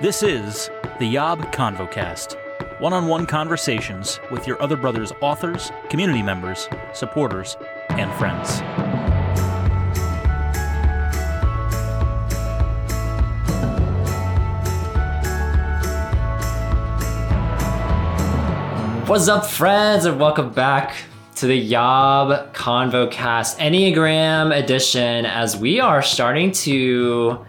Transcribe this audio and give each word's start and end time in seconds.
This 0.00 0.22
is 0.22 0.70
the 1.00 1.06
Yob 1.06 1.40
Convocast 1.52 2.36
one 2.78 2.92
on 2.92 3.08
one 3.08 3.26
conversations 3.26 4.20
with 4.30 4.46
your 4.46 4.62
other 4.62 4.76
brother's 4.76 5.10
authors, 5.20 5.72
community 5.90 6.22
members, 6.22 6.68
supporters, 6.92 7.56
and 7.88 8.08
friends. 8.14 8.60
What's 19.08 19.26
up, 19.26 19.46
friends, 19.46 20.04
and 20.04 20.20
welcome 20.20 20.52
back 20.52 20.94
to 21.34 21.48
the 21.48 21.56
Yob 21.56 22.54
Convocast 22.54 23.58
Enneagram 23.58 24.56
edition 24.56 25.26
as 25.26 25.56
we 25.56 25.80
are 25.80 26.02
starting 26.02 26.52
to 26.52 27.44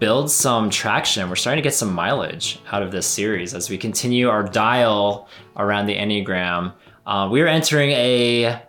build 0.00 0.30
some 0.30 0.70
traction. 0.70 1.28
We're 1.28 1.36
starting 1.36 1.62
to 1.62 1.66
get 1.66 1.74
some 1.74 1.92
mileage 1.92 2.58
out 2.72 2.82
of 2.82 2.90
this 2.90 3.06
series 3.06 3.54
as 3.54 3.70
we 3.70 3.78
continue 3.78 4.28
our 4.28 4.42
dial 4.42 5.28
around 5.56 5.86
the 5.86 5.94
Enneagram. 5.94 6.72
Uh, 7.06 7.28
we 7.30 7.42
are 7.42 7.46
entering 7.46 7.90
a 7.90 8.60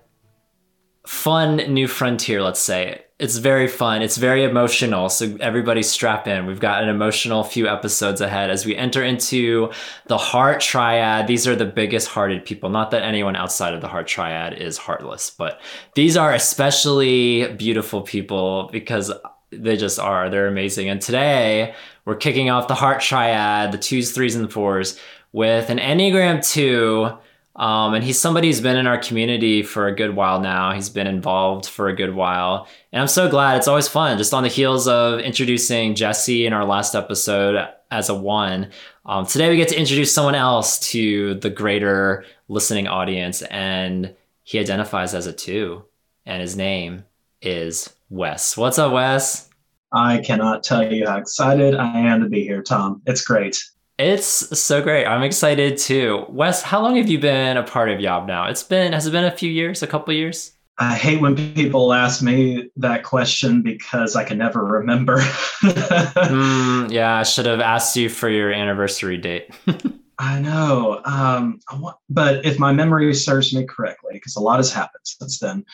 fun 1.07 1.57
new 1.73 1.87
frontier, 1.87 2.43
let's 2.43 2.59
say. 2.59 3.03
It's 3.17 3.37
very 3.37 3.67
fun. 3.67 4.01
It's 4.01 4.17
very 4.17 4.43
emotional. 4.43 5.07
So 5.07 5.37
everybody 5.39 5.83
strap 5.83 6.27
in. 6.27 6.47
We've 6.47 6.59
got 6.59 6.81
an 6.81 6.89
emotional 6.89 7.43
few 7.43 7.67
episodes 7.67 8.19
ahead 8.19 8.49
as 8.49 8.65
we 8.65 8.75
enter 8.75 9.03
into 9.03 9.71
the 10.07 10.17
heart 10.17 10.59
triad. 10.59 11.27
These 11.27 11.47
are 11.47 11.55
the 11.55 11.65
biggest 11.65 12.07
hearted 12.07 12.45
people. 12.45 12.69
Not 12.69 12.89
that 12.91 13.03
anyone 13.03 13.35
outside 13.35 13.75
of 13.75 13.81
the 13.81 13.87
heart 13.87 14.07
triad 14.07 14.59
is 14.59 14.79
heartless, 14.79 15.29
but 15.29 15.61
these 15.93 16.17
are 16.17 16.33
especially 16.33 17.53
beautiful 17.53 18.01
people 18.01 18.69
because 18.71 19.11
they 19.51 19.77
just 19.77 19.99
are. 19.99 20.29
They're 20.29 20.47
amazing. 20.47 20.89
And 20.89 21.01
today 21.01 21.75
we're 22.05 22.15
kicking 22.15 22.49
off 22.49 22.67
the 22.67 22.75
heart 22.75 23.01
triad, 23.01 23.71
the 23.71 23.77
twos, 23.77 24.11
threes, 24.11 24.35
and 24.35 24.51
fours 24.51 24.99
with 25.31 25.69
an 25.69 25.77
Enneagram 25.77 26.45
2. 26.45 27.11
Um, 27.55 27.93
and 27.93 28.03
he's 28.03 28.19
somebody 28.19 28.47
who's 28.47 28.61
been 28.61 28.77
in 28.77 28.87
our 28.87 28.97
community 28.97 29.61
for 29.61 29.87
a 29.87 29.95
good 29.95 30.15
while 30.15 30.39
now. 30.39 30.71
He's 30.71 30.89
been 30.89 31.07
involved 31.07 31.65
for 31.65 31.89
a 31.89 31.95
good 31.95 32.15
while. 32.15 32.67
And 32.91 33.01
I'm 33.01 33.07
so 33.07 33.29
glad. 33.29 33.57
It's 33.57 33.67
always 33.67 33.89
fun. 33.89 34.17
Just 34.17 34.33
on 34.33 34.43
the 34.43 34.49
heels 34.49 34.87
of 34.87 35.19
introducing 35.19 35.95
Jesse 35.95 36.45
in 36.45 36.53
our 36.53 36.65
last 36.65 36.95
episode 36.95 37.67
as 37.91 38.07
a 38.07 38.15
one, 38.15 38.71
um, 39.05 39.25
today 39.25 39.49
we 39.49 39.57
get 39.57 39.67
to 39.67 39.79
introduce 39.79 40.13
someone 40.13 40.35
else 40.35 40.79
to 40.91 41.35
the 41.35 41.49
greater 41.49 42.23
listening 42.47 42.87
audience. 42.87 43.41
And 43.43 44.15
he 44.43 44.59
identifies 44.59 45.13
as 45.13 45.27
a 45.27 45.33
two. 45.33 45.83
And 46.25 46.41
his 46.41 46.55
name 46.55 47.03
is 47.41 47.89
Wes. 48.11 48.57
What's 48.57 48.77
up, 48.77 48.91
Wes? 48.91 49.47
I 49.93 50.17
cannot 50.17 50.65
tell 50.65 50.91
you 50.91 51.07
how 51.07 51.17
excited 51.17 51.75
I 51.75 51.97
am 51.97 52.21
to 52.21 52.27
be 52.27 52.43
here, 52.43 52.61
Tom. 52.61 53.01
It's 53.05 53.23
great. 53.23 53.57
It's 53.97 54.59
so 54.59 54.81
great. 54.81 55.05
I'm 55.05 55.23
excited 55.23 55.77
too. 55.77 56.25
Wes, 56.27 56.61
how 56.61 56.81
long 56.81 56.97
have 56.97 57.09
you 57.09 57.19
been 57.19 57.55
a 57.55 57.63
part 57.63 57.89
of 57.89 58.01
Yob 58.01 58.27
now? 58.27 58.49
It's 58.49 58.63
been 58.63 58.91
has 58.91 59.07
it 59.07 59.11
been 59.11 59.23
a 59.23 59.31
few 59.31 59.49
years, 59.49 59.81
a 59.81 59.87
couple 59.87 60.13
years? 60.13 60.51
I 60.77 60.93
hate 60.93 61.21
when 61.21 61.53
people 61.53 61.93
ask 61.93 62.21
me 62.21 62.69
that 62.75 63.03
question 63.03 63.61
because 63.61 64.17
I 64.17 64.25
can 64.25 64.37
never 64.37 64.65
remember. 64.65 65.19
mm, 65.63 66.91
yeah, 66.91 67.15
I 67.15 67.23
should 67.23 67.45
have 67.45 67.61
asked 67.61 67.95
you 67.95 68.09
for 68.09 68.27
your 68.27 68.51
anniversary 68.51 69.19
date. 69.19 69.51
I 70.19 70.39
know. 70.39 71.01
Um, 71.05 71.61
I 71.69 71.75
want, 71.77 71.95
but 72.09 72.45
if 72.45 72.59
my 72.59 72.73
memory 72.73 73.13
serves 73.13 73.55
me 73.55 73.65
correctly, 73.65 74.11
because 74.13 74.35
a 74.35 74.41
lot 74.41 74.57
has 74.57 74.71
happened 74.71 75.01
since 75.03 75.39
then, 75.39 75.65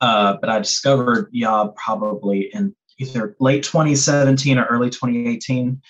uh, 0.00 0.36
but 0.40 0.50
I 0.50 0.58
discovered 0.58 1.28
Yob 1.32 1.74
probably 1.76 2.50
in 2.52 2.74
either 2.98 3.36
late 3.40 3.62
2017 3.62 4.58
or 4.58 4.64
early 4.64 4.90
2018. 4.90 5.80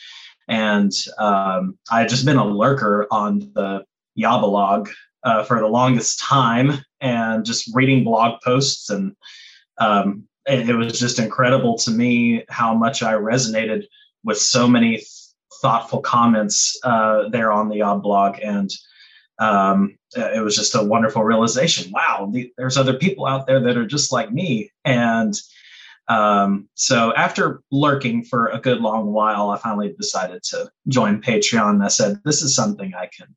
And 0.48 0.92
um, 1.19 1.78
I 1.91 2.01
had 2.01 2.09
just 2.09 2.25
been 2.25 2.36
a 2.36 2.45
lurker 2.45 3.06
on 3.11 3.41
the 3.55 3.84
Yobalog 4.19 4.89
uh, 5.25 5.45
for 5.45 5.61
the 5.61 5.67
longest 5.67 6.20
time 6.20 6.73
and 7.01 7.45
just 7.45 7.70
reading 7.75 8.05
blog 8.05 8.41
posts. 8.42 8.91
And 8.91 9.14
um, 9.79 10.25
it, 10.46 10.70
it, 10.70 10.75
was 10.75 10.98
just 10.98 11.19
incredible 11.19 11.77
to 11.79 11.90
me 11.90 12.45
how 12.48 12.75
much 12.75 13.02
I 13.02 13.13
resonated 13.14 13.85
with 14.25 14.39
so 14.39 14.67
many 14.67 14.96
th- 14.96 15.08
thoughtful 15.61 16.01
comments 16.01 16.79
uh, 16.83 17.29
there 17.29 17.52
on 17.52 17.69
the 17.69 17.77
Yob 17.77 18.02
blog. 18.02 18.39
And 18.42 18.70
um, 19.39 19.97
uh, 20.17 20.33
it 20.33 20.41
was 20.41 20.57
just 20.57 20.75
a 20.75 20.83
wonderful 20.83 21.23
realization. 21.23 21.93
Wow, 21.93 22.29
the, 22.33 22.53
there's 22.57 22.77
other 22.77 22.95
people 22.95 23.27
out 23.27 23.47
there 23.47 23.61
that 23.61 23.77
are 23.77 23.87
just 23.87 24.13
like 24.13 24.33
me. 24.33 24.71
And 24.85 25.35
um, 26.09 26.69
so 26.75 27.13
after 27.15 27.63
lurking 27.71 28.25
for 28.25 28.47
a 28.47 28.59
good 28.59 28.81
long 28.81 29.13
while, 29.13 29.51
I 29.51 29.59
finally 29.59 29.95
decided 29.99 30.43
to 30.45 30.71
join 30.89 31.21
Patreon. 31.21 31.85
I 31.85 31.89
said, 31.89 32.21
this 32.25 32.43
is 32.43 32.55
something 32.55 32.95
I 32.95 33.09
can 33.17 33.35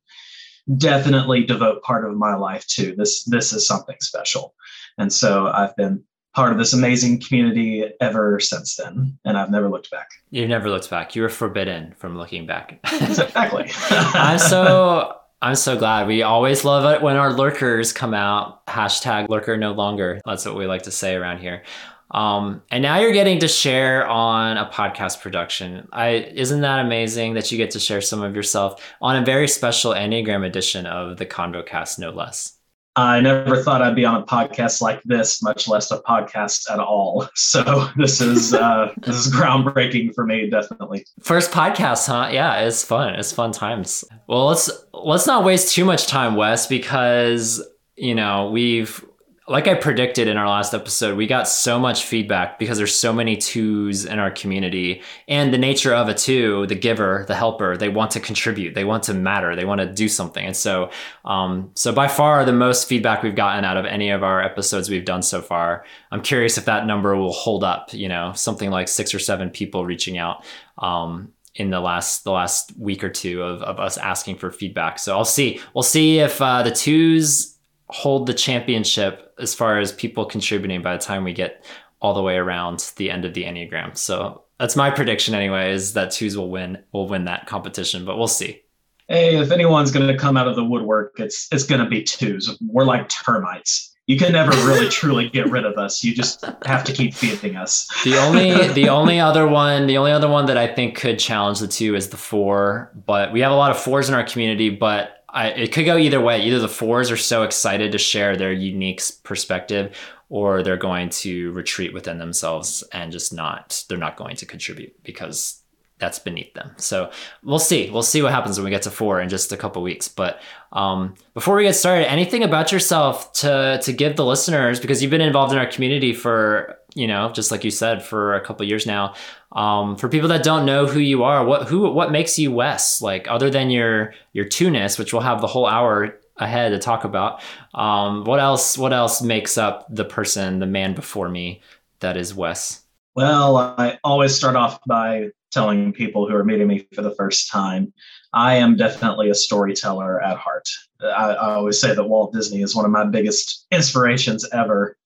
definitely 0.77 1.43
devote 1.43 1.83
part 1.83 2.09
of 2.09 2.15
my 2.15 2.35
life 2.35 2.65
to. 2.67 2.95
This 2.95 3.23
this 3.25 3.51
is 3.51 3.67
something 3.67 3.97
special. 3.99 4.55
And 4.97 5.11
so 5.11 5.47
I've 5.47 5.75
been 5.75 6.03
part 6.33 6.53
of 6.53 6.57
this 6.57 6.71
amazing 6.71 7.19
community 7.19 7.83
ever 7.99 8.39
since 8.39 8.77
then. 8.77 9.17
And 9.25 9.37
I've 9.37 9.51
never 9.51 9.69
looked 9.69 9.91
back. 9.91 10.07
You've 10.29 10.49
never 10.49 10.69
looked 10.69 10.89
back. 10.89 11.13
You 11.15 11.23
were 11.23 11.29
forbidden 11.29 11.93
from 11.97 12.17
looking 12.17 12.45
back. 12.45 12.79
exactly. 12.93 13.69
I'm 13.89 14.39
so 14.39 15.13
I'm 15.43 15.55
so 15.55 15.75
glad. 15.75 16.07
We 16.07 16.21
always 16.21 16.63
love 16.63 16.85
it 16.93 17.01
when 17.01 17.15
our 17.15 17.33
lurkers 17.33 17.91
come 17.93 18.13
out. 18.13 18.65
Hashtag 18.67 19.27
lurker 19.27 19.57
no 19.57 19.71
longer. 19.71 20.21
That's 20.23 20.45
what 20.45 20.55
we 20.55 20.67
like 20.67 20.83
to 20.83 20.91
say 20.91 21.15
around 21.15 21.39
here. 21.39 21.63
Um, 22.11 22.61
and 22.69 22.83
now 22.83 22.99
you're 22.99 23.13
getting 23.13 23.39
to 23.39 23.47
share 23.47 24.05
on 24.07 24.57
a 24.57 24.69
podcast 24.69 25.21
production. 25.21 25.87
I 25.91 26.09
isn't 26.09 26.61
that 26.61 26.85
amazing 26.85 27.33
that 27.35 27.51
you 27.51 27.57
get 27.57 27.71
to 27.71 27.79
share 27.79 28.01
some 28.01 28.21
of 28.21 28.35
yourself 28.35 28.83
on 29.01 29.15
a 29.15 29.25
very 29.25 29.47
special 29.47 29.93
Enneagram 29.93 30.45
edition 30.45 30.85
of 30.85 31.17
the 31.17 31.25
ConvoCast, 31.25 31.97
no 31.97 32.11
less. 32.11 32.60
I 32.95 33.21
never 33.21 33.61
thought 33.63 33.81
I'd 33.81 33.95
be 33.95 34.03
on 34.03 34.21
a 34.21 34.25
podcast 34.25 34.81
like 34.81 35.01
this, 35.03 35.41
much 35.41 35.67
less 35.67 35.91
a 35.91 35.99
podcast 35.99 36.69
at 36.71 36.79
all. 36.79 37.27
So 37.41 37.89
this 37.97 38.21
is 38.21 38.53
uh, 38.53 38.93
this 39.01 39.15
is 39.15 39.33
groundbreaking 39.33 40.13
for 40.13 40.25
me, 40.25 40.49
definitely. 40.49 41.05
First 41.21 41.51
podcast, 41.51 42.07
huh? 42.07 42.29
Yeah, 42.31 42.59
it's 42.59 42.83
fun. 42.83 43.15
It's 43.15 43.31
fun 43.31 43.51
times. 43.51 44.03
Well, 44.27 44.47
let's 44.47 44.69
let's 44.93 45.27
not 45.27 45.43
waste 45.43 45.73
too 45.73 45.85
much 45.85 46.07
time, 46.07 46.35
Wes, 46.35 46.67
because 46.67 47.61
you 47.95 48.15
know 48.15 48.49
we've 48.49 49.03
like 49.47 49.67
I 49.67 49.73
predicted 49.73 50.27
in 50.27 50.37
our 50.37 50.47
last 50.47 50.73
episode, 50.73 51.17
we 51.17 51.25
got 51.25 51.47
so 51.47 51.79
much 51.79 52.05
feedback 52.05 52.59
because 52.59 52.77
there's 52.77 52.93
so 52.93 53.11
many 53.11 53.35
twos 53.35 54.05
in 54.05 54.19
our 54.19 54.29
community. 54.29 55.01
And 55.27 55.51
the 55.51 55.57
nature 55.57 55.95
of 55.95 56.07
a 56.07 56.13
two, 56.13 56.67
the 56.67 56.75
giver, 56.75 57.25
the 57.27 57.33
helper, 57.35 57.75
they 57.75 57.89
want 57.89 58.11
to 58.11 58.19
contribute, 58.19 58.75
they 58.75 58.83
want 58.83 59.03
to 59.03 59.15
matter, 59.15 59.55
they 59.55 59.65
want 59.65 59.81
to 59.81 59.91
do 59.91 60.07
something. 60.07 60.45
And 60.45 60.55
so, 60.55 60.91
um, 61.25 61.71
so 61.73 61.91
by 61.91 62.07
far 62.07 62.45
the 62.45 62.53
most 62.53 62.87
feedback 62.87 63.23
we've 63.23 63.35
gotten 63.35 63.65
out 63.65 63.77
of 63.77 63.85
any 63.85 64.11
of 64.11 64.21
our 64.21 64.43
episodes 64.43 64.91
we've 64.91 65.05
done 65.05 65.23
so 65.23 65.41
far. 65.41 65.85
I'm 66.11 66.21
curious 66.21 66.59
if 66.59 66.65
that 66.65 66.85
number 66.85 67.15
will 67.15 67.33
hold 67.33 67.63
up. 67.63 67.93
You 67.93 68.09
know, 68.09 68.33
something 68.33 68.69
like 68.69 68.87
six 68.87 69.13
or 69.13 69.19
seven 69.19 69.49
people 69.49 69.85
reaching 69.85 70.17
out. 70.17 70.45
Um, 70.77 71.33
in 71.55 71.69
the 71.69 71.81
last 71.81 72.23
the 72.23 72.31
last 72.31 72.71
week 72.77 73.03
or 73.03 73.09
two 73.09 73.43
of, 73.43 73.61
of 73.63 73.77
us 73.77 73.97
asking 73.97 74.37
for 74.37 74.51
feedback. 74.51 74.97
So 74.97 75.17
I'll 75.17 75.25
see. 75.25 75.59
We'll 75.73 75.83
see 75.83 76.19
if 76.19 76.41
uh, 76.41 76.63
the 76.63 76.71
twos 76.71 77.50
hold 77.91 78.25
the 78.25 78.33
championship 78.33 79.33
as 79.37 79.53
far 79.53 79.77
as 79.79 79.91
people 79.91 80.25
contributing 80.25 80.81
by 80.81 80.95
the 80.95 81.03
time 81.03 81.23
we 81.23 81.33
get 81.33 81.65
all 82.01 82.13
the 82.13 82.21
way 82.21 82.35
around 82.35 82.91
the 82.95 83.11
end 83.11 83.25
of 83.25 83.33
the 83.33 83.43
enneagram. 83.43 83.95
So 83.97 84.43
that's 84.59 84.75
my 84.75 84.89
prediction 84.89 85.35
anyway 85.35 85.73
is 85.73 85.93
that 85.93 86.11
twos 86.11 86.37
will 86.37 86.49
win 86.49 86.79
will 86.93 87.07
win 87.07 87.25
that 87.25 87.47
competition, 87.47 88.05
but 88.05 88.17
we'll 88.17 88.27
see. 88.27 88.61
Hey, 89.07 89.37
if 89.37 89.51
anyone's 89.51 89.91
going 89.91 90.07
to 90.07 90.17
come 90.17 90.37
out 90.37 90.47
of 90.47 90.55
the 90.55 90.63
woodwork, 90.63 91.19
it's 91.19 91.47
it's 91.51 91.65
going 91.65 91.83
to 91.83 91.89
be 91.89 92.03
twos. 92.03 92.57
We're 92.65 92.85
like 92.85 93.09
termites. 93.09 93.89
You 94.07 94.17
can 94.17 94.31
never 94.31 94.51
really 94.65 94.87
truly 94.99 95.29
get 95.29 95.49
rid 95.49 95.65
of 95.65 95.77
us. 95.77 96.03
You 96.03 96.15
just 96.15 96.45
have 96.65 96.83
to 96.85 96.93
keep 96.93 97.13
feeding 97.13 97.55
us. 97.55 97.89
The 98.03 98.17
only 98.17 98.67
the 98.73 98.89
only 98.89 99.19
other 99.19 99.47
one, 99.47 99.87
the 99.87 99.97
only 99.97 100.11
other 100.11 100.29
one 100.29 100.45
that 100.45 100.57
I 100.57 100.73
think 100.73 100.95
could 100.95 101.19
challenge 101.19 101.59
the 101.59 101.67
two 101.67 101.95
is 101.95 102.09
the 102.09 102.17
four, 102.17 102.91
but 103.05 103.33
we 103.33 103.41
have 103.41 103.51
a 103.51 103.55
lot 103.55 103.71
of 103.71 103.77
fours 103.77 104.07
in 104.07 104.15
our 104.15 104.23
community, 104.23 104.69
but 104.69 105.20
I, 105.31 105.47
it 105.49 105.71
could 105.71 105.85
go 105.85 105.97
either 105.97 106.21
way. 106.21 106.41
Either 106.41 106.59
the 106.59 106.67
fours 106.67 107.09
are 107.09 107.17
so 107.17 107.43
excited 107.43 107.91
to 107.91 107.97
share 107.97 108.35
their 108.35 108.51
unique 108.51 109.01
perspective, 109.23 109.97
or 110.29 110.63
they're 110.63 110.77
going 110.77 111.09
to 111.09 111.51
retreat 111.51 111.93
within 111.93 112.17
themselves 112.17 112.83
and 112.93 113.11
just 113.11 113.33
not. 113.33 113.83
They're 113.87 113.97
not 113.97 114.17
going 114.17 114.35
to 114.37 114.45
contribute 114.45 115.01
because 115.03 115.61
that's 116.01 116.19
beneath 116.19 116.53
them. 116.53 116.73
So 116.77 117.11
we'll 117.43 117.59
see. 117.59 117.89
We'll 117.89 118.03
see 118.03 118.21
what 118.21 118.31
happens 118.31 118.57
when 118.57 118.65
we 118.65 118.71
get 118.71 118.81
to 118.81 118.91
four 118.91 119.21
in 119.21 119.29
just 119.29 119.53
a 119.53 119.57
couple 119.57 119.81
weeks. 119.83 120.07
But 120.07 120.41
um, 120.73 121.15
before 121.33 121.55
we 121.55 121.63
get 121.63 121.75
started, 121.75 122.11
anything 122.11 122.43
about 122.43 122.71
yourself 122.71 123.31
to 123.33 123.79
to 123.83 123.93
give 123.93 124.15
the 124.17 124.25
listeners 124.25 124.79
because 124.79 125.01
you've 125.01 125.11
been 125.11 125.21
involved 125.21 125.53
in 125.53 125.59
our 125.59 125.67
community 125.67 126.11
for 126.13 126.77
you 126.93 127.07
know 127.07 127.31
just 127.31 127.51
like 127.51 127.63
you 127.63 127.71
said 127.71 128.03
for 128.03 128.35
a 128.35 128.41
couple 128.41 128.65
years 128.65 128.85
now. 128.85 129.13
Um, 129.53 129.97
for 129.97 130.07
people 130.07 130.29
that 130.29 130.43
don't 130.43 130.65
know 130.65 130.85
who 130.85 130.99
you 130.99 131.23
are, 131.23 131.45
what 131.45 131.67
who 131.67 131.89
what 131.91 132.11
makes 132.11 132.39
you 132.39 132.51
Wes? 132.51 133.01
Like 133.01 133.27
other 133.27 133.49
than 133.49 133.69
your 133.69 134.13
your 134.33 134.45
two-ness, 134.45 134.97
which 134.97 135.13
we'll 135.13 135.21
have 135.21 135.41
the 135.41 135.47
whole 135.47 135.67
hour 135.67 136.19
ahead 136.37 136.71
to 136.71 136.79
talk 136.79 137.03
about. 137.03 137.41
Um, 137.73 138.23
what 138.23 138.39
else? 138.39 138.77
What 138.77 138.93
else 138.93 139.21
makes 139.21 139.57
up 139.57 139.85
the 139.93 140.05
person, 140.05 140.59
the 140.59 140.65
man 140.65 140.93
before 140.93 141.29
me, 141.29 141.61
that 141.99 142.17
is 142.17 142.33
Wes? 142.33 142.83
Well, 143.15 143.57
I 143.57 143.99
always 144.03 144.33
start 144.33 144.55
off 144.55 144.79
by 144.87 145.31
telling 145.51 145.91
people 145.91 146.27
who 146.27 146.35
are 146.35 146.45
meeting 146.45 146.67
me 146.67 146.87
for 146.93 147.01
the 147.01 147.15
first 147.15 147.51
time, 147.51 147.93
I 148.33 148.55
am 148.55 148.77
definitely 148.77 149.29
a 149.29 149.35
storyteller 149.35 150.21
at 150.23 150.37
heart. 150.37 150.67
I, 151.01 151.33
I 151.33 151.53
always 151.55 151.79
say 151.79 151.93
that 151.93 152.03
Walt 152.03 152.33
Disney 152.33 152.61
is 152.61 152.75
one 152.75 152.85
of 152.85 152.91
my 152.91 153.03
biggest 153.03 153.67
inspirations 153.71 154.47
ever. 154.53 154.97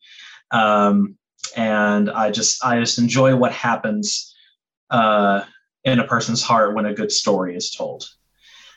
Um, 0.52 1.18
and 1.56 2.10
I 2.10 2.32
just 2.32 2.64
I 2.64 2.80
just 2.80 2.98
enjoy 2.98 3.36
what 3.36 3.52
happens 3.52 4.36
uh, 4.90 5.44
in 5.84 6.00
a 6.00 6.08
person's 6.08 6.44
heart 6.44 6.76
when 6.76 6.86
a 6.86 6.94
good 6.94 7.12
story 7.12 7.56
is 7.56 7.72
told. 7.72 8.08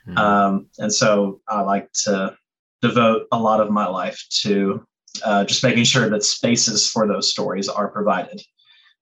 Mm-hmm. 0.07 0.19
Um, 0.19 0.67
and 0.79 0.93
so 0.93 1.41
I 1.49 1.61
like 1.63 1.93
to 2.05 2.37
devote 2.83 3.27
a 3.33 3.39
lot 3.39 3.61
of 3.61 3.71
my 3.71 3.87
life 3.87 4.23
to 4.43 4.85
uh, 5.25 5.45
just 5.45 5.65
making 5.65 5.85
sure 5.85 6.09
that 6.09 6.23
spaces 6.23 6.89
for 6.89 7.07
those 7.07 7.31
stories 7.31 7.69
are 7.69 7.89
provided 7.89 8.41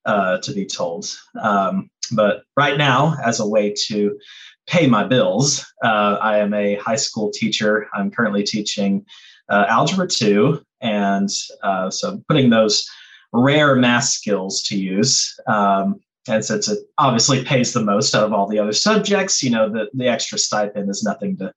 uh, 0.05 0.39
to 0.39 0.53
be 0.53 0.65
told. 0.65 1.15
Um, 1.41 1.91
but 2.13 2.43
right 2.57 2.79
now, 2.79 3.17
as 3.25 3.41
a 3.41 3.47
way 3.47 3.75
to 3.89 4.19
pay 4.67 4.87
my 4.87 5.05
bills, 5.05 5.65
uh, 5.85 6.19
I 6.21 6.39
am 6.39 6.55
a 6.55 6.77
high 6.77 6.97
school 6.97 7.31
teacher. 7.31 7.89
I'm 7.93 8.11
currently 8.11 8.43
teaching 8.43 9.05
uh, 9.49 9.67
Algebra 9.69 10.09
2. 10.09 10.61
And 10.81 11.29
uh, 11.63 11.91
so 11.91 12.23
putting 12.29 12.51
those 12.51 12.89
rare 13.33 13.77
math 13.77 14.05
skills 14.05 14.63
to 14.65 14.77
use. 14.77 15.39
Um, 15.47 16.01
and 16.29 16.45
since 16.45 16.69
it 16.69 16.79
obviously 16.99 17.45
pays 17.45 17.73
the 17.73 17.85
most 17.85 18.15
out 18.15 18.25
of 18.25 18.33
all 18.33 18.49
the 18.49 18.59
other 18.59 18.73
subjects, 18.73 19.43
you 19.43 19.51
know, 19.51 19.69
the, 19.69 19.89
the 19.95 20.09
extra 20.09 20.39
stipend 20.39 20.91
is 20.91 21.05
nothing 21.05 21.37
to 21.39 21.53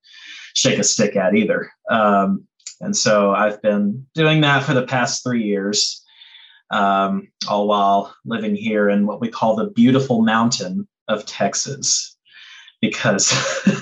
shake 0.53 0.79
a 0.79 0.83
stick 0.83 1.15
at 1.15 1.35
either. 1.35 1.71
Um, 1.89 2.47
and 2.81 2.95
so 2.95 3.31
I've 3.31 3.61
been 3.61 4.05
doing 4.13 4.41
that 4.41 4.63
for 4.63 4.73
the 4.73 4.85
past 4.85 5.23
three 5.23 5.43
years, 5.43 6.03
um, 6.71 7.29
all 7.47 7.67
while 7.67 8.15
living 8.25 8.55
here 8.55 8.89
in 8.89 9.05
what 9.05 9.21
we 9.21 9.27
call 9.27 9.55
the 9.55 9.71
beautiful 9.71 10.21
mountain 10.21 10.87
of 11.07 11.25
Texas, 11.25 12.15
because 12.81 13.31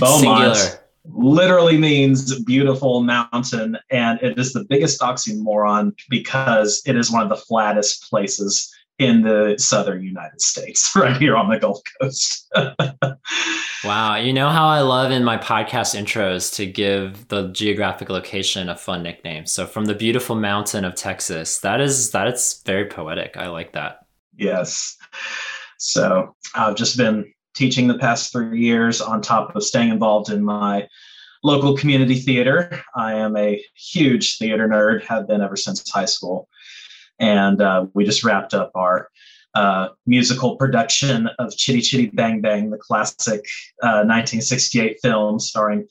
Beaumont 0.00 0.20
Singular. 0.20 0.85
Literally 1.16 1.78
means 1.78 2.40
beautiful 2.42 3.02
mountain. 3.02 3.78
And 3.90 4.20
it 4.22 4.38
is 4.38 4.52
the 4.52 4.64
biggest 4.68 5.00
oxymoron 5.00 5.92
because 6.08 6.82
it 6.86 6.96
is 6.96 7.10
one 7.10 7.22
of 7.22 7.28
the 7.28 7.36
flattest 7.36 8.08
places 8.08 8.72
in 8.98 9.22
the 9.22 9.54
southern 9.58 10.02
United 10.02 10.40
States, 10.40 10.90
right 10.96 11.16
here 11.16 11.36
on 11.36 11.50
the 11.50 11.58
Gulf 11.58 11.80
Coast. 12.00 12.50
wow. 13.84 14.16
You 14.16 14.32
know 14.32 14.48
how 14.48 14.66
I 14.66 14.80
love 14.80 15.10
in 15.10 15.22
my 15.22 15.36
podcast 15.36 15.98
intros 15.98 16.54
to 16.54 16.66
give 16.66 17.28
the 17.28 17.48
geographic 17.48 18.08
location 18.08 18.68
a 18.68 18.76
fun 18.76 19.02
nickname. 19.02 19.46
So 19.46 19.66
from 19.66 19.84
the 19.84 19.94
beautiful 19.94 20.36
mountain 20.36 20.84
of 20.84 20.94
Texas, 20.94 21.58
that 21.60 21.80
is 21.80 22.12
that 22.12 22.28
is 22.28 22.62
very 22.64 22.86
poetic. 22.86 23.36
I 23.36 23.48
like 23.48 23.72
that. 23.72 24.06
Yes. 24.34 24.96
So 25.78 26.34
I've 26.54 26.76
just 26.76 26.96
been 26.96 27.30
teaching 27.56 27.88
the 27.88 27.98
past 27.98 28.30
three 28.30 28.60
years 28.60 29.00
on 29.00 29.20
top 29.20 29.56
of 29.56 29.64
staying 29.64 29.90
involved 29.90 30.30
in 30.30 30.44
my 30.44 30.86
local 31.42 31.76
community 31.76 32.16
theater. 32.16 32.80
I 32.94 33.14
am 33.14 33.36
a 33.36 33.62
huge 33.74 34.38
theater 34.38 34.68
nerd, 34.68 35.04
have 35.04 35.26
been 35.26 35.40
ever 35.40 35.56
since 35.56 35.88
high 35.90 36.04
school 36.04 36.48
and 37.18 37.60
uh, 37.60 37.86
we 37.94 38.04
just 38.04 38.24
wrapped 38.24 38.54
up 38.54 38.70
our 38.74 39.08
uh, 39.54 39.88
musical 40.06 40.56
production 40.56 41.28
of 41.38 41.56
Chitty 41.56 41.80
Chitty 41.80 42.06
Bang 42.08 42.40
Bang, 42.40 42.70
the 42.70 42.76
classic 42.76 43.40
uh, 43.82 44.04
1968 44.04 44.98
film 45.00 45.38
starring 45.40 45.86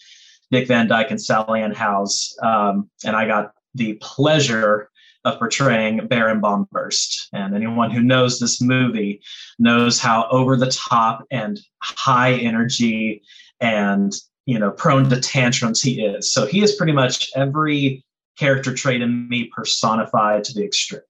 Dick 0.51 0.67
Van 0.67 0.87
Dyke 0.87 1.11
and 1.11 1.21
Sally 1.21 1.61
Ann 1.61 1.73
Howes. 1.73 2.35
Um, 2.43 2.89
and 3.03 3.15
I 3.15 3.25
got 3.25 3.53
the 3.73 3.93
pleasure 4.01 4.89
of 5.25 5.39
portraying 5.39 6.07
Baron 6.07 6.39
Bomburst. 6.39 7.27
And 7.33 7.55
anyone 7.55 7.91
who 7.91 8.01
knows 8.01 8.39
this 8.39 8.61
movie 8.61 9.21
knows 9.59 9.99
how 9.99 10.27
over 10.29 10.55
the 10.55 10.71
top 10.71 11.25
and 11.31 11.59
high 11.81 12.33
energy 12.33 13.23
and 13.59 14.13
you 14.45 14.59
know 14.59 14.71
prone 14.71 15.09
to 15.09 15.19
tantrums 15.19 15.81
he 15.81 16.05
is. 16.05 16.31
So 16.31 16.45
he 16.45 16.63
is 16.63 16.75
pretty 16.75 16.93
much 16.93 17.29
every 17.35 18.05
character 18.37 18.73
trait 18.73 19.01
in 19.01 19.27
me 19.27 19.49
personified 19.55 20.43
to 20.45 20.53
the 20.53 20.63
extreme. 20.63 21.01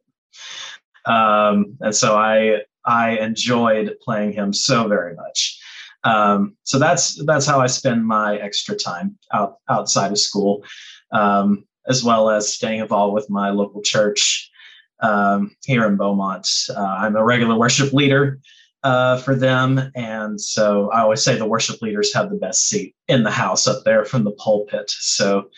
Um, 1.06 1.78
and 1.82 1.96
so 1.96 2.16
I 2.16 2.62
I 2.86 3.18
enjoyed 3.18 3.96
playing 4.02 4.34
him 4.34 4.54
so 4.54 4.88
very 4.88 5.16
much. 5.16 5.60
Um, 6.04 6.56
so 6.64 6.78
that's 6.78 7.22
that's 7.26 7.46
how 7.46 7.60
I 7.60 7.68
spend 7.68 8.06
my 8.06 8.38
extra 8.38 8.76
time 8.76 9.18
out 9.34 9.58
outside 9.70 10.12
of 10.12 10.20
school, 10.20 10.64
um, 11.12 11.66
as 11.88 12.04
well 12.04 12.30
as 12.30 12.54
staying 12.54 12.80
involved 12.80 13.14
with 13.14 13.30
my 13.30 13.50
local 13.50 13.82
church 13.82 14.50
um, 15.02 15.56
here 15.66 15.86
in 15.86 15.98
Beaumont. 15.98 16.48
Uh, 16.70 16.80
I'm 16.80 17.16
a 17.16 17.24
regular 17.24 17.58
worship 17.58 17.94
leader 17.94 18.40
uh, 18.84 19.18
for 19.18 19.36
them, 19.36 19.92
and 19.96 20.40
so 20.40 20.90
I 20.92 21.02
always 21.02 21.24
say 21.24 21.36
the 21.36 21.46
worship 21.46 21.82
leaders 21.82 22.14
have 22.14 22.30
the 22.30 22.38
best 22.38 22.68
seat 22.68 22.96
in 23.08 23.24
the 23.24 23.32
house 23.32 23.68
up 23.68 23.84
there 23.84 24.06
from 24.06 24.24
the 24.24 24.32
pulpit. 24.32 24.90
So 24.90 25.50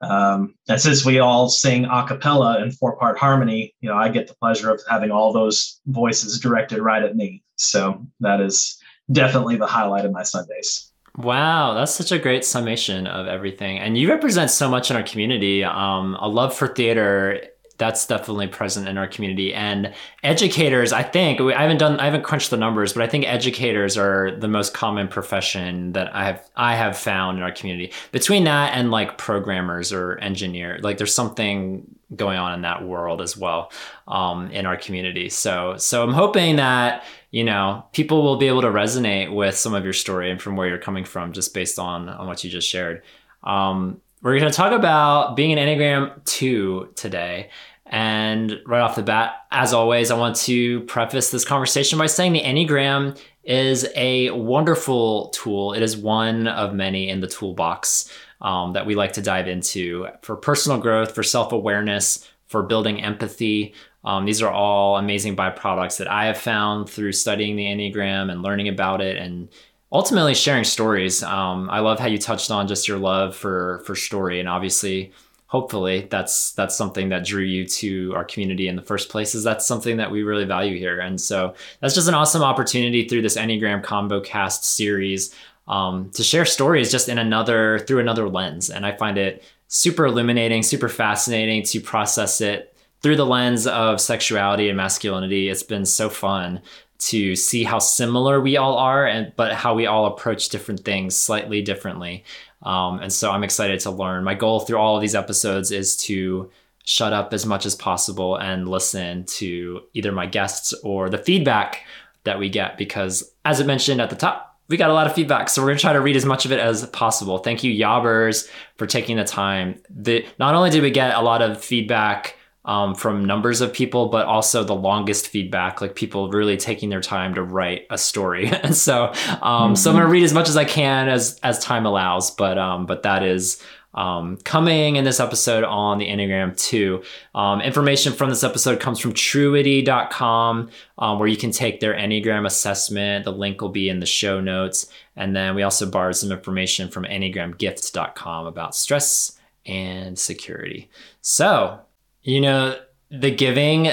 um, 0.00 0.54
and 0.68 0.80
since 0.80 1.04
we 1.04 1.20
all 1.20 1.48
sing 1.48 1.86
a 1.86 2.06
cappella 2.06 2.62
in 2.62 2.70
four 2.70 2.96
part 2.96 3.18
harmony, 3.18 3.74
you 3.80 3.88
know, 3.88 3.96
I 3.96 4.08
get 4.08 4.28
the 4.28 4.34
pleasure 4.34 4.70
of 4.70 4.80
having 4.88 5.10
all 5.10 5.32
those 5.32 5.80
voices 5.86 6.38
directed 6.38 6.80
right 6.80 7.02
at 7.02 7.16
me. 7.16 7.42
So 7.56 8.06
that 8.20 8.40
is 8.40 8.78
definitely 9.10 9.56
the 9.56 9.66
highlight 9.66 10.04
of 10.04 10.12
my 10.12 10.22
Sundays. 10.22 10.92
Wow, 11.16 11.74
that's 11.74 11.94
such 11.94 12.12
a 12.12 12.18
great 12.18 12.44
summation 12.44 13.06
of 13.06 13.26
everything. 13.26 13.78
And 13.78 13.96
you 13.96 14.08
represent 14.08 14.50
so 14.50 14.68
much 14.68 14.90
in 14.90 14.96
our 14.96 15.02
community. 15.02 15.64
Um, 15.64 16.16
a 16.20 16.28
love 16.28 16.54
for 16.54 16.68
theater 16.68 17.40
that's 17.78 18.06
definitely 18.06 18.46
present 18.46 18.88
in 18.88 18.96
our 18.96 19.06
community 19.06 19.52
and 19.52 19.92
educators 20.22 20.92
i 20.92 21.02
think 21.02 21.40
i 21.40 21.60
haven't 21.60 21.78
done 21.78 21.98
i 22.00 22.04
haven't 22.04 22.22
crunched 22.22 22.50
the 22.50 22.56
numbers 22.56 22.92
but 22.92 23.02
i 23.02 23.06
think 23.06 23.26
educators 23.26 23.96
are 23.96 24.34
the 24.36 24.48
most 24.48 24.72
common 24.72 25.08
profession 25.08 25.92
that 25.92 26.14
i 26.14 26.24
have 26.24 26.48
i 26.56 26.74
have 26.74 26.96
found 26.96 27.38
in 27.38 27.44
our 27.44 27.52
community 27.52 27.92
between 28.12 28.44
that 28.44 28.72
and 28.74 28.90
like 28.90 29.18
programmers 29.18 29.92
or 29.92 30.16
engineer 30.18 30.78
like 30.82 30.96
there's 30.96 31.14
something 31.14 31.86
going 32.14 32.38
on 32.38 32.54
in 32.54 32.62
that 32.62 32.84
world 32.86 33.20
as 33.20 33.36
well 33.36 33.70
um, 34.06 34.50
in 34.52 34.64
our 34.64 34.76
community 34.76 35.28
so 35.28 35.76
so 35.76 36.02
i'm 36.02 36.14
hoping 36.14 36.56
that 36.56 37.04
you 37.36 37.44
know 37.44 37.84
people 37.92 38.22
will 38.22 38.36
be 38.36 38.48
able 38.48 38.62
to 38.62 38.68
resonate 38.68 39.34
with 39.34 39.56
some 39.56 39.74
of 39.74 39.84
your 39.84 39.92
story 39.92 40.30
and 40.30 40.40
from 40.40 40.56
where 40.56 40.68
you're 40.68 40.78
coming 40.78 41.04
from 41.04 41.32
just 41.32 41.52
based 41.52 41.78
on 41.78 42.08
on 42.08 42.26
what 42.26 42.42
you 42.42 42.50
just 42.50 42.68
shared 42.68 43.02
um, 43.44 44.00
we're 44.22 44.38
going 44.40 44.50
to 44.50 44.56
talk 44.56 44.72
about 44.72 45.36
being 45.36 45.56
an 45.56 45.58
Enneagram 45.58 46.24
2 46.24 46.94
today. 46.96 47.50
And 47.86 48.60
right 48.66 48.80
off 48.80 48.96
the 48.96 49.02
bat, 49.04 49.46
as 49.52 49.72
always, 49.72 50.10
I 50.10 50.16
want 50.16 50.34
to 50.36 50.80
preface 50.82 51.30
this 51.30 51.44
conversation 51.44 51.98
by 51.98 52.06
saying 52.06 52.32
the 52.32 52.42
Enneagram 52.42 53.16
is 53.44 53.86
a 53.94 54.30
wonderful 54.32 55.28
tool. 55.28 55.74
It 55.74 55.82
is 55.82 55.96
one 55.96 56.48
of 56.48 56.74
many 56.74 57.08
in 57.08 57.20
the 57.20 57.28
toolbox 57.28 58.10
um, 58.40 58.72
that 58.72 58.86
we 58.86 58.96
like 58.96 59.12
to 59.12 59.22
dive 59.22 59.46
into 59.46 60.08
for 60.22 60.34
personal 60.34 60.78
growth, 60.78 61.14
for 61.14 61.22
self 61.22 61.52
awareness, 61.52 62.28
for 62.48 62.64
building 62.64 63.00
empathy. 63.00 63.74
Um, 64.06 64.24
these 64.24 64.40
are 64.40 64.50
all 64.50 64.96
amazing 64.96 65.34
byproducts 65.34 65.98
that 65.98 66.08
I 66.08 66.26
have 66.26 66.38
found 66.38 66.88
through 66.88 67.12
studying 67.12 67.56
the 67.56 67.64
Enneagram 67.64 68.30
and 68.30 68.40
learning 68.40 68.68
about 68.68 69.00
it 69.00 69.16
and 69.16 69.48
ultimately 69.90 70.34
sharing 70.34 70.62
stories. 70.62 71.24
Um, 71.24 71.68
I 71.70 71.80
love 71.80 71.98
how 71.98 72.06
you 72.06 72.16
touched 72.16 72.50
on 72.52 72.68
just 72.68 72.86
your 72.86 72.98
love 72.98 73.34
for 73.34 73.82
for 73.84 73.96
story, 73.96 74.38
and 74.38 74.48
obviously, 74.48 75.12
hopefully, 75.46 76.06
that's 76.08 76.52
that's 76.52 76.76
something 76.76 77.08
that 77.08 77.24
drew 77.24 77.42
you 77.42 77.66
to 77.66 78.12
our 78.14 78.24
community 78.24 78.68
in 78.68 78.76
the 78.76 78.82
first 78.82 79.08
place. 79.08 79.34
Is 79.34 79.42
that's 79.42 79.66
something 79.66 79.96
that 79.96 80.12
we 80.12 80.22
really 80.22 80.44
value 80.44 80.78
here, 80.78 81.00
and 81.00 81.20
so 81.20 81.54
that's 81.80 81.94
just 81.94 82.08
an 82.08 82.14
awesome 82.14 82.42
opportunity 82.42 83.08
through 83.08 83.22
this 83.22 83.36
Enneagram 83.36 83.82
Convo 83.82 84.24
Cast 84.24 84.64
series 84.64 85.34
um, 85.66 86.10
to 86.10 86.22
share 86.22 86.44
stories 86.44 86.92
just 86.92 87.08
in 87.08 87.18
another 87.18 87.80
through 87.80 87.98
another 87.98 88.28
lens, 88.28 88.70
and 88.70 88.86
I 88.86 88.96
find 88.96 89.18
it 89.18 89.42
super 89.68 90.06
illuminating, 90.06 90.62
super 90.62 90.88
fascinating 90.88 91.64
to 91.64 91.80
process 91.80 92.40
it 92.40 92.75
through 93.02 93.16
the 93.16 93.26
lens 93.26 93.66
of 93.66 94.00
sexuality 94.00 94.68
and 94.68 94.76
masculinity. 94.76 95.48
It's 95.48 95.62
been 95.62 95.84
so 95.84 96.08
fun 96.08 96.60
to 96.98 97.36
see 97.36 97.62
how 97.64 97.78
similar 97.78 98.40
we 98.40 98.56
all 98.56 98.76
are 98.76 99.06
and 99.06 99.32
but 99.36 99.52
how 99.52 99.74
we 99.74 99.86
all 99.86 100.06
approach 100.06 100.48
different 100.48 100.84
things 100.84 101.16
slightly 101.16 101.62
differently. 101.62 102.24
Um, 102.62 103.00
and 103.00 103.12
so 103.12 103.30
i'm 103.30 103.44
excited 103.44 103.80
to 103.80 103.90
learn. 103.90 104.24
My 104.24 104.34
goal 104.34 104.60
through 104.60 104.78
all 104.78 104.96
of 104.96 105.02
these 105.02 105.14
episodes 105.14 105.70
is 105.70 105.96
to 105.98 106.50
shut 106.84 107.12
up 107.12 107.34
as 107.34 107.44
much 107.44 107.66
as 107.66 107.74
possible 107.74 108.36
and 108.36 108.68
listen 108.68 109.24
to 109.24 109.82
either 109.92 110.12
my 110.12 110.26
guests 110.26 110.72
or 110.84 111.10
the 111.10 111.18
feedback 111.18 111.82
that 112.24 112.38
we 112.38 112.48
get 112.48 112.78
because 112.78 113.32
as 113.44 113.60
i 113.60 113.64
mentioned 113.64 114.00
at 114.00 114.08
the 114.08 114.16
top 114.16 114.56
we 114.68 114.76
got 114.76 114.90
a 114.90 114.94
lot 114.94 115.06
of 115.06 115.14
feedback. 115.14 115.48
So 115.48 115.62
we're 115.62 115.74
to 115.74 115.80
try 115.80 115.92
to 115.92 116.00
read 116.00 116.16
as 116.16 116.24
much 116.24 116.44
of 116.44 116.52
it 116.52 116.58
as 116.58 116.84
possible. 116.86 117.38
Thank 117.38 117.62
you 117.62 117.72
yobbers 117.72 118.48
for 118.76 118.86
taking 118.86 119.16
the 119.16 119.24
time. 119.24 119.80
The, 119.88 120.26
not 120.38 120.54
only 120.54 120.70
did 120.70 120.82
we 120.82 120.90
get 120.90 121.14
a 121.14 121.20
lot 121.20 121.42
of 121.42 121.62
feedback 121.62 122.35
um, 122.66 122.94
from 122.94 123.24
numbers 123.24 123.60
of 123.62 123.72
people, 123.72 124.08
but 124.08 124.26
also 124.26 124.62
the 124.62 124.74
longest 124.74 125.28
feedback, 125.28 125.80
like 125.80 125.94
people 125.94 126.28
really 126.30 126.58
taking 126.58 126.90
their 126.90 127.00
time 127.00 127.34
to 127.34 127.42
write 127.42 127.86
a 127.88 127.96
story. 127.96 128.48
and 128.48 128.76
so, 128.86 129.06
um, 129.06 129.14
mm-hmm. 129.14 129.74
so 129.76 129.90
I'm 129.90 129.96
gonna 129.96 130.08
read 130.08 130.24
as 130.24 130.34
much 130.34 130.48
as 130.48 130.56
I 130.56 130.64
can 130.64 131.08
as 131.08 131.40
as 131.42 131.58
time 131.60 131.86
allows. 131.86 132.30
But 132.30 132.58
um, 132.58 132.84
but 132.84 133.02
that 133.04 133.22
is 133.22 133.62
Um, 133.96 134.36
coming 134.44 134.96
in 134.96 135.04
this 135.04 135.20
episode 135.20 135.64
on 135.64 135.96
the 135.96 136.06
Enneagram 136.06 136.54
2. 136.54 137.02
Um, 137.34 137.62
information 137.62 138.12
from 138.12 138.28
this 138.28 138.44
episode 138.44 138.78
comes 138.78 139.00
from 139.00 139.14
truity.com, 139.14 140.68
um, 140.98 141.18
where 141.18 141.26
you 141.26 141.38
can 141.38 141.50
take 141.50 141.80
their 141.80 141.94
Enneagram 141.94 142.44
assessment. 142.44 143.24
The 143.24 143.32
link 143.32 143.62
will 143.62 143.70
be 143.70 143.88
in 143.88 144.00
the 144.00 144.06
show 144.06 144.38
notes. 144.38 144.92
And 145.16 145.34
then 145.34 145.54
we 145.54 145.62
also 145.62 145.90
borrowed 145.90 146.16
some 146.16 146.30
information 146.30 146.90
from 146.90 147.04
enneagramgift.com 147.04 148.46
about 148.46 148.74
stress 148.74 149.38
and 149.64 150.18
security. 150.18 150.90
So, 151.22 151.80
you 152.26 152.40
know, 152.40 152.76
the 153.10 153.30
giving 153.30 153.88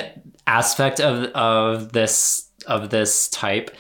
aspect 0.46 1.00
of 1.00 1.25
of 1.34 1.94
this 1.94 2.50
of 2.66 2.90
this 2.90 3.30
type 3.30 3.72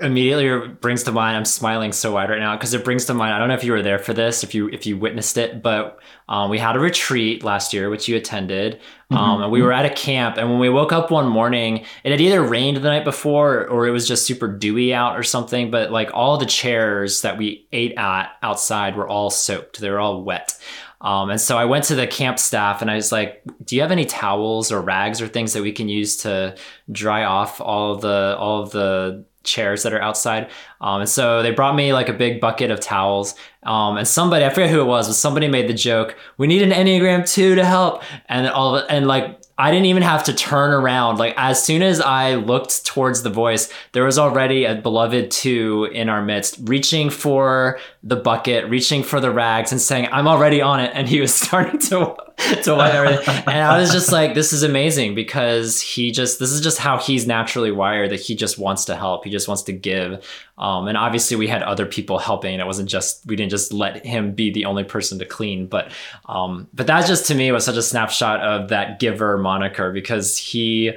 immediately 0.00 0.68
brings 0.80 1.02
to 1.02 1.12
mind 1.12 1.36
i'm 1.36 1.44
smiling 1.44 1.92
so 1.92 2.12
wide 2.12 2.30
right 2.30 2.38
now 2.38 2.56
because 2.56 2.72
it 2.72 2.84
brings 2.84 3.04
to 3.04 3.12
mind 3.12 3.34
i 3.34 3.38
don't 3.38 3.48
know 3.48 3.54
if 3.54 3.64
you 3.64 3.72
were 3.72 3.82
there 3.82 3.98
for 3.98 4.14
this 4.14 4.42
if 4.42 4.54
you 4.54 4.68
if 4.68 4.86
you 4.86 4.96
witnessed 4.96 5.36
it 5.36 5.62
but 5.62 5.98
um, 6.28 6.48
we 6.48 6.58
had 6.58 6.76
a 6.76 6.78
retreat 6.78 7.44
last 7.44 7.74
year 7.74 7.90
which 7.90 8.08
you 8.08 8.16
attended 8.16 8.80
um, 9.10 9.18
mm-hmm. 9.18 9.42
and 9.42 9.52
we 9.52 9.60
were 9.60 9.72
at 9.72 9.84
a 9.84 9.90
camp 9.90 10.38
and 10.38 10.48
when 10.48 10.58
we 10.58 10.70
woke 10.70 10.92
up 10.92 11.10
one 11.10 11.28
morning 11.28 11.84
it 12.02 12.12
had 12.12 12.20
either 12.20 12.42
rained 12.42 12.78
the 12.78 12.88
night 12.88 13.04
before 13.04 13.66
or 13.66 13.86
it 13.86 13.90
was 13.90 14.08
just 14.08 14.24
super 14.24 14.48
dewy 14.48 14.94
out 14.94 15.18
or 15.18 15.22
something 15.22 15.70
but 15.70 15.90
like 15.90 16.10
all 16.14 16.38
the 16.38 16.46
chairs 16.46 17.20
that 17.20 17.36
we 17.36 17.66
ate 17.72 17.92
at 17.98 18.30
outside 18.42 18.96
were 18.96 19.08
all 19.08 19.28
soaked 19.28 19.80
they 19.80 19.90
were 19.90 20.00
all 20.00 20.22
wet 20.22 20.58
um, 21.00 21.30
and 21.30 21.40
so 21.40 21.56
I 21.56 21.64
went 21.64 21.84
to 21.84 21.94
the 21.94 22.06
camp 22.06 22.38
staff 22.38 22.82
and 22.82 22.90
I 22.90 22.96
was 22.96 23.10
like, 23.10 23.42
"Do 23.64 23.74
you 23.74 23.82
have 23.82 23.90
any 23.90 24.04
towels 24.04 24.70
or 24.70 24.80
rags 24.80 25.22
or 25.22 25.28
things 25.28 25.54
that 25.54 25.62
we 25.62 25.72
can 25.72 25.88
use 25.88 26.16
to 26.18 26.56
dry 26.92 27.24
off 27.24 27.60
all 27.60 27.94
of 27.94 28.02
the 28.02 28.36
all 28.38 28.62
of 28.62 28.70
the 28.70 29.24
chairs 29.42 29.82
that 29.84 29.94
are 29.94 30.02
outside?" 30.02 30.50
Um, 30.80 31.00
and 31.00 31.08
so 31.08 31.42
they 31.42 31.52
brought 31.52 31.74
me 31.74 31.94
like 31.94 32.10
a 32.10 32.12
big 32.12 32.40
bucket 32.40 32.70
of 32.70 32.80
towels. 32.80 33.34
Um, 33.62 33.96
and 33.96 34.06
somebody 34.06 34.44
I 34.44 34.50
forget 34.50 34.70
who 34.70 34.80
it 34.80 34.84
was, 34.84 35.08
but 35.08 35.14
somebody 35.14 35.48
made 35.48 35.68
the 35.68 35.74
joke, 35.74 36.16
"We 36.36 36.46
need 36.46 36.62
an 36.62 36.70
Enneagram 36.70 37.26
two 37.30 37.54
to 37.54 37.64
help." 37.64 38.02
And 38.28 38.46
all 38.48 38.76
and 38.76 39.06
like 39.06 39.39
I 39.60 39.70
didn't 39.70 39.86
even 39.86 40.02
have 40.02 40.24
to 40.24 40.32
turn 40.32 40.72
around. 40.72 41.18
Like 41.18 41.34
as 41.36 41.62
soon 41.62 41.82
as 41.82 42.00
I 42.00 42.36
looked 42.36 42.86
towards 42.86 43.22
the 43.22 43.28
voice, 43.28 43.70
there 43.92 44.04
was 44.04 44.18
already 44.18 44.64
a 44.64 44.74
beloved 44.74 45.30
two 45.30 45.86
in 45.92 46.08
our 46.08 46.22
midst, 46.22 46.58
reaching 46.62 47.10
for 47.10 47.78
the 48.02 48.16
bucket, 48.16 48.70
reaching 48.70 49.02
for 49.02 49.20
the 49.20 49.30
rags, 49.30 49.70
and 49.70 49.80
saying, 49.80 50.08
"I'm 50.10 50.26
already 50.26 50.62
on 50.62 50.80
it." 50.80 50.92
And 50.94 51.06
he 51.06 51.20
was 51.20 51.34
starting 51.44 51.78
to 51.90 52.16
to 52.62 52.74
everything. 52.80 53.44
and 53.46 53.62
I 53.62 53.78
was 53.78 53.92
just 53.92 54.12
like, 54.12 54.34
"This 54.34 54.52
is 54.52 54.62
amazing," 54.62 55.14
because 55.14 55.80
he 55.80 56.10
just 56.10 56.38
this 56.38 56.50
is 56.50 56.60
just 56.60 56.78
how 56.78 56.98
he's 56.98 57.26
naturally 57.26 57.70
wired. 57.70 58.10
That 58.10 58.20
he 58.20 58.34
just 58.34 58.58
wants 58.58 58.86
to 58.86 58.96
help. 58.96 59.24
He 59.24 59.30
just 59.30 59.48
wants 59.48 59.62
to 59.64 59.72
give. 59.72 60.24
Um, 60.58 60.88
and 60.88 60.96
obviously, 60.96 61.36
we 61.36 61.48
had 61.48 61.62
other 61.62 61.86
people 61.86 62.18
helping. 62.18 62.58
It 62.58 62.66
wasn't 62.66 62.88
just 62.88 63.26
we 63.26 63.36
didn't 63.36 63.50
just 63.50 63.72
let 63.72 64.04
him 64.04 64.32
be 64.32 64.50
the 64.50 64.64
only 64.64 64.84
person 64.84 65.18
to 65.18 65.26
clean. 65.26 65.66
But 65.66 65.92
um, 66.26 66.68
but 66.72 66.86
that 66.86 67.06
just 67.06 67.26
to 67.26 67.34
me 67.34 67.52
was 67.52 67.64
such 67.64 67.76
a 67.76 67.82
snapshot 67.82 68.40
of 68.40 68.68
that 68.70 69.00
giver 69.00 69.36
moniker 69.38 69.92
because 69.92 70.36
he 70.36 70.92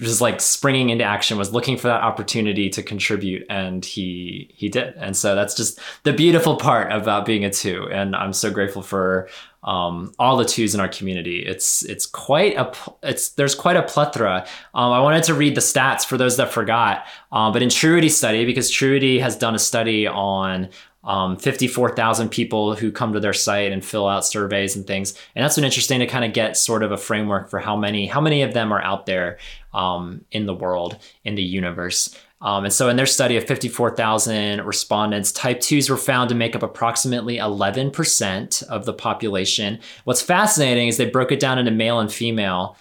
was 0.00 0.20
like 0.20 0.40
springing 0.40 0.88
into 0.88 1.04
action 1.04 1.36
was 1.36 1.52
looking 1.52 1.76
for 1.76 1.88
that 1.88 2.00
opportunity 2.00 2.70
to 2.70 2.82
contribute 2.82 3.44
and 3.50 3.84
he 3.84 4.50
he 4.54 4.68
did 4.70 4.94
and 4.96 5.14
so 5.14 5.34
that's 5.34 5.54
just 5.54 5.78
the 6.04 6.12
beautiful 6.12 6.56
part 6.56 6.90
about 6.90 7.26
being 7.26 7.44
a 7.44 7.50
two 7.50 7.86
and 7.92 8.16
i'm 8.16 8.32
so 8.32 8.50
grateful 8.50 8.80
for 8.80 9.28
um, 9.64 10.12
all 10.18 10.36
the 10.36 10.44
twos 10.44 10.74
in 10.74 10.80
our 10.80 10.88
community. 10.88 11.44
It's 11.44 11.84
it's 11.84 12.06
quite 12.06 12.56
a 12.56 12.72
it's 13.02 13.30
there's 13.30 13.54
quite 13.54 13.76
a 13.76 13.82
plethora. 13.82 14.46
Um, 14.74 14.92
I 14.92 15.00
wanted 15.00 15.24
to 15.24 15.34
read 15.34 15.54
the 15.54 15.60
stats 15.60 16.04
for 16.04 16.16
those 16.16 16.36
that 16.36 16.52
forgot, 16.52 17.06
um, 17.32 17.52
but 17.52 17.62
in 17.62 17.68
Truity 17.70 18.10
study 18.10 18.44
because 18.44 18.70
Truity 18.70 19.20
has 19.20 19.36
done 19.36 19.54
a 19.54 19.58
study 19.58 20.06
on 20.06 20.68
um, 21.04 21.36
54,000 21.36 22.30
people 22.30 22.74
who 22.74 22.90
come 22.90 23.12
to 23.12 23.20
their 23.20 23.34
site 23.34 23.72
and 23.72 23.84
fill 23.84 24.08
out 24.08 24.24
surveys 24.24 24.74
and 24.74 24.86
things. 24.86 25.14
And 25.34 25.44
that's 25.44 25.54
been 25.54 25.64
interesting 25.64 26.00
to 26.00 26.06
kind 26.06 26.24
of 26.24 26.32
get 26.32 26.56
sort 26.56 26.82
of 26.82 26.92
a 26.92 26.96
framework 26.96 27.50
for 27.50 27.58
how 27.58 27.76
many 27.76 28.06
how 28.06 28.20
many 28.20 28.42
of 28.42 28.54
them 28.54 28.72
are 28.72 28.82
out 28.82 29.06
there 29.06 29.38
um, 29.72 30.24
in 30.30 30.46
the 30.46 30.54
world 30.54 30.98
in 31.24 31.34
the 31.34 31.42
universe. 31.42 32.16
Um, 32.44 32.64
and 32.64 32.72
so, 32.72 32.90
in 32.90 32.96
their 32.96 33.06
study 33.06 33.38
of 33.38 33.44
54,000 33.44 34.64
respondents, 34.66 35.32
type 35.32 35.60
2s 35.60 35.88
were 35.88 35.96
found 35.96 36.28
to 36.28 36.34
make 36.34 36.54
up 36.54 36.62
approximately 36.62 37.38
11% 37.38 38.62
of 38.64 38.84
the 38.84 38.92
population. 38.92 39.80
What's 40.04 40.20
fascinating 40.20 40.88
is 40.88 40.98
they 40.98 41.08
broke 41.08 41.32
it 41.32 41.40
down 41.40 41.58
into 41.58 41.70
male 41.70 41.98
and 41.98 42.12
female, 42.12 42.76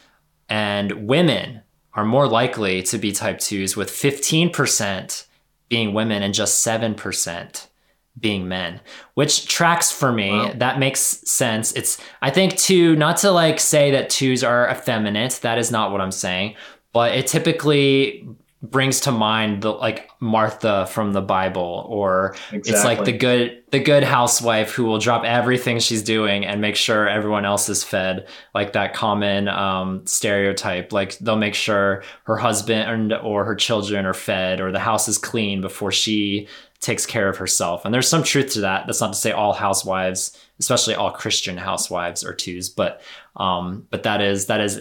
and 0.50 1.08
women 1.08 1.62
are 1.94 2.04
more 2.04 2.28
likely 2.28 2.84
to 2.84 2.98
be 2.98 3.14
type 3.14 3.38
2s, 3.38 3.78
with 3.78 3.90
15% 3.90 5.28
being 5.70 5.94
women 5.94 6.22
and 6.22 6.34
just 6.34 6.66
7% 6.66 7.68
being 8.20 8.48
men 8.48 8.80
which 9.16 9.48
tracks 9.48 9.92
for 9.92 10.12
me 10.12 10.30
wow. 10.30 10.54
that 10.58 10.78
makes 10.78 11.00
sense 11.00 11.72
it's 11.72 12.00
i 12.22 12.30
think 12.30 12.56
two 12.58 12.96
not 12.96 13.18
to 13.18 13.32
like 13.32 13.60
say 13.60 13.90
that 13.90 14.08
twos 14.08 14.44
are 14.44 14.70
effeminate 14.70 15.40
that 15.42 15.58
is 15.58 15.72
not 15.72 15.92
what 15.92 16.00
i'm 16.00 16.12
saying 16.12 16.54
but 16.92 17.16
it 17.16 17.26
typically 17.26 18.24
brings 18.64 19.02
to 19.02 19.12
mind 19.12 19.62
the 19.62 19.72
like 19.72 20.10
Martha 20.22 20.88
from 20.88 21.12
the 21.12 21.22
Bible 21.22 21.86
or 21.90 22.34
exactly. 22.54 22.72
it's 22.72 22.84
like 22.86 23.04
the 23.04 23.12
good 23.12 23.62
the 23.72 23.80
good 23.80 24.04
housewife 24.04 24.72
who 24.72 24.86
will 24.86 25.00
drop 25.00 25.26
everything 25.26 25.80
she's 25.80 26.02
doing 26.02 26.46
and 26.46 26.62
make 26.62 26.78
sure 26.78 27.08
everyone 27.08 27.44
else 27.44 27.68
is 27.68 27.84
fed 27.84 28.26
like 28.56 28.72
that 28.72 28.94
common 28.94 29.50
um, 29.50 30.08
stereotype 30.08 30.94
like 30.94 31.18
they'll 31.18 31.36
make 31.36 31.56
sure 31.56 32.04
her 32.24 32.38
husband 32.38 33.12
or 33.22 33.44
her 33.44 33.56
children 33.56 34.06
are 34.06 34.14
fed 34.14 34.62
or 34.62 34.72
the 34.72 34.80
house 34.80 35.10
is 35.10 35.18
clean 35.18 35.60
before 35.60 35.92
she 35.92 36.48
takes 36.80 37.06
care 37.06 37.28
of 37.28 37.36
herself 37.36 37.84
and 37.84 37.94
there's 37.94 38.08
some 38.08 38.24
truth 38.24 38.54
to 38.54 38.62
that 38.62 38.86
that's 38.86 39.02
not 39.02 39.12
to 39.12 39.20
say 39.20 39.32
all 39.32 39.52
housewives 39.52 40.38
especially 40.60 40.96
all 40.96 41.12
Christian 41.12 41.58
housewives 41.58 42.24
are 42.24 42.34
twos 42.34 42.70
but 42.70 43.02
um, 43.36 43.86
but 43.90 44.04
that 44.04 44.22
is 44.22 44.46
that 44.46 44.62
is 44.62 44.80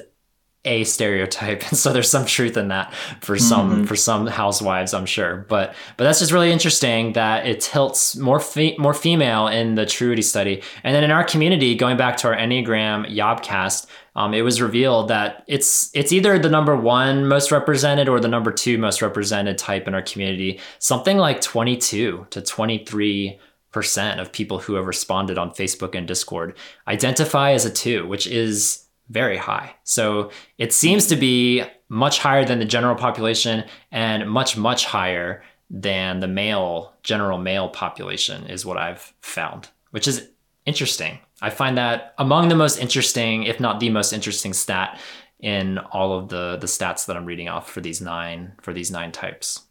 a 0.64 0.84
stereotype 0.84 1.62
and 1.68 1.76
so 1.76 1.92
there's 1.92 2.10
some 2.10 2.24
truth 2.24 2.56
in 2.56 2.68
that 2.68 2.94
for 3.20 3.36
some 3.36 3.70
mm-hmm. 3.70 3.84
for 3.84 3.96
some 3.96 4.26
housewives 4.26 4.94
i'm 4.94 5.06
sure 5.06 5.44
but 5.48 5.74
but 5.96 6.04
that's 6.04 6.20
just 6.20 6.32
really 6.32 6.52
interesting 6.52 7.12
that 7.14 7.46
it 7.46 7.60
tilts 7.60 8.16
more 8.16 8.38
fe- 8.38 8.76
more 8.78 8.94
female 8.94 9.48
in 9.48 9.74
the 9.74 9.84
truity 9.84 10.22
study 10.22 10.62
and 10.84 10.94
then 10.94 11.02
in 11.02 11.10
our 11.10 11.24
community 11.24 11.74
going 11.74 11.96
back 11.96 12.16
to 12.16 12.28
our 12.28 12.36
enneagram 12.36 13.12
yobcast 13.12 13.86
um, 14.14 14.34
it 14.34 14.42
was 14.42 14.60
revealed 14.60 15.08
that 15.08 15.42
it's 15.48 15.90
it's 15.94 16.12
either 16.12 16.38
the 16.38 16.50
number 16.50 16.76
one 16.76 17.26
most 17.26 17.50
represented 17.50 18.08
or 18.08 18.20
the 18.20 18.28
number 18.28 18.52
two 18.52 18.78
most 18.78 19.02
represented 19.02 19.58
type 19.58 19.88
in 19.88 19.94
our 19.94 20.02
community 20.02 20.60
something 20.78 21.16
like 21.16 21.40
22 21.40 22.26
to 22.30 22.40
23 22.40 23.38
percent 23.72 24.20
of 24.20 24.30
people 24.30 24.58
who 24.58 24.74
have 24.74 24.86
responded 24.86 25.38
on 25.38 25.50
facebook 25.50 25.96
and 25.96 26.06
discord 26.06 26.56
identify 26.86 27.50
as 27.52 27.64
a 27.64 27.70
two 27.70 28.06
which 28.06 28.26
is 28.26 28.81
very 29.10 29.36
high. 29.36 29.74
So 29.84 30.30
it 30.58 30.72
seems 30.72 31.06
to 31.06 31.16
be 31.16 31.64
much 31.88 32.18
higher 32.18 32.44
than 32.44 32.58
the 32.58 32.64
general 32.64 32.94
population 32.94 33.64
and 33.90 34.28
much, 34.30 34.56
much 34.56 34.86
higher 34.86 35.42
than 35.70 36.20
the 36.20 36.28
male, 36.28 36.94
general 37.02 37.38
male 37.38 37.68
population, 37.68 38.46
is 38.46 38.64
what 38.64 38.76
I've 38.76 39.12
found, 39.20 39.68
which 39.90 40.08
is 40.08 40.28
interesting. 40.66 41.18
I 41.40 41.50
find 41.50 41.76
that 41.76 42.14
among 42.18 42.48
the 42.48 42.54
most 42.54 42.78
interesting, 42.78 43.42
if 43.44 43.58
not 43.58 43.80
the 43.80 43.90
most 43.90 44.12
interesting 44.12 44.52
stat 44.52 44.98
in 45.40 45.78
all 45.78 46.16
of 46.16 46.28
the 46.28 46.56
the 46.60 46.68
stats 46.68 47.06
that 47.06 47.16
I'm 47.16 47.26
reading 47.26 47.48
off 47.48 47.68
for 47.68 47.80
these 47.80 48.00
nine 48.00 48.52
for 48.62 48.72
these 48.72 48.90
nine 48.90 49.12
types. 49.12 49.62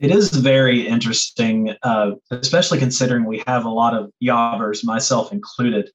It 0.00 0.10
is 0.10 0.30
very 0.30 0.86
interesting, 0.86 1.74
uh, 1.82 2.12
especially 2.30 2.78
considering 2.78 3.24
we 3.24 3.42
have 3.46 3.64
a 3.64 3.70
lot 3.70 3.94
of 3.94 4.10
yobbers, 4.20 4.84
myself 4.84 5.32
included, 5.32 5.90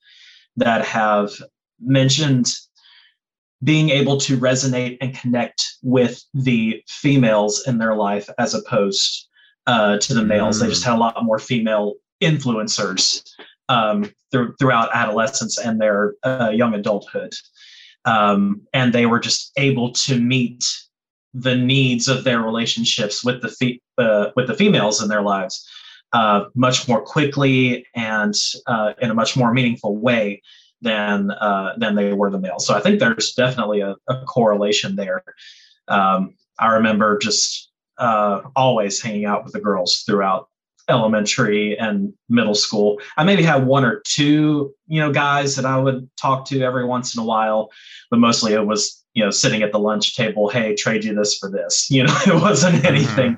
that 0.57 0.85
have 0.85 1.31
mentioned 1.79 2.53
being 3.63 3.89
able 3.89 4.17
to 4.17 4.38
resonate 4.38 4.98
and 5.01 5.17
connect 5.17 5.63
with 5.82 6.24
the 6.34 6.82
females 6.88 7.63
in 7.67 7.77
their 7.77 7.96
life 7.96 8.29
as 8.38 8.53
opposed 8.53 9.27
uh, 9.67 9.98
to 9.98 10.13
the 10.13 10.24
males. 10.24 10.58
Mm. 10.58 10.62
They 10.62 10.70
just 10.70 10.84
had 10.84 10.96
a 10.96 10.98
lot 10.98 11.24
more 11.24 11.39
female 11.39 11.96
influencers 12.22 13.24
um, 13.70 14.12
th- 14.32 14.50
throughout 14.60 14.89
adolescence 14.93 15.58
and 15.58 15.79
their 15.79 16.15
uh, 16.24 16.51
young 16.53 16.74
adulthood. 16.74 17.34
Um, 18.05 18.62
and 18.74 18.91
they 18.91 19.05
were 19.05 19.20
just 19.20 19.51
able 19.58 19.91
to 19.93 20.20
meet 20.20 20.63
the 21.34 21.55
needs 21.55 22.08
of 22.08 22.24
their 22.24 22.41
relationships 22.41 23.24
with 23.24 23.41
the 23.41 23.50
fe- 23.50 23.82
uh, 23.98 24.27
with 24.36 24.48
the 24.48 24.53
females 24.53 25.01
in 25.01 25.08
their 25.08 25.22
lives 25.22 25.67
uh, 26.13 26.46
much 26.55 26.88
more 26.88 27.01
quickly 27.01 27.86
and 27.96 28.36
uh, 28.67 28.93
in 29.01 29.10
a 29.10 29.15
much 29.15 29.36
more 29.36 29.53
meaningful 29.53 29.98
way 29.98 30.41
than 30.84 31.32
uh, 31.32 31.74
than 31.78 31.96
they 31.96 32.13
were 32.13 32.30
the 32.30 32.40
males. 32.40 32.66
So 32.68 32.75
I 32.75 32.80
think 32.80 33.00
there's 33.00 33.34
definitely 33.34 33.82
a, 33.82 33.96
a 34.08 34.24
correlation 34.25 34.96
there. 34.96 35.24
Um, 35.88 36.36
I 36.60 36.68
remember 36.68 37.18
just 37.18 37.72
uh, 37.98 38.42
always 38.56 39.02
hanging 39.02 39.25
out 39.25 39.44
with 39.44 39.54
the 39.54 39.60
girls 39.60 40.04
throughout 40.06 40.50
elementary 40.90 41.78
and 41.78 42.13
middle 42.30 42.56
school. 42.56 43.00
I 43.18 43.24
maybe 43.24 43.44
had 43.44 43.66
one 43.66 43.86
or 43.86 44.02
two, 44.06 44.74
you 44.88 45.00
know, 45.00 45.12
guys 45.12 45.56
that 45.56 45.66
I 45.66 45.78
would 45.78 46.10
talk 46.18 46.46
to 46.48 46.62
every 46.62 46.86
once 46.86 47.16
in 47.16 47.22
a 47.22 47.25
while, 47.25 47.70
but 48.10 48.20
mostly 48.20 48.54
it 48.54 48.66
was, 48.66 49.04
you 49.13 49.24
know, 49.24 49.32
sitting 49.32 49.62
at 49.63 49.72
the 49.72 49.80
lunch 49.80 50.16
table. 50.16 50.50
Hey, 50.50 50.75
trade 50.75 51.06
you 51.06 51.16
this 51.16 51.38
for 51.38 51.50
this. 51.50 51.88
You 51.92 52.04
know, 52.04 52.18
it 52.28 52.42
wasn't 52.42 52.75
mm-hmm. 52.78 52.88
anything, 52.88 53.38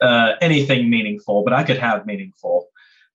uh, 0.00 0.32
anything 0.40 0.90
meaningful, 0.90 1.42
but 1.44 1.52
I 1.52 1.62
could 1.62 1.78
have 1.78 2.04
meaningful 2.04 2.68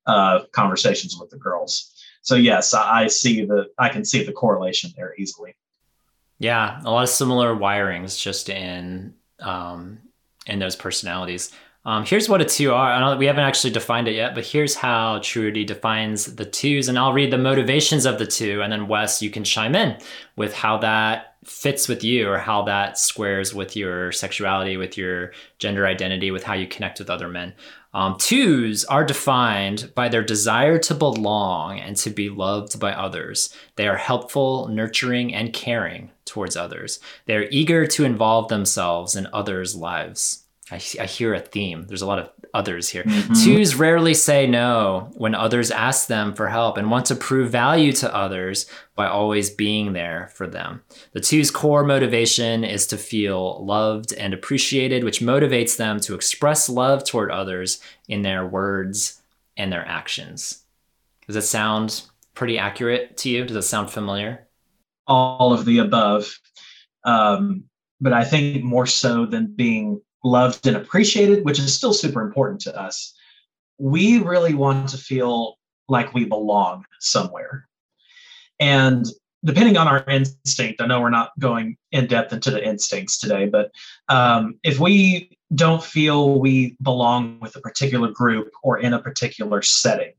uh, 0.08 0.46
conversations 0.54 1.18
with 1.20 1.30
the 1.30 1.38
girls. 1.38 1.94
So 2.22 2.36
yes, 2.36 2.74
I, 2.74 3.08
see 3.08 3.46
the 3.46 3.70
I 3.78 3.90
can 3.90 4.04
see 4.04 4.24
the 4.24 4.34
correlation 4.34 4.92
there 4.96 5.14
easily. 5.18 5.56
Yeah, 6.40 6.82
a 6.84 6.92
lot 6.92 7.04
of 7.04 7.10
similar 7.10 7.56
wirings 7.56 8.20
just 8.22 8.50
in 8.50 9.14
um, 9.40 10.00
in 10.46 10.60
those 10.60 10.76
personalities. 10.76 11.52
Um, 11.86 12.06
here's 12.06 12.28
what 12.28 12.42
a 12.42 12.46
two 12.46 12.74
are. 12.74 12.92
I 12.92 13.00
know 13.00 13.16
we 13.18 13.28
haven't 13.28 13.46
actually 13.46 13.72
defined 13.72 14.10
it 14.10 14.16
yet, 14.16 14.36
but 14.36 14.46
here's 14.46 14.76
how 14.76 15.20
Truity 15.20 15.66
defines 15.66 16.36
the 16.36 16.44
twos, 16.44 16.90
and 16.90 17.00
I'll 17.00 17.14
read 17.14 17.32
the 17.32 17.38
motivations 17.38 18.06
of 18.06 18.20
the 18.20 18.28
two, 18.28 18.62
and 18.62 18.74
then 18.74 18.90
Wes, 18.90 19.22
you 19.22 19.30
can 19.30 19.46
chime 19.46 19.74
in 19.74 19.98
with 20.36 20.54
how 20.54 20.78
that 20.80 21.38
fits 21.46 21.88
with 21.88 22.04
you 22.04 22.30
or 22.30 22.40
how 22.40 22.64
that 22.64 22.98
squares 22.98 23.54
with 23.54 23.78
your 23.78 24.12
sexuality, 24.12 24.76
with 24.76 24.98
your 24.98 25.32
gender 25.60 25.88
identity, 25.88 26.30
with 26.30 26.44
how 26.44 26.54
you 26.54 26.68
connect 26.68 27.00
with 27.00 27.10
other 27.10 27.30
men. 27.30 27.54
Um, 27.94 28.18
twos 28.18 28.86
are 28.86 29.06
defined 29.06 29.92
by 29.96 30.10
their 30.10 30.24
desire 30.24 30.78
to 30.80 30.94
belong 30.94 31.80
and 31.80 31.96
to 31.98 32.10
be 32.10 32.30
loved 32.30 32.80
by 32.80 32.92
others. 32.92 33.54
They 33.76 33.88
are 33.88 33.98
helpful, 33.98 34.68
nurturing, 34.68 35.34
and 35.34 35.54
caring 35.54 36.12
towards 36.26 36.58
others. 36.58 37.00
They 37.26 37.36
are 37.36 37.48
eager 37.50 37.88
to 37.88 38.04
involve 38.04 38.50
themselves 38.50 39.16
in 39.16 39.28
others' 39.34 39.76
lives. 39.76 40.44
I, 40.70 40.76
I 41.00 41.06
hear 41.06 41.34
a 41.34 41.40
theme. 41.40 41.86
There's 41.88 42.02
a 42.02 42.08
lot 42.08 42.20
of 42.20 42.30
others 42.54 42.90
here. 42.90 43.04
Mm-hmm. 43.04 43.34
Twos 43.34 43.76
rarely 43.76 44.14
say 44.14 44.48
no 44.48 45.10
when 45.16 45.34
others 45.34 45.72
ask 45.72 46.08
them 46.08 46.34
for 46.34 46.48
help 46.48 46.78
and 46.78 46.92
want 46.92 47.06
to 47.08 47.16
prove 47.16 47.52
value 47.52 47.92
to 47.94 48.14
others 48.14 48.70
by 48.96 49.08
always 49.08 49.50
being 49.50 49.94
there 49.94 50.30
for 50.34 50.48
them. 50.48 50.82
The 51.14 51.22
two's 51.22 51.52
core 51.52 51.84
motivation 51.84 52.64
is 52.64 52.88
to 52.88 52.98
feel 52.98 53.64
loved 53.66 54.14
and 54.14 54.34
appreciated, 54.34 55.04
which 55.04 55.22
motivates 55.22 55.78
them 55.78 56.00
to 56.02 56.16
express 56.16 56.68
love 56.68 57.06
toward 57.06 57.32
others 57.32 57.82
in 58.08 58.24
their 58.24 58.46
words 58.46 59.22
and 59.56 59.72
their 59.72 59.88
actions. 59.88 60.64
Does 61.28 61.36
it 61.36 61.42
sound 61.44 62.02
pretty 62.34 62.58
accurate 62.58 63.18
to 63.18 63.30
you? 63.30 63.46
Does 63.46 63.58
it 63.58 63.62
sound 63.64 63.90
familiar? 63.90 64.48
All 65.08 65.54
of 65.54 65.64
the 65.66 65.80
above. 65.80 66.40
Um, 67.04 67.64
but 68.02 68.14
I 68.14 68.26
think 68.26 68.64
more 68.64 68.86
so 68.86 69.26
than 69.26 69.56
being 69.56 70.02
loved 70.24 70.68
and 70.68 70.78
appreciated, 70.78 71.46
which 71.46 71.60
is 71.60 71.74
still 71.74 71.94
super 71.94 72.22
important 72.22 72.62
to 72.62 72.80
us. 72.80 73.14
We 73.78 74.20
really 74.20 74.54
want 74.54 74.90
to 74.90 74.98
feel 74.98 75.58
like 75.88 76.14
we 76.14 76.26
belong 76.26 76.86
somewhere. 77.00 77.68
And 78.60 79.06
depending 79.46 79.78
on 79.78 79.88
our 79.88 80.04
instinct, 80.10 80.82
I 80.82 80.88
know 80.88 81.00
we're 81.00 81.10
not 81.10 81.32
going 81.40 81.78
in 81.92 82.08
depth 82.08 82.34
into 82.34 82.52
the 82.52 82.66
instincts 82.66 83.18
today, 83.20 83.48
but 83.48 83.72
um, 84.10 84.60
if 84.64 84.80
we 84.80 85.38
don't 85.56 85.84
feel 85.84 86.40
we 86.40 86.76
belong 86.82 87.40
with 87.40 87.56
a 87.56 87.62
particular 87.62 88.12
group 88.12 88.50
or 88.64 88.80
in 88.80 88.94
a 88.94 89.02
particular 89.02 89.62
setting, 89.62 90.14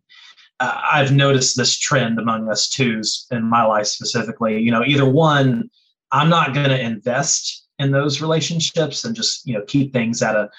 uh, 0.60 0.80
I've 0.92 1.12
noticed 1.12 1.56
this 1.56 1.78
trend 1.78 2.18
among 2.18 2.48
us 2.50 2.68
twos 2.68 3.26
in 3.30 3.44
my 3.44 3.64
life 3.64 3.86
specifically. 3.86 4.58
You 4.60 4.70
know, 4.70 4.84
either 4.84 5.08
one, 5.08 5.70
I'm 6.10 6.28
not 6.28 6.54
going 6.54 6.70
to 6.70 6.80
invest 6.80 7.67
in 7.78 7.90
those 7.90 8.20
relationships 8.20 9.04
and 9.04 9.14
just 9.14 9.46
you 9.46 9.54
know 9.54 9.64
keep 9.66 9.92
things 9.92 10.22
at 10.22 10.34
a 10.34 10.50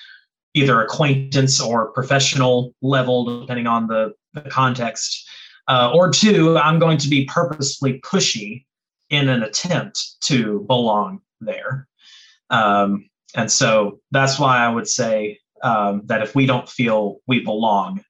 either 0.53 0.81
acquaintance 0.81 1.61
or 1.61 1.91
professional 1.91 2.73
level 2.81 3.41
depending 3.41 3.67
on 3.67 3.87
the, 3.87 4.13
the 4.33 4.41
context. 4.49 5.27
Uh, 5.67 5.91
or 5.93 6.09
two 6.09 6.57
i'm 6.57 6.79
going 6.79 6.97
to 6.97 7.07
be 7.07 7.25
purposely 7.25 7.99
pushy 7.99 8.65
in 9.11 9.29
an 9.29 9.43
attempt 9.43 10.19
to 10.21 10.61
belong 10.61 11.21
there. 11.41 11.87
Um, 12.49 13.07
and 13.35 13.51
so 13.51 13.99
that's 14.09 14.39
why 14.39 14.57
i 14.57 14.69
would 14.69 14.87
say 14.87 15.39
um, 15.61 16.01
that 16.05 16.23
if 16.23 16.33
we 16.33 16.45
don't 16.47 16.67
feel 16.67 17.17
we 17.27 17.43
belong 17.43 18.03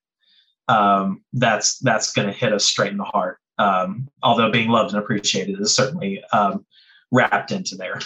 um, 0.69 1.23
that's 1.33 1.79
that's 1.79 2.13
going 2.13 2.27
to 2.27 2.33
hit 2.33 2.53
us 2.53 2.63
straight 2.63 2.91
in 2.91 2.97
the 2.97 3.03
heart. 3.03 3.39
Um, 3.57 4.07
although 4.23 4.51
being 4.51 4.69
loved 4.69 4.93
and 4.93 5.03
appreciated 5.03 5.59
is 5.59 5.75
certainly 5.75 6.23
um, 6.31 6.65
wrapped 7.11 7.51
into 7.51 7.75
there 7.75 7.99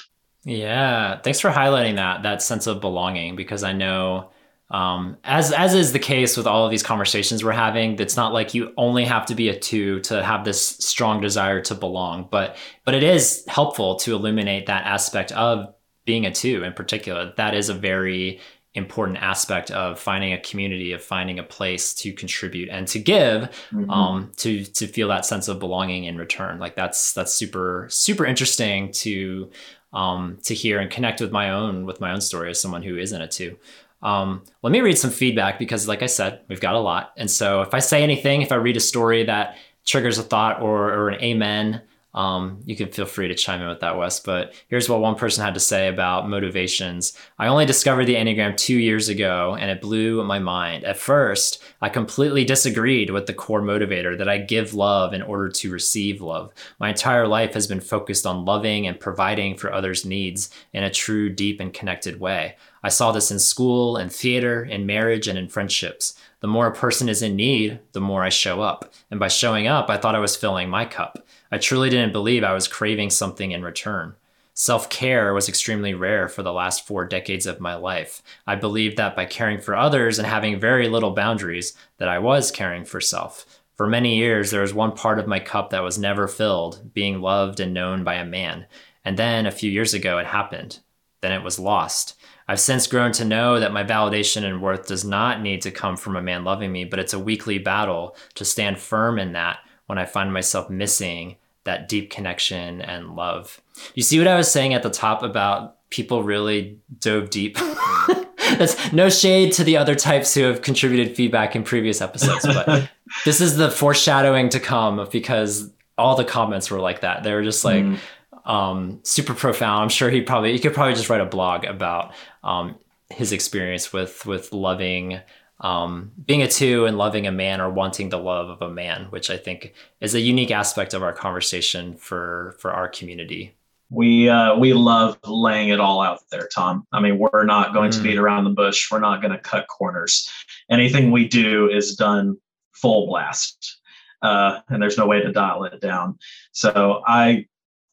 yeah, 0.46 1.20
thanks 1.20 1.40
for 1.40 1.50
highlighting 1.50 1.96
that 1.96 2.24
that 2.24 2.42
sense 2.42 2.68
of 2.68 2.82
belonging 2.82 3.36
because 3.36 3.64
I 3.64 3.74
know 3.74 4.30
um, 4.74 5.18
as 5.24 5.52
as 5.54 5.76
is 5.76 5.94
the 5.94 6.00
case 6.00 6.36
with 6.36 6.48
all 6.48 6.66
of 6.66 6.72
these 6.72 6.84
conversations 6.84 7.44
we're 7.44 7.52
having, 7.52 8.00
it's 8.00 8.18
not 8.18 8.34
like 8.34 8.54
you 8.54 8.74
only 8.76 9.06
have 9.06 9.28
to 9.28 9.36
be 9.36 9.50
a 9.50 9.58
two 9.58 10.00
to 10.02 10.24
have 10.24 10.46
this 10.46 10.66
strong 10.66 11.22
desire 11.22 11.62
to 11.62 11.76
belong, 11.76 12.28
but 12.32 12.58
but 12.84 12.96
it 12.96 13.04
is 13.04 13.46
helpful 13.48 13.98
to 13.98 14.16
illuminate 14.16 14.66
that 14.66 14.86
aspect 14.86 15.32
of 15.34 15.74
being 16.06 16.26
a 16.26 16.32
two 16.32 16.64
in 16.64 16.74
particular. 16.74 17.34
That 17.38 17.54
is 17.54 17.70
a 17.70 17.74
very 17.74 18.40
important 18.74 19.20
aspect 19.20 19.70
of 19.70 20.00
finding 20.00 20.34
a 20.34 20.40
community, 20.40 20.94
of 20.94 21.04
finding 21.04 21.38
a 21.38 21.44
place 21.44 21.94
to 21.94 22.12
contribute 22.12 22.70
and 22.70 22.88
to 22.88 22.98
give, 22.98 23.44
mm-hmm. 23.72 23.90
um, 23.92 24.32
to 24.38 24.66
to 24.66 24.88
feel 24.88 25.08
that 25.10 25.26
sense 25.26 25.48
of 25.48 25.60
belonging 25.60 26.06
in 26.06 26.18
return. 26.18 26.58
Like 26.58 26.76
that's 26.76 27.14
that's 27.14 27.34
super 27.34 27.88
super 27.92 28.26
interesting 28.26 28.92
to 28.94 29.52
um, 29.94 30.38
to 30.44 30.54
hear 30.54 30.80
and 30.80 30.90
connect 30.90 31.22
with 31.22 31.32
my 31.32 31.52
own 31.52 31.86
with 31.86 32.02
my 32.02 32.12
own 32.12 32.22
story 32.22 32.50
as 32.50 32.62
someone 32.62 32.84
who 32.84 32.98
isn't 32.98 33.22
a 33.22 33.28
two. 33.28 33.58
Um, 34.02 34.44
let 34.62 34.72
me 34.72 34.82
read 34.82 34.98
some 34.98 35.12
feedback 35.12 35.58
because, 35.58 35.88
like 35.88 36.04
I 36.04 36.08
said, 36.08 36.42
we've 36.50 36.60
got 36.60 36.76
a 36.76 36.80
lot. 36.80 37.14
And 37.16 37.32
so, 37.32 37.62
if 37.62 37.74
I 37.74 37.80
say 37.80 38.04
anything, 38.04 38.42
if 38.42 38.52
I 38.52 38.56
read 38.56 38.76
a 38.76 38.82
story 38.82 39.24
that 39.24 39.58
triggers 39.86 40.18
a 40.18 40.24
thought 40.24 40.62
or, 40.62 40.94
or 40.94 41.10
an 41.10 41.22
amen, 41.22 41.82
um, 42.14 42.62
you 42.66 42.76
can 42.76 42.92
feel 42.92 43.06
free 43.06 43.28
to 43.28 43.36
chime 43.36 43.62
in 43.62 43.68
with 43.68 43.80
that, 43.80 43.98
Wes. 43.98 44.20
But 44.20 44.54
here's 44.68 44.88
what 44.88 45.02
one 45.02 45.16
person 45.16 45.44
had 45.44 45.56
to 45.56 45.60
say 45.60 45.88
about 45.88 46.30
motivations. 46.30 47.18
I 47.40 47.48
only 47.48 47.66
discovered 47.66 48.06
the 48.06 48.16
Enneagram 48.16 48.56
two 48.56 48.78
years 48.78 49.10
ago, 49.10 49.56
and 49.60 49.72
it 49.72 49.82
blew 49.82 50.24
my 50.24 50.40
mind. 50.40 50.84
At 50.84 50.98
first, 50.98 51.64
I 51.82 51.90
completely 51.90 52.46
disagreed 52.46 53.10
with 53.10 53.26
the 53.26 53.34
core 53.34 53.62
motivator 53.62 54.18
that 54.18 54.30
I 54.30 54.38
give 54.38 54.74
love 54.74 55.14
in 55.14 55.22
order 55.24 55.50
to 55.50 55.72
receive 55.72 56.22
love. 56.22 56.54
My 56.80 56.90
entire 56.90 57.28
life 57.28 57.54
has 57.56 57.66
been 57.66 57.82
focused 57.82 58.28
on 58.28 58.46
loving 58.46 58.86
and 58.86 59.00
providing 59.00 59.58
for 59.58 59.74
others' 59.74 60.06
needs 60.06 60.50
in 60.72 60.84
a 60.84 60.92
true, 60.92 61.30
deep, 61.30 61.60
and 61.60 61.74
connected 61.74 62.20
way. 62.20 62.58
I 62.84 62.90
saw 62.90 63.12
this 63.12 63.32
in 63.32 63.40
school, 63.40 63.98
in 63.98 64.10
theater, 64.10 64.64
in 64.64 64.86
marriage, 64.86 65.28
and 65.28 65.40
in 65.40 65.48
friendships. 65.48 66.16
The 66.42 66.48
more 66.48 66.68
a 66.68 66.76
person 66.76 67.08
is 67.08 67.22
in 67.22 67.38
need, 67.38 67.80
the 67.94 68.02
more 68.02 68.22
I 68.22 68.28
show 68.28 68.62
up. 68.62 68.94
And 69.10 69.18
by 69.18 69.30
showing 69.30 69.66
up, 69.66 69.90
I 69.90 69.96
thought 69.96 70.16
I 70.16 70.20
was 70.20 70.36
filling 70.36 70.70
my 70.70 70.84
cup. 70.84 71.26
I 71.54 71.60
truly 71.60 71.92
didn't 71.92 72.14
believe 72.14 72.44
I 72.44 72.56
was 72.56 72.68
craving 72.68 73.12
something 73.12 73.52
in 73.52 73.62
return. 73.62 74.16
Self 74.56 74.90
care 74.90 75.36
was 75.36 75.48
extremely 75.48 75.94
rare 75.94 76.28
for 76.28 76.42
the 76.42 76.52
last 76.52 76.88
four 76.88 77.06
decades 77.06 77.46
of 77.46 77.60
my 77.60 77.76
life. 77.76 78.24
I 78.48 78.56
believed 78.56 78.98
that 78.98 79.16
by 79.16 79.26
caring 79.26 79.62
for 79.62 79.76
others 79.76 80.18
and 80.18 80.28
having 80.28 80.60
very 80.60 80.90
little 80.90 81.12
boundaries, 81.12 81.78
that 82.00 82.10
I 82.10 82.18
was 82.18 82.50
caring 82.50 82.86
for 82.86 83.00
self. 83.00 83.46
For 83.76 83.86
many 83.86 84.16
years, 84.16 84.50
there 84.50 84.62
was 84.62 84.74
one 84.74 84.94
part 84.94 85.20
of 85.20 85.28
my 85.28 85.40
cup 85.40 85.70
that 85.70 85.84
was 85.84 86.00
never 86.00 86.28
filled, 86.28 86.92
being 86.92 87.22
loved 87.22 87.60
and 87.60 87.72
known 87.72 88.04
by 88.04 88.16
a 88.16 88.26
man. 88.26 88.66
And 89.06 89.16
then 89.16 89.46
a 89.46 89.52
few 89.52 89.70
years 89.70 89.94
ago, 89.94 90.18
it 90.18 90.26
happened. 90.26 90.80
Then 91.22 91.34
it 91.34 91.44
was 91.44 91.60
lost. 91.60 92.16
I've 92.48 92.60
since 92.60 92.88
grown 92.88 93.12
to 93.12 93.26
know 93.26 93.60
that 93.60 93.72
my 93.72 93.84
validation 93.84 94.44
and 94.44 94.60
worth 94.60 94.88
does 94.88 95.06
not 95.06 95.40
need 95.40 95.62
to 95.62 95.70
come 95.70 95.98
from 95.98 96.16
a 96.16 96.22
man 96.24 96.44
loving 96.44 96.72
me, 96.72 96.84
but 96.84 96.98
it's 96.98 97.14
a 97.14 97.20
weekly 97.20 97.60
battle 97.60 98.16
to 98.34 98.44
stand 98.44 98.80
firm 98.80 99.20
in 99.20 99.34
that 99.34 99.60
when 99.86 100.00
I 100.00 100.06
find 100.06 100.34
myself 100.34 100.68
missing 100.72 101.36
that 101.66 101.88
deep 101.88 102.12
connection 102.12 102.82
and 102.82 103.16
love. 103.16 103.62
You 103.96 104.04
see 104.04 104.18
what 104.18 104.28
I 104.28 104.36
was 104.36 104.52
saying 104.52 104.74
at 104.74 104.84
the 104.84 104.90
top 104.90 105.24
about 105.24 105.78
people 105.90 106.24
really 106.24 106.80
dove 107.00 107.30
deep? 107.30 107.58
That's 108.58 108.92
no 108.92 109.10
shade 109.10 109.54
to 109.54 109.64
the 109.64 109.78
other 109.78 109.96
types 109.96 110.34
who 110.34 110.42
have 110.44 110.62
contributed 110.62 111.16
feedback 111.16 111.56
in 111.56 111.64
previous 111.64 112.02
episodes, 112.02 112.46
but 112.46 112.90
this 113.26 113.42
is 113.42 113.58
the 113.58 113.72
foreshadowing 113.72 114.50
to 114.50 114.60
come 114.60 115.08
because 115.12 115.72
all 115.98 116.16
the 116.16 116.26
comments 116.26 116.70
were 116.70 116.80
like 116.80 117.02
that. 117.02 117.24
They 117.24 117.34
were 117.34 117.44
just 117.44 117.64
like 117.64 117.84
mm. 117.84 118.00
um, 118.46 119.00
super 119.04 119.34
profound. 119.34 119.84
I'm 119.84 119.90
sure 119.90 120.10
he 120.10 120.22
probably 120.22 120.52
he 120.52 120.60
could 120.60 120.74
probably 120.74 120.94
just 120.94 121.10
write 121.10 121.22
a 121.22 121.26
blog 121.26 121.66
about 121.66 122.14
um, 122.44 122.76
his 123.10 123.32
experience 123.32 123.94
with 123.94 124.26
with 124.26 124.52
loving 124.52 125.20
um, 125.64 126.12
being 126.26 126.42
a 126.42 126.48
two 126.48 126.86
and 126.86 126.98
loving 126.98 127.26
a 127.26 127.32
man 127.32 127.62
or 127.62 127.70
wanting 127.70 128.10
the 128.10 128.20
love 128.20 128.50
of 128.50 128.62
a 128.62 128.70
man, 128.70 129.06
which 129.06 129.30
I 129.30 129.38
think 129.38 129.74
is 130.02 130.14
a 130.14 130.20
unique 130.20 130.52
aspect 130.52 130.94
of 130.94 131.02
our 131.02 131.14
conversation 131.14 131.96
for 131.96 132.56
for 132.60 132.72
our 132.72 132.90
community. 132.90 133.56
We 133.90 134.28
uh, 134.28 134.58
we 134.58 134.74
love 134.74 135.18
laying 135.24 135.70
it 135.70 135.80
all 135.80 136.02
out 136.02 136.20
there, 136.32 136.50
Tom. 136.54 136.86
I 136.92 137.00
mean, 137.00 137.18
we're 137.18 137.46
not 137.46 137.74
going 137.74 137.92
mm. 137.92 137.98
to 137.98 138.04
beat 138.04 138.18
around 138.18 138.44
the 138.44 138.50
bush. 138.50 138.92
We're 138.92 139.00
not 139.00 139.22
going 139.22 139.32
to 139.32 139.40
cut 139.40 139.68
corners. 139.68 140.30
Anything 140.70 141.12
we 141.12 141.28
do 141.28 141.70
is 141.70 141.96
done 141.96 142.38
full 142.74 143.08
blast, 143.08 143.80
uh, 144.22 144.60
and 144.68 144.82
there's 144.82 144.98
no 144.98 145.08
way 145.08 145.22
to 145.22 145.32
dial 145.32 145.64
it 145.64 145.80
down. 145.80 146.20
So 146.52 147.04
I 147.08 147.46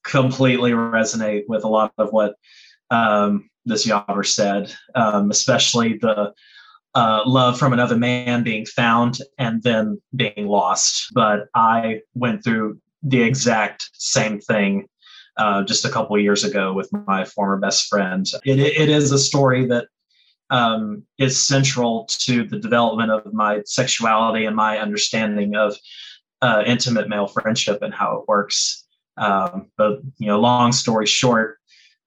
completely 0.02 0.72
resonate 0.72 1.44
with 1.46 1.62
a 1.62 1.68
lot 1.68 1.92
of 1.98 2.10
what 2.10 2.34
um, 2.90 3.48
this 3.64 3.86
Yobber 3.86 4.26
said, 4.26 4.74
um, 4.96 5.30
especially 5.30 5.98
the 5.98 6.32
uh, 6.94 7.22
love 7.26 7.58
from 7.58 7.72
another 7.72 7.96
man 7.96 8.42
being 8.42 8.66
found 8.66 9.18
and 9.38 9.62
then 9.62 10.00
being 10.14 10.46
lost. 10.46 11.08
But 11.14 11.48
I 11.54 12.00
went 12.14 12.42
through 12.44 12.80
the 13.02 13.22
exact 13.22 13.88
same 13.94 14.40
thing 14.40 14.88
uh, 15.36 15.62
just 15.62 15.84
a 15.84 15.90
couple 15.90 16.18
years 16.18 16.44
ago 16.44 16.72
with 16.72 16.90
my 17.06 17.24
former 17.24 17.56
best 17.56 17.88
friend. 17.88 18.26
It, 18.44 18.58
it 18.58 18.88
is 18.88 19.12
a 19.12 19.18
story 19.18 19.66
that 19.66 19.86
um, 20.50 21.04
is 21.18 21.46
central 21.46 22.06
to 22.06 22.44
the 22.44 22.58
development 22.58 23.10
of 23.10 23.32
my 23.32 23.62
sexuality 23.64 24.44
and 24.44 24.56
my 24.56 24.78
understanding 24.78 25.54
of 25.54 25.76
uh, 26.42 26.62
intimate 26.66 27.08
male 27.08 27.28
friendship 27.28 27.82
and 27.82 27.94
how 27.94 28.18
it 28.18 28.28
works. 28.28 28.86
Um, 29.16 29.70
but 29.76 30.00
you 30.18 30.26
know, 30.26 30.40
long 30.40 30.72
story 30.72 31.06
short, 31.06 31.58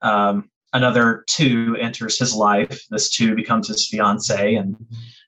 um, 0.02 0.50
another 0.74 1.24
two 1.28 1.78
enters 1.80 2.20
his 2.20 2.36
life. 2.36 2.86
This 2.90 3.10
two 3.10 3.36
becomes 3.36 3.68
his 3.68 3.88
fiance, 3.88 4.56
and 4.56 4.76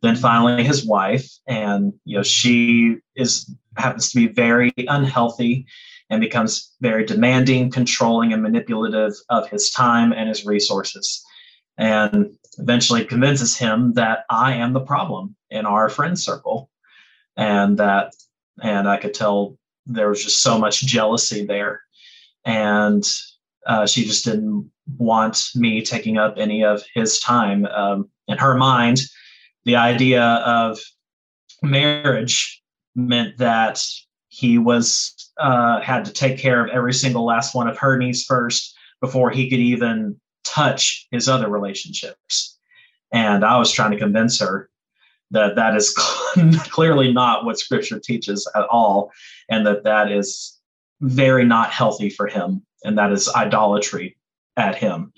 then 0.02 0.16
finally 0.16 0.64
his 0.64 0.86
wife. 0.86 1.28
And 1.48 1.94
you 2.04 2.18
know, 2.18 2.24
she 2.24 2.98
is 3.16 3.52
happens 3.78 4.10
to 4.12 4.18
be 4.18 4.28
very 4.28 4.74
unhealthy 4.78 5.66
and 6.10 6.22
becomes 6.22 6.74
very 6.82 7.06
demanding, 7.06 7.72
controlling, 7.72 8.34
and 8.34 8.44
manipulative 8.44 9.14
of 9.30 9.50
his 9.50 9.70
time 9.70 10.14
and 10.14 10.30
his 10.30 10.46
resources. 10.46 11.24
And 11.78 12.38
eventually 12.58 13.04
convinces 13.04 13.58
him 13.58 13.94
that 13.94 14.24
I 14.30 14.54
am 14.54 14.74
the 14.74 14.82
problem 14.82 15.36
in 15.50 15.66
our 15.66 15.90
friend 15.90 16.18
circle. 16.18 16.70
And 17.36 17.78
that, 17.80 18.14
and 18.62 18.88
I 18.88 18.98
could 18.98 19.14
tell 19.14 19.58
there 19.86 20.10
was 20.10 20.24
just 20.24 20.42
so 20.42 20.58
much 20.58 20.82
jealousy 20.82 21.46
there. 21.46 21.82
And 22.46 23.04
uh, 23.66 23.86
she 23.86 24.06
just 24.06 24.26
didn't 24.26 24.70
want 24.98 25.50
me 25.56 25.82
taking 25.82 26.18
up 26.18 26.36
any 26.38 26.64
of 26.64 26.84
his 26.94 27.20
time. 27.20 27.66
Um, 27.66 28.10
in 28.28 28.38
her 28.38 28.56
mind, 28.56 29.00
the 29.66 29.76
idea 29.76 30.24
of 30.24 30.80
marriage 31.64 32.62
meant 32.96 33.38
that 33.38 33.84
he 34.28 34.58
was 34.58 35.32
uh, 35.40 35.82
had 35.82 36.06
to 36.06 36.14
take 36.14 36.38
care 36.38 36.64
of 36.64 36.70
every 36.70 36.94
single 36.94 37.26
last 37.26 37.56
one 37.56 37.68
of 37.68 37.78
her 37.78 37.98
needs 37.98 38.24
first 38.24 38.76
before 39.02 39.30
he 39.30 39.50
could 39.50 39.60
even 39.60 40.20
touch 40.44 41.08
his 41.12 41.28
other 41.28 41.50
relationships. 41.50 42.58
And 43.12 43.44
I 43.44 43.58
was 43.58 43.72
trying 43.72 43.92
to 43.92 43.98
convince 43.98 44.40
her 44.40 44.70
that 45.32 45.56
that 45.56 45.76
is 45.76 45.94
clearly 46.70 47.12
not 47.12 47.46
what 47.46 47.60
scripture 47.60 48.00
teaches 48.00 48.50
at 48.56 48.66
all, 48.66 49.12
and 49.50 49.66
that 49.66 49.84
that 49.84 50.12
is 50.12 50.60
very 51.02 51.46
not 51.46 51.72
healthy 51.72 52.10
for 52.10 52.28
him, 52.28 52.62
and 52.86 52.98
that 52.98 53.12
is 53.12 53.30
idolatry 53.36 54.18
at 54.58 54.76
him. 54.76 55.12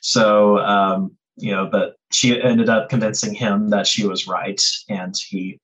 So, 0.00 0.58
um, 0.58 1.16
you 1.36 1.50
know, 1.50 1.68
but 1.70 1.96
she 2.12 2.40
ended 2.40 2.68
up 2.68 2.90
convincing 2.90 3.34
him 3.34 3.70
that 3.70 3.86
she 3.86 4.06
was 4.06 4.28
right, 4.28 4.60
and 4.88 5.14
he, 5.16 5.60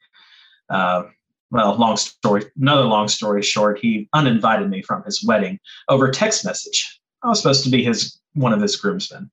uh, 0.71 1.03
well, 1.51 1.77
long 1.77 1.97
story, 1.97 2.45
another 2.61 2.85
long 2.85 3.09
story 3.09 3.43
short, 3.43 3.79
he 3.79 4.09
uninvited 4.13 4.71
me 4.71 4.83
from 4.83 5.03
his 5.05 5.25
wedding 5.25 5.59
over 5.89 6.11
text 6.11 6.45
message. 6.45 7.01
I 7.23 7.29
was 7.29 7.39
supposed 7.41 7.65
to 7.65 7.71
be 7.71 7.83
his 7.83 8.19
one 8.35 8.53
of 8.53 8.61
his 8.61 8.77
groomsmen. 8.77 9.31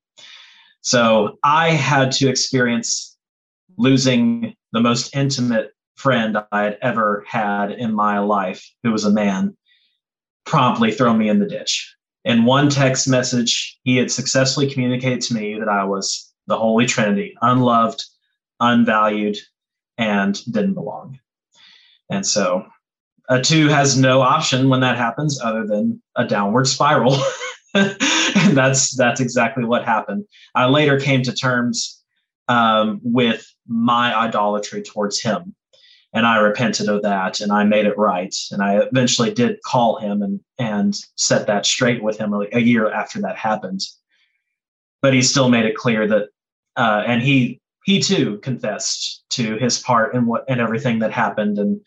So 0.81 1.37
I 1.43 1.71
had 1.71 2.11
to 2.13 2.29
experience 2.29 3.17
losing 3.77 4.55
the 4.71 4.81
most 4.81 5.15
intimate 5.15 5.71
friend 5.95 6.37
I 6.51 6.63
had 6.63 6.77
ever 6.81 7.23
had 7.27 7.71
in 7.71 7.93
my 7.93 8.19
life, 8.19 8.69
who 8.83 8.91
was 8.91 9.05
a 9.05 9.09
man, 9.09 9.55
promptly 10.45 10.91
throw 10.91 11.13
me 11.13 11.29
in 11.29 11.39
the 11.39 11.47
ditch. 11.47 11.95
In 12.25 12.43
one 12.43 12.69
text 12.69 13.07
message, 13.07 13.77
he 13.83 13.97
had 13.97 14.11
successfully 14.11 14.69
communicated 14.69 15.21
to 15.21 15.35
me 15.35 15.59
that 15.59 15.69
I 15.69 15.83
was 15.83 16.33
the 16.47 16.57
Holy 16.57 16.87
Trinity, 16.87 17.35
unloved, 17.41 18.03
unvalued, 18.59 19.37
and 19.97 20.43
didn't 20.45 20.73
belong. 20.73 21.19
And 22.09 22.25
so 22.25 22.65
a 23.29 23.41
two 23.41 23.67
has 23.67 23.97
no 23.97 24.21
option 24.21 24.69
when 24.69 24.81
that 24.81 24.97
happens 24.97 25.39
other 25.39 25.65
than 25.65 26.01
a 26.15 26.25
downward 26.25 26.67
spiral. 26.67 27.15
and 27.75 28.57
that's 28.57 28.95
that's 28.95 29.21
exactly 29.21 29.63
what 29.63 29.85
happened. 29.85 30.25
I 30.55 30.67
later 30.67 30.99
came 30.99 31.21
to 31.23 31.33
terms 31.33 32.03
um, 32.47 33.01
with 33.03 33.45
my 33.67 34.15
idolatry 34.15 34.81
towards 34.81 35.21
him, 35.21 35.55
and 36.15 36.25
I 36.25 36.37
repented 36.37 36.87
of 36.87 37.01
that, 37.01 37.41
and 37.41 37.51
I 37.51 37.65
made 37.65 37.85
it 37.85 37.97
right. 37.97 38.33
And 38.49 38.63
I 38.63 38.77
eventually 38.77 39.33
did 39.33 39.61
call 39.63 39.99
him 39.99 40.23
and 40.23 40.39
and 40.57 40.97
set 41.15 41.45
that 41.47 41.65
straight 41.65 42.01
with 42.01 42.17
him 42.17 42.33
a, 42.33 42.45
a 42.53 42.59
year 42.59 42.89
after 42.89 43.19
that 43.21 43.35
happened. 43.35 43.81
But 45.01 45.13
he 45.13 45.21
still 45.21 45.49
made 45.49 45.65
it 45.65 45.75
clear 45.75 46.07
that, 46.07 46.29
uh, 46.77 47.03
and 47.05 47.21
he 47.21 47.59
he 47.83 47.99
too 47.99 48.39
confessed 48.39 49.25
to 49.31 49.57
his 49.57 49.77
part 49.79 50.15
in 50.15 50.25
what 50.25 50.45
and 50.47 50.61
everything 50.61 50.99
that 50.99 51.11
happened, 51.11 51.59
and 51.59 51.81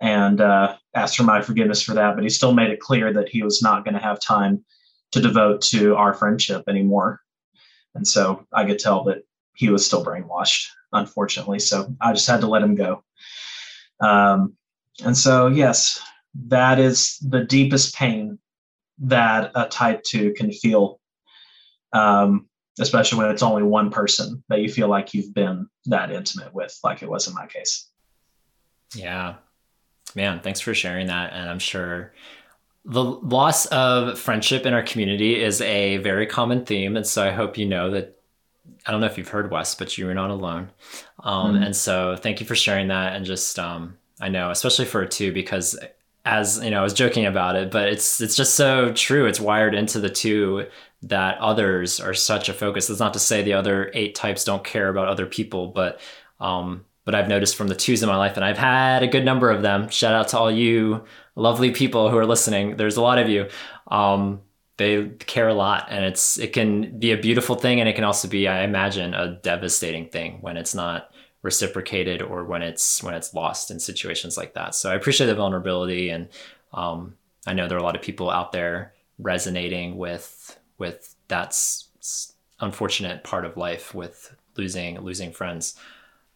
and 0.00 0.42
uh, 0.42 0.76
asked 0.94 1.16
for 1.16 1.24
my 1.24 1.40
forgiveness 1.40 1.82
for 1.82 1.94
that. 1.94 2.14
But 2.14 2.24
he 2.24 2.30
still 2.30 2.52
made 2.52 2.70
it 2.70 2.78
clear 2.78 3.10
that 3.14 3.30
he 3.30 3.42
was 3.42 3.62
not 3.62 3.84
going 3.84 3.94
to 3.94 4.00
have 4.00 4.20
time 4.20 4.62
to 5.12 5.20
devote 5.20 5.62
to 5.62 5.96
our 5.96 6.12
friendship 6.12 6.64
anymore. 6.68 7.20
And 7.94 8.06
so 8.06 8.46
I 8.52 8.66
could 8.66 8.78
tell 8.78 9.04
that 9.04 9.22
he 9.54 9.70
was 9.70 9.84
still 9.84 10.04
brainwashed, 10.04 10.66
unfortunately. 10.92 11.58
So 11.58 11.94
I 12.00 12.12
just 12.12 12.26
had 12.26 12.40
to 12.42 12.48
let 12.48 12.62
him 12.62 12.74
go. 12.74 13.02
Um, 14.02 14.54
and 15.04 15.16
so, 15.16 15.46
yes, 15.46 16.02
that 16.48 16.78
is 16.78 17.18
the 17.18 17.44
deepest 17.44 17.94
pain 17.94 18.38
that 18.98 19.52
a 19.54 19.66
type 19.68 20.02
two 20.02 20.32
can 20.34 20.52
feel, 20.52 21.00
um, 21.92 22.46
especially 22.78 23.18
when 23.18 23.30
it's 23.30 23.42
only 23.42 23.62
one 23.62 23.90
person 23.90 24.42
that 24.48 24.60
you 24.60 24.68
feel 24.70 24.88
like 24.88 25.14
you've 25.14 25.32
been 25.34 25.66
that 25.86 26.10
intimate 26.10 26.52
with, 26.52 26.78
like 26.84 27.02
it 27.02 27.08
was 27.08 27.28
in 27.28 27.34
my 27.34 27.46
case. 27.46 27.88
Yeah. 28.94 29.36
Man, 30.14 30.40
thanks 30.40 30.60
for 30.60 30.74
sharing 30.74 31.06
that. 31.06 31.32
And 31.32 31.48
I'm 31.48 31.58
sure 31.58 32.12
the 32.84 33.02
loss 33.02 33.66
of 33.66 34.18
friendship 34.18 34.66
in 34.66 34.74
our 34.74 34.82
community 34.82 35.40
is 35.40 35.60
a 35.60 35.98
very 35.98 36.26
common 36.26 36.64
theme. 36.64 36.96
And 36.96 37.06
so 37.06 37.24
I 37.24 37.30
hope 37.30 37.56
you 37.56 37.66
know 37.66 37.90
that 37.92 38.18
I 38.86 38.90
don't 38.90 39.00
know 39.00 39.06
if 39.06 39.18
you've 39.18 39.28
heard 39.28 39.50
Wes, 39.50 39.74
but 39.74 39.96
you 39.96 40.08
are 40.08 40.14
not 40.14 40.30
alone. 40.30 40.70
Um, 41.20 41.54
mm-hmm. 41.54 41.62
And 41.64 41.76
so 41.76 42.16
thank 42.16 42.40
you 42.40 42.46
for 42.46 42.54
sharing 42.54 42.88
that. 42.88 43.14
And 43.14 43.24
just, 43.24 43.58
um, 43.58 43.96
I 44.20 44.28
know, 44.28 44.50
especially 44.50 44.84
for 44.84 45.04
too, 45.06 45.32
because 45.32 45.78
as 46.24 46.62
you 46.62 46.70
know, 46.70 46.80
I 46.80 46.82
was 46.82 46.94
joking 46.94 47.26
about 47.26 47.56
it, 47.56 47.70
but 47.70 47.88
it's, 47.88 48.20
it's 48.20 48.36
just 48.36 48.54
so 48.54 48.92
true. 48.92 49.26
It's 49.26 49.40
wired 49.40 49.74
into 49.74 49.98
the 50.00 50.10
two 50.10 50.66
that 51.02 51.38
others 51.38 51.98
are 51.98 52.14
such 52.14 52.48
a 52.48 52.52
focus. 52.52 52.86
That's 52.86 53.00
not 53.00 53.14
to 53.14 53.18
say 53.18 53.42
the 53.42 53.54
other 53.54 53.90
eight 53.94 54.14
types 54.14 54.44
don't 54.44 54.62
care 54.62 54.88
about 54.88 55.08
other 55.08 55.26
people, 55.26 55.68
but, 55.68 56.00
um, 56.38 56.84
but 57.04 57.16
I've 57.16 57.28
noticed 57.28 57.56
from 57.56 57.66
the 57.66 57.74
twos 57.74 58.02
in 58.02 58.08
my 58.08 58.16
life, 58.16 58.36
and 58.36 58.44
I've 58.44 58.58
had 58.58 59.02
a 59.02 59.08
good 59.08 59.24
number 59.24 59.50
of 59.50 59.62
them. 59.62 59.88
Shout 59.88 60.14
out 60.14 60.28
to 60.28 60.38
all 60.38 60.52
you 60.52 61.04
lovely 61.34 61.72
people 61.72 62.08
who 62.08 62.16
are 62.16 62.26
listening. 62.26 62.76
There's 62.76 62.96
a 62.96 63.02
lot 63.02 63.18
of 63.18 63.28
you. 63.28 63.48
Um, 63.88 64.42
they 64.76 65.08
care 65.18 65.48
a 65.48 65.54
lot, 65.54 65.86
and 65.90 66.04
it's 66.04 66.38
it 66.38 66.52
can 66.52 66.98
be 66.98 67.12
a 67.12 67.16
beautiful 67.16 67.56
thing, 67.56 67.80
and 67.80 67.88
it 67.88 67.94
can 67.94 68.04
also 68.04 68.28
be, 68.28 68.48
I 68.48 68.62
imagine, 68.62 69.14
a 69.14 69.36
devastating 69.42 70.08
thing 70.08 70.38
when 70.40 70.56
it's 70.56 70.74
not 70.74 71.10
reciprocated 71.42 72.22
or 72.22 72.44
when 72.44 72.62
it's 72.62 73.02
when 73.02 73.14
it's 73.14 73.34
lost 73.34 73.70
in 73.70 73.78
situations 73.78 74.36
like 74.36 74.54
that. 74.54 74.74
So 74.74 74.90
I 74.90 74.94
appreciate 74.94 75.26
the 75.26 75.34
vulnerability, 75.34 76.10
and 76.10 76.28
um, 76.72 77.16
I 77.46 77.52
know 77.52 77.68
there 77.68 77.76
are 77.76 77.80
a 77.80 77.84
lot 77.84 77.96
of 77.96 78.02
people 78.02 78.30
out 78.30 78.52
there 78.52 78.94
resonating 79.18 79.98
with 79.98 80.58
with 80.78 81.14
that's 81.28 81.88
unfortunate 82.60 83.24
part 83.24 83.44
of 83.44 83.56
life 83.56 83.94
with 83.94 84.34
losing 84.56 84.98
losing 85.00 85.32
friends. 85.32 85.76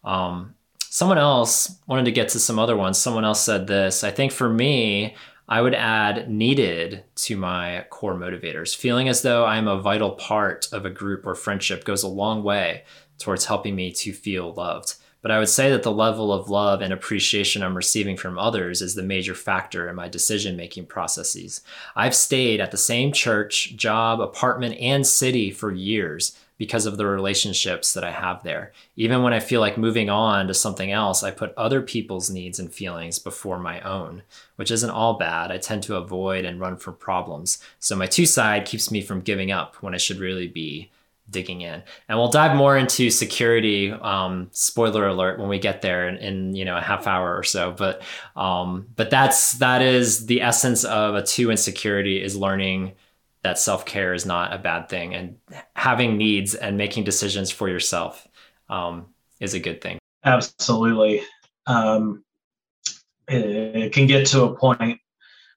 Um, 0.05 0.55
someone 0.79 1.19
else 1.19 1.79
wanted 1.87 2.05
to 2.05 2.13
get 2.13 2.29
to 2.31 2.39
some 2.39 2.59
other 2.59 2.77
ones. 2.77 2.99
Someone 2.99 3.25
else 3.25 3.43
said 3.43 3.67
this. 3.67 4.05
I 4.05 4.11
think 4.11 4.33
for 4.33 4.49
me, 4.49 5.17
I 5.49 5.63
would 5.63 5.75
add 5.75 6.29
needed 6.29 7.05
to 7.17 7.37
my 7.37 7.87
core 7.91 8.17
motivators. 8.17 8.75
Feeling 8.75 9.09
as 9.09 9.23
though 9.23 9.45
I'm 9.45 9.69
a 9.69 9.81
vital 9.81 10.13
part 10.13 10.69
of 10.73 10.85
a 10.85 10.91
group 10.91 11.25
or 11.27 11.35
friendship 11.35 11.85
goes 11.85 12.03
a 12.03 12.09
long 12.09 12.43
way 12.43 12.85
towards 13.19 13.45
helping 13.45 13.77
me 13.77 13.93
to 13.93 14.13
feel 14.13 14.53
loved. 14.53 14.95
But 15.27 15.33
I 15.33 15.41
would 15.41 15.49
say 15.49 15.73
that 15.73 15.83
the 15.83 15.91
level 15.91 16.33
of 16.33 16.51
love 16.51 16.81
and 16.81 16.93
appreciation 16.93 17.65
I'm 17.65 17.77
receiving 17.77 18.17
from 18.17 18.39
others 18.39 18.81
is 18.81 18.95
the 18.95 19.03
major 19.03 19.35
factor 19.35 19.89
in 19.89 19.97
my 19.97 20.07
decision 20.07 20.57
making 20.57 20.87
processes. 20.87 21.63
I've 21.97 22.15
stayed 22.15 22.61
at 22.61 22.71
the 22.71 22.77
same 22.77 23.11
church, 23.11 23.75
job, 23.75 24.21
apartment, 24.21 24.79
and 24.79 25.05
city 25.05 25.51
for 25.51 25.73
years 25.73 26.39
because 26.59 26.87
of 26.87 26.97
the 26.97 27.07
relationships 27.07 27.93
that 27.93 28.05
I 28.05 28.13
have 28.13 28.45
there. 28.45 28.71
Even 28.95 29.25
when 29.25 29.33
I 29.33 29.41
feel 29.41 29.61
like 29.61 29.77
moving 29.77 30.09
on 30.09 30.47
to 30.47 30.55
something 30.55 30.93
else, 30.93 31.25
I 31.25 31.33
put 31.33 31.53
other 31.57 31.83
people's 31.83 32.31
needs 32.31 32.61
and 32.61 32.73
feelings 32.73 33.19
before 33.19 33.59
my 33.59 33.81
own, 33.81 34.23
which 34.55 34.71
isn't 34.71 34.91
all 34.91 35.15
bad. 35.15 35.51
I 35.51 35.59
tend 35.59 35.83
to 35.83 35.97
avoid 35.97 36.45
and 36.45 36.61
run 36.61 36.77
from 36.77 36.95
problems. 36.95 37.59
So 37.81 37.97
my 37.97 38.07
two 38.07 38.27
side 38.27 38.65
keeps 38.65 38.93
me 38.93 39.03
from 39.03 39.23
giving 39.23 39.51
up 39.51 39.83
when 39.83 39.93
I 39.93 39.99
should 39.99 40.21
really 40.21 40.47
be 40.47 40.93
digging 41.31 41.61
in. 41.61 41.83
And 42.09 42.19
we'll 42.19 42.31
dive 42.31 42.57
more 42.57 42.77
into 42.77 43.11
security, 43.11 43.93
um, 43.93 44.49
spoiler 44.53 45.07
alert, 45.07 45.39
when 45.39 45.49
we 45.49 45.59
get 45.59 45.83
there 45.83 46.09
in, 46.09 46.17
in, 46.19 46.55
you 46.55 46.65
know 46.65 46.77
a 46.77 46.81
half 46.81 47.07
hour 47.07 47.37
or 47.37 47.43
so. 47.43 47.73
But 47.73 48.03
um, 48.37 48.87
but 48.97 49.11
that's 49.11 49.55
that 49.55 49.83
is 49.83 50.27
the 50.27 50.43
essence 50.43 50.85
of 50.85 51.15
a 51.15 51.23
two 51.23 51.51
in 51.51 51.57
security 51.57 52.23
is 52.23 52.37
learning 52.37 52.93
that 53.43 53.59
self 53.59 53.85
care 53.85 54.15
is 54.15 54.27
not 54.27 54.53
a 54.53 54.59
bad 54.59 54.89
thing, 54.89 55.15
and 55.15 55.37
having 55.75 56.17
needs 56.17 56.55
and 56.55 56.77
making 56.77 57.05
decisions 57.05 57.51
for 57.51 57.69
yourself 57.69 58.27
um, 58.69 59.07
is 59.41 59.55
a 59.55 59.61
good 59.61 59.81
thing. 59.81 59.99
Absolutely. 60.25 61.23
Um, 61.67 62.25
it, 63.29 63.45
it 63.45 63.93
can 63.93 64.07
get 64.07 64.27
to 64.29 64.45
a 64.45 64.57
point 64.57 65.01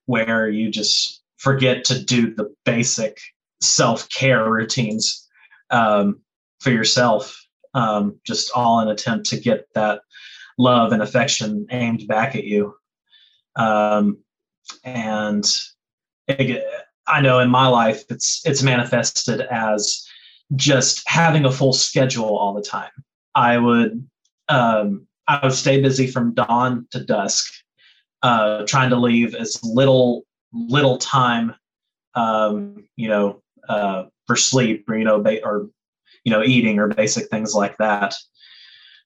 where 0.06 0.50
you 0.50 0.70
just 0.72 1.22
forget 1.38 1.86
to 1.86 2.04
do 2.04 2.34
the 2.34 2.54
basic 2.66 3.20
self 3.62 4.10
care 4.10 4.50
routines 4.50 5.29
um, 5.72 6.22
for 6.60 6.72
yourself, 6.72 7.46
um, 7.74 8.20
just 8.26 8.52
all 8.56 8.80
in 8.82 8.90
attempt 8.90 9.28
to 9.28 9.40
get 9.40 9.68
that 9.76 10.02
love 10.58 10.92
and 10.92 11.02
affection 11.02 11.66
aimed 11.72 12.08
back 12.08 12.36
at 12.36 12.44
you. 12.44 12.76
Um, 13.56 14.20
and 14.84 15.46
it, 16.28 16.64
I 17.08 17.22
know 17.22 17.40
in 17.40 17.50
my 17.50 17.68
life 17.68 18.04
it's 18.10 18.42
it's 18.46 18.62
manifested 18.62 19.42
as 19.42 20.06
just 20.56 21.08
having 21.08 21.46
a 21.46 21.52
full 21.52 21.74
schedule 21.74 22.38
all 22.38 22.54
the 22.54 22.62
time. 22.62 22.92
I 23.36 23.58
would 23.58 24.08
um, 24.48 25.08
I 25.28 25.40
would 25.44 25.54
stay 25.54 25.82
busy 25.82 26.08
from 26.08 26.34
dawn 26.34 26.88
to 26.92 27.04
dusk, 27.04 27.54
uh, 28.24 28.66
trying 28.66 28.90
to 28.90 28.96
leave 28.96 29.36
as 29.36 29.64
little 29.64 30.26
little 30.52 30.98
time, 30.98 31.56
um, 32.16 32.88
you 32.96 33.08
know, 33.08 33.42
uh, 33.68 34.06
for 34.30 34.36
sleep 34.36 34.88
or 34.88 34.96
you 34.96 35.04
know, 35.04 35.20
ba- 35.20 35.44
or 35.44 35.68
you 36.24 36.32
know, 36.32 36.44
eating 36.44 36.78
or 36.78 36.88
basic 36.88 37.28
things 37.30 37.56
like 37.56 37.76
that. 37.78 38.14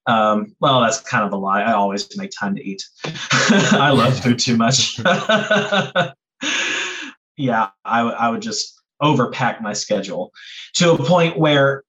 Um, 0.05 0.53
well, 0.59 0.81
that's 0.81 0.99
kind 0.99 1.23
of 1.23 1.31
a 1.31 1.37
lie. 1.37 1.61
I 1.61 1.71
always 1.71 2.17
make 2.17 2.31
time 2.37 2.57
to 2.57 2.61
eat. 2.61 2.83
I 3.05 3.91
love 3.91 4.19
food 4.19 4.37
too 4.37 4.57
much. 4.57 4.99
yeah, 7.37 7.69
I, 7.85 8.01
I 8.01 8.29
would 8.29 8.41
just 8.41 8.81
overpack 9.01 9.61
my 9.61 9.71
schedule 9.71 10.33
to 10.73 10.91
a 10.91 10.97
point 10.97 11.39
where 11.39 11.85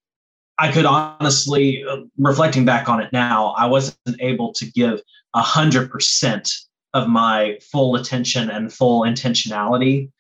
I 0.59 0.71
could 0.71 0.85
honestly, 0.85 1.85
uh, 1.85 2.03
reflecting 2.19 2.65
back 2.65 2.89
on 2.89 3.03
it 3.03 3.13
now, 3.13 3.49
I 3.59 3.67
wasn't 3.67 4.21
able 4.21 4.53
to 4.53 4.71
give 4.71 5.01
a 5.35 5.41
hundred 5.41 5.91
percent 5.91 6.53
of 6.93 7.09
my 7.09 7.59
full 7.73 7.97
attention 7.97 8.49
and 8.49 8.73
full 8.73 9.03
intentionality 9.03 10.13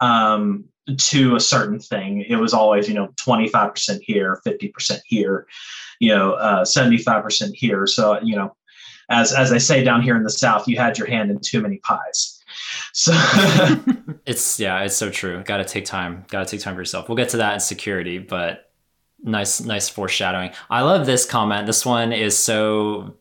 um, 0.00 0.64
to 0.96 1.36
a 1.36 1.40
certain 1.40 1.78
thing. 1.78 2.24
It 2.28 2.36
was 2.36 2.54
always, 2.54 2.88
you 2.88 2.94
know, 2.94 3.08
25% 3.16 4.00
here, 4.02 4.40
50% 4.46 5.00
here, 5.06 5.46
you 5.98 6.14
know, 6.14 6.32
uh, 6.34 6.64
75% 6.64 7.54
here. 7.54 7.86
So, 7.86 8.18
you 8.22 8.36
know, 8.36 8.54
as, 9.10 9.32
as 9.32 9.50
they 9.50 9.58
say 9.58 9.82
down 9.84 10.02
here 10.02 10.16
in 10.16 10.22
the 10.22 10.30
South, 10.30 10.68
you 10.68 10.76
had 10.76 10.98
your 10.98 11.06
hand 11.06 11.30
in 11.30 11.40
too 11.40 11.60
many 11.60 11.78
pies. 11.78 12.42
So 12.92 13.12
it's, 14.26 14.58
yeah, 14.60 14.82
it's 14.82 14.96
so 14.96 15.10
true. 15.10 15.42
Got 15.44 15.58
to 15.58 15.64
take 15.64 15.84
time. 15.84 16.24
Got 16.28 16.46
to 16.46 16.50
take 16.50 16.60
time 16.60 16.74
for 16.74 16.80
yourself. 16.80 17.08
We'll 17.08 17.16
get 17.16 17.30
to 17.30 17.38
that 17.38 17.54
in 17.54 17.60
security, 17.60 18.18
but 18.18 18.70
nice, 19.22 19.60
nice 19.60 19.88
foreshadowing. 19.88 20.52
I 20.70 20.82
love 20.82 21.06
this 21.06 21.24
comment. 21.24 21.66
This 21.66 21.84
one 21.84 22.12
is 22.12 22.38
so 22.38 23.14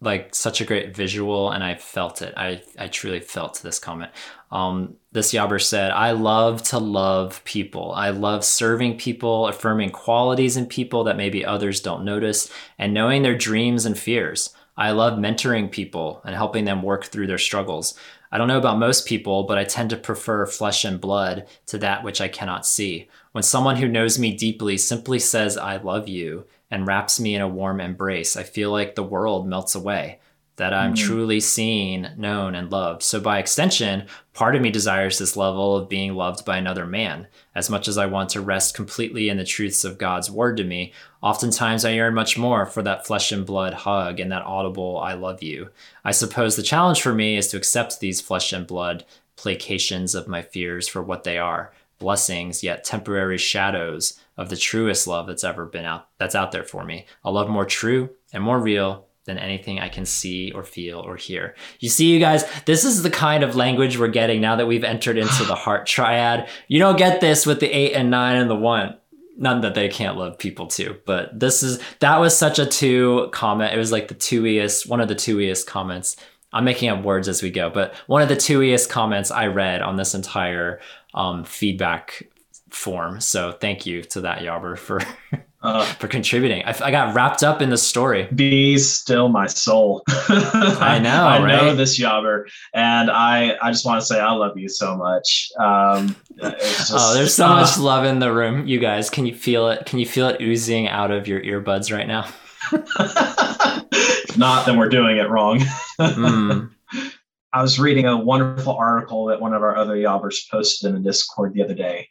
like 0.00 0.34
such 0.34 0.60
a 0.60 0.64
great 0.64 0.96
visual 0.96 1.50
and 1.50 1.62
I 1.62 1.74
felt 1.74 2.22
it. 2.22 2.32
I, 2.36 2.62
I 2.78 2.88
truly 2.88 3.20
felt 3.20 3.60
this 3.62 3.78
comment. 3.78 4.10
Um, 4.50 4.96
this 5.12 5.32
Yobber 5.32 5.62
said, 5.62 5.90
I 5.92 6.12
love 6.12 6.62
to 6.64 6.78
love 6.78 7.42
people. 7.44 7.92
I 7.92 8.10
love 8.10 8.44
serving 8.44 8.98
people, 8.98 9.46
affirming 9.46 9.90
qualities 9.90 10.56
in 10.56 10.66
people 10.66 11.04
that 11.04 11.16
maybe 11.16 11.44
others 11.44 11.80
don't 11.80 12.04
notice, 12.04 12.50
and 12.78 12.94
knowing 12.94 13.22
their 13.22 13.36
dreams 13.36 13.86
and 13.86 13.98
fears. 13.98 14.54
I 14.76 14.92
love 14.92 15.18
mentoring 15.18 15.70
people 15.70 16.22
and 16.24 16.34
helping 16.34 16.64
them 16.64 16.82
work 16.82 17.04
through 17.04 17.26
their 17.26 17.38
struggles. 17.38 17.94
I 18.32 18.38
don't 18.38 18.48
know 18.48 18.58
about 18.58 18.78
most 18.78 19.06
people, 19.06 19.42
but 19.42 19.58
I 19.58 19.64
tend 19.64 19.90
to 19.90 19.96
prefer 19.96 20.46
flesh 20.46 20.84
and 20.84 21.00
blood 21.00 21.46
to 21.66 21.78
that 21.78 22.04
which 22.04 22.20
I 22.20 22.28
cannot 22.28 22.64
see. 22.64 23.08
When 23.32 23.42
someone 23.42 23.76
who 23.76 23.88
knows 23.88 24.18
me 24.18 24.34
deeply 24.34 24.78
simply 24.78 25.18
says, 25.18 25.56
I 25.56 25.76
love 25.76 26.08
you, 26.08 26.46
and 26.70 26.86
wraps 26.86 27.18
me 27.18 27.34
in 27.34 27.42
a 27.42 27.48
warm 27.48 27.80
embrace, 27.80 28.36
I 28.36 28.44
feel 28.44 28.70
like 28.70 28.94
the 28.94 29.02
world 29.02 29.46
melts 29.46 29.74
away, 29.74 30.20
that 30.60 30.74
I'm 30.74 30.92
mm-hmm. 30.92 31.06
truly 31.06 31.40
seen, 31.40 32.10
known, 32.18 32.54
and 32.54 32.70
loved. 32.70 33.02
So, 33.02 33.18
by 33.18 33.38
extension, 33.38 34.06
part 34.34 34.54
of 34.54 34.60
me 34.60 34.70
desires 34.70 35.18
this 35.18 35.34
level 35.34 35.74
of 35.74 35.88
being 35.88 36.14
loved 36.14 36.44
by 36.44 36.58
another 36.58 36.84
man. 36.84 37.28
As 37.54 37.70
much 37.70 37.88
as 37.88 37.96
I 37.96 38.04
want 38.04 38.28
to 38.30 38.42
rest 38.42 38.74
completely 38.74 39.30
in 39.30 39.38
the 39.38 39.44
truths 39.44 39.86
of 39.86 39.96
God's 39.96 40.30
word 40.30 40.58
to 40.58 40.64
me, 40.64 40.92
oftentimes 41.22 41.86
I 41.86 41.92
yearn 41.92 42.12
much 42.12 42.36
more 42.36 42.66
for 42.66 42.82
that 42.82 43.06
flesh 43.06 43.32
and 43.32 43.46
blood 43.46 43.72
hug 43.72 44.20
and 44.20 44.30
that 44.32 44.42
audible, 44.42 44.98
I 44.98 45.14
love 45.14 45.42
you. 45.42 45.70
I 46.04 46.10
suppose 46.10 46.56
the 46.56 46.62
challenge 46.62 47.00
for 47.00 47.14
me 47.14 47.38
is 47.38 47.48
to 47.48 47.56
accept 47.56 48.00
these 48.00 48.20
flesh 48.20 48.52
and 48.52 48.66
blood 48.66 49.06
placations 49.36 50.14
of 50.14 50.28
my 50.28 50.42
fears 50.42 50.88
for 50.88 51.02
what 51.02 51.24
they 51.24 51.38
are 51.38 51.72
blessings, 51.98 52.62
yet 52.62 52.84
temporary 52.84 53.38
shadows 53.38 54.20
of 54.36 54.50
the 54.50 54.56
truest 54.56 55.06
love 55.06 55.26
that's 55.26 55.44
ever 55.44 55.64
been 55.64 55.84
out 55.86 56.08
that's 56.18 56.34
out 56.34 56.52
there 56.52 56.64
for 56.64 56.84
me. 56.84 57.06
A 57.24 57.30
love 57.30 57.48
more 57.48 57.64
true 57.66 58.10
and 58.32 58.42
more 58.42 58.58
real 58.58 59.06
than 59.26 59.38
anything 59.38 59.78
I 59.78 59.88
can 59.88 60.06
see 60.06 60.50
or 60.52 60.64
feel 60.64 60.98
or 60.98 61.16
hear. 61.16 61.54
You 61.78 61.88
see, 61.88 62.10
you 62.10 62.18
guys, 62.18 62.44
this 62.64 62.84
is 62.84 63.02
the 63.02 63.10
kind 63.10 63.42
of 63.42 63.54
language 63.56 63.98
we're 63.98 64.08
getting 64.08 64.40
now 64.40 64.56
that 64.56 64.66
we've 64.66 64.84
entered 64.84 65.18
into 65.18 65.44
the 65.44 65.54
heart 65.66 65.86
triad. 65.86 66.48
You 66.68 66.78
don't 66.78 66.98
get 66.98 67.20
this 67.20 67.46
with 67.46 67.60
the 67.60 67.70
eight 67.70 67.92
and 67.92 68.10
nine 68.10 68.36
and 68.36 68.50
the 68.50 68.56
one. 68.56 68.96
None 69.36 69.62
that 69.62 69.74
they 69.74 69.88
can't 69.88 70.18
love 70.18 70.38
people 70.38 70.66
too, 70.66 70.98
but 71.06 71.38
this 71.38 71.62
is 71.62 71.80
that 72.00 72.18
was 72.18 72.36
such 72.36 72.58
a 72.58 72.66
two 72.66 73.28
comment. 73.32 73.72
It 73.72 73.78
was 73.78 73.92
like 73.92 74.08
the 74.08 74.14
twoiest, 74.14 74.86
one 74.86 75.00
of 75.00 75.08
the 75.08 75.14
twoiest 75.14 75.66
comments. 75.66 76.16
I'm 76.52 76.64
making 76.64 76.90
up 76.90 77.04
words 77.04 77.28
as 77.28 77.42
we 77.42 77.50
go, 77.50 77.70
but 77.70 77.94
one 78.06 78.22
of 78.22 78.28
the 78.28 78.36
twoiest 78.36 78.90
comments 78.90 79.30
I 79.30 79.46
read 79.46 79.80
on 79.80 79.96
this 79.96 80.14
entire 80.14 80.80
um, 81.14 81.44
feedback 81.44 82.28
form. 82.70 83.20
So 83.20 83.52
thank 83.52 83.86
you 83.86 84.02
to 84.02 84.22
that 84.22 84.40
Yobber 84.40 84.76
for 84.76 85.00
uh, 85.62 85.84
for 85.84 86.08
contributing. 86.08 86.62
I, 86.64 86.74
I, 86.82 86.90
got 86.90 87.14
wrapped 87.14 87.42
up 87.42 87.60
in 87.60 87.68
the 87.68 87.76
story. 87.76 88.28
Be 88.34 88.78
still 88.78 89.28
my 89.28 89.46
soul. 89.46 90.02
I 90.08 90.98
know. 91.02 91.24
I 91.24 91.42
right? 91.42 91.62
know 91.62 91.74
this 91.74 92.00
Yobber, 92.00 92.48
and 92.72 93.10
I 93.10 93.56
I 93.60 93.70
just 93.70 93.84
want 93.84 94.00
to 94.00 94.06
say 94.06 94.18
I 94.18 94.32
love 94.32 94.56
you 94.56 94.68
so 94.68 94.96
much. 94.96 95.50
Um, 95.58 96.16
just, 96.40 96.92
oh, 96.94 97.14
there's 97.14 97.34
so 97.34 97.46
uh, 97.46 97.60
much 97.60 97.78
love 97.78 98.04
in 98.04 98.20
the 98.20 98.32
room, 98.32 98.66
you 98.66 98.78
guys. 98.78 99.10
Can 99.10 99.26
you 99.26 99.34
feel 99.34 99.68
it? 99.68 99.84
Can 99.84 99.98
you 99.98 100.06
feel 100.06 100.28
it 100.28 100.40
oozing 100.40 100.88
out 100.88 101.10
of 101.10 101.28
your 101.28 101.40
earbuds 101.42 101.94
right 101.94 102.08
now? 102.08 102.26
if 102.72 104.38
not, 104.38 104.64
then 104.64 104.78
we're 104.78 104.88
doing 104.88 105.18
it 105.18 105.28
wrong. 105.28 105.60
mm. 105.98 106.70
I 107.52 107.62
was 107.62 107.80
reading 107.80 108.06
a 108.06 108.16
wonderful 108.16 108.76
article 108.76 109.26
that 109.26 109.40
one 109.40 109.54
of 109.54 109.62
our 109.62 109.76
other 109.76 109.96
Yobbers 109.96 110.48
posted 110.48 110.88
in 110.88 110.94
the 110.94 111.00
Discord 111.00 111.52
the 111.52 111.64
other 111.64 111.74
day. 111.74 112.08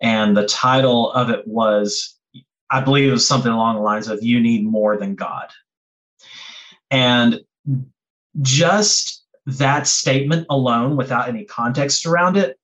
And 0.00 0.36
the 0.36 0.46
title 0.46 1.12
of 1.12 1.30
it 1.30 1.46
was, 1.46 2.15
I 2.70 2.80
believe 2.80 3.08
it 3.08 3.12
was 3.12 3.26
something 3.26 3.52
along 3.52 3.76
the 3.76 3.82
lines 3.82 4.08
of, 4.08 4.22
You 4.22 4.40
Need 4.40 4.64
More 4.64 4.96
Than 4.96 5.14
God. 5.14 5.48
And 6.90 7.40
just 8.42 9.24
that 9.46 9.86
statement 9.86 10.46
alone, 10.50 10.96
without 10.96 11.28
any 11.28 11.44
context 11.44 12.06
around 12.06 12.36
it, 12.36 12.58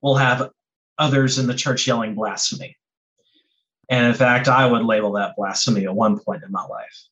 will 0.00 0.16
have 0.16 0.50
others 0.98 1.38
in 1.38 1.46
the 1.46 1.54
church 1.54 1.86
yelling 1.86 2.14
blasphemy. 2.14 2.76
And 3.88 4.06
in 4.06 4.14
fact, 4.14 4.48
I 4.48 4.66
would 4.66 4.84
label 4.84 5.12
that 5.12 5.36
blasphemy 5.36 5.84
at 5.84 5.94
one 5.94 6.18
point 6.18 6.44
in 6.44 6.52
my 6.52 6.64
life. 6.64 7.06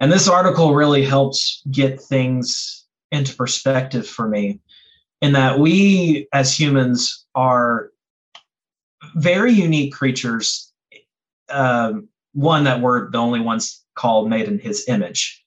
And 0.00 0.10
this 0.10 0.28
article 0.28 0.74
really 0.74 1.04
helps 1.04 1.62
get 1.70 2.00
things 2.00 2.86
into 3.10 3.34
perspective 3.34 4.06
for 4.06 4.28
me 4.28 4.60
in 5.20 5.32
that 5.32 5.58
we 5.58 6.28
as 6.32 6.58
humans 6.58 7.26
are 7.34 7.90
very 9.14 9.52
unique 9.52 9.94
creatures. 9.94 10.71
Um, 11.52 12.08
one, 12.32 12.64
that 12.64 12.80
we're 12.80 13.10
the 13.10 13.18
only 13.18 13.40
ones 13.40 13.84
called 13.94 14.28
made 14.28 14.48
in 14.48 14.58
his 14.58 14.88
image, 14.88 15.42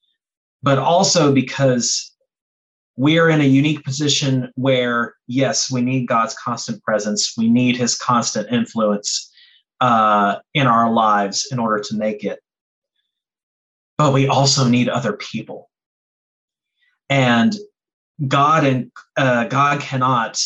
but 0.62 0.78
also 0.78 1.34
because 1.34 2.14
we 2.96 3.18
are 3.20 3.30
in 3.30 3.42
a 3.42 3.46
unique 3.46 3.84
position 3.84 4.52
where, 4.56 5.16
yes, 5.28 5.72
we 5.72 5.82
need 5.82 6.08
God's 6.08 6.36
constant 6.36 6.82
presence, 6.84 7.34
we 7.38 7.50
need 7.50 7.76
his 7.76 7.98
constant 7.98 8.52
influence 8.52 9.32
uh, 9.82 10.38
in 10.54 10.68
our 10.68 10.92
lives 10.92 11.48
in 11.52 11.60
order 11.60 11.84
to 11.84 11.96
make 11.96 12.24
it. 12.24 12.40
But 13.98 14.14
we 14.14 14.28
also 14.28 14.68
need 14.68 14.90
other 14.90 15.14
people. 15.14 15.70
And 17.10 17.54
God 18.28 18.66
and 18.66 18.92
uh, 19.18 19.46
God 19.46 19.82
cannot 19.82 20.40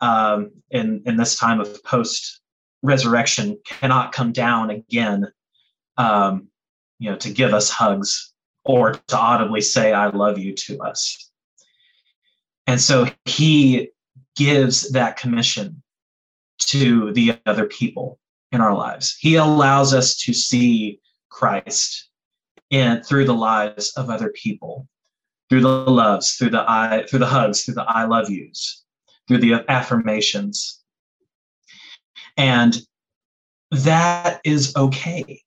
um, 0.00 0.50
in 0.70 1.02
in 1.06 1.16
this 1.16 1.36
time 1.36 1.60
of 1.60 1.82
post 1.84 2.41
resurrection 2.82 3.58
cannot 3.64 4.12
come 4.12 4.32
down 4.32 4.70
again, 4.70 5.30
um, 5.96 6.48
you 6.98 7.10
know, 7.10 7.16
to 7.16 7.30
give 7.30 7.54
us 7.54 7.70
hugs 7.70 8.32
or 8.64 8.94
to 8.94 9.16
audibly 9.16 9.60
say 9.60 9.92
"I 9.92 10.08
love 10.08 10.38
you" 10.38 10.54
to 10.54 10.80
us. 10.82 11.30
And 12.66 12.80
so 12.80 13.06
He 13.24 13.90
gives 14.36 14.90
that 14.92 15.16
commission 15.16 15.82
to 16.58 17.12
the 17.12 17.38
other 17.46 17.66
people 17.66 18.18
in 18.52 18.60
our 18.60 18.74
lives. 18.74 19.16
He 19.18 19.36
allows 19.36 19.94
us 19.94 20.16
to 20.18 20.32
see 20.32 21.00
Christ 21.28 22.08
in 22.70 23.02
through 23.02 23.26
the 23.26 23.34
lives 23.34 23.92
of 23.96 24.10
other 24.10 24.30
people 24.30 24.86
through 25.52 25.60
the 25.60 25.68
loves, 25.68 26.32
through 26.32 26.48
the 26.48 26.64
I, 26.66 27.04
through 27.10 27.18
the 27.18 27.26
hugs, 27.26 27.60
through 27.60 27.74
the 27.74 27.82
I 27.82 28.06
love 28.06 28.30
yous, 28.30 28.84
through 29.28 29.40
the 29.40 29.62
affirmations. 29.68 30.81
And 32.36 32.76
that 33.70 34.40
is 34.44 34.74
okay. 34.76 35.42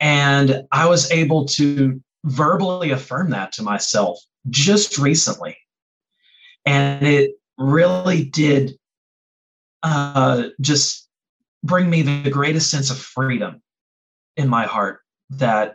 And 0.00 0.64
I 0.72 0.86
was 0.86 1.10
able 1.10 1.46
to 1.46 2.02
verbally 2.24 2.90
affirm 2.90 3.30
that 3.30 3.52
to 3.52 3.62
myself 3.62 4.18
just 4.50 4.98
recently. 4.98 5.56
And 6.66 7.06
it 7.06 7.32
really 7.58 8.24
did 8.24 8.78
uh, 9.82 10.48
just 10.60 11.08
bring 11.62 11.88
me 11.88 12.02
the 12.02 12.30
greatest 12.30 12.70
sense 12.70 12.90
of 12.90 12.98
freedom 12.98 13.62
in 14.36 14.48
my 14.48 14.64
heart 14.64 15.00
that 15.30 15.74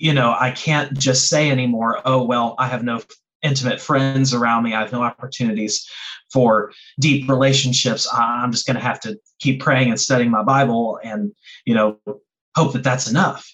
you 0.00 0.14
know, 0.14 0.34
I 0.38 0.50
can't 0.50 0.96
just 0.96 1.28
say 1.28 1.50
anymore, 1.50 2.00
oh, 2.04 2.24
well, 2.24 2.54
I 2.58 2.66
have 2.68 2.82
no 2.82 3.00
intimate 3.42 3.80
friends 3.80 4.34
around 4.34 4.64
me. 4.64 4.74
I 4.74 4.80
have 4.80 4.92
no 4.92 5.02
opportunities 5.02 5.88
for 6.32 6.72
deep 6.98 7.28
relationships. 7.28 8.08
I'm 8.12 8.52
just 8.52 8.66
going 8.66 8.76
to 8.76 8.82
have 8.82 9.00
to 9.00 9.18
keep 9.38 9.60
praying 9.60 9.90
and 9.90 10.00
studying 10.00 10.30
my 10.30 10.42
Bible 10.42 10.98
and, 11.02 11.32
you 11.64 11.74
know, 11.74 11.98
hope 12.56 12.72
that 12.72 12.82
that's 12.82 13.08
enough. 13.10 13.50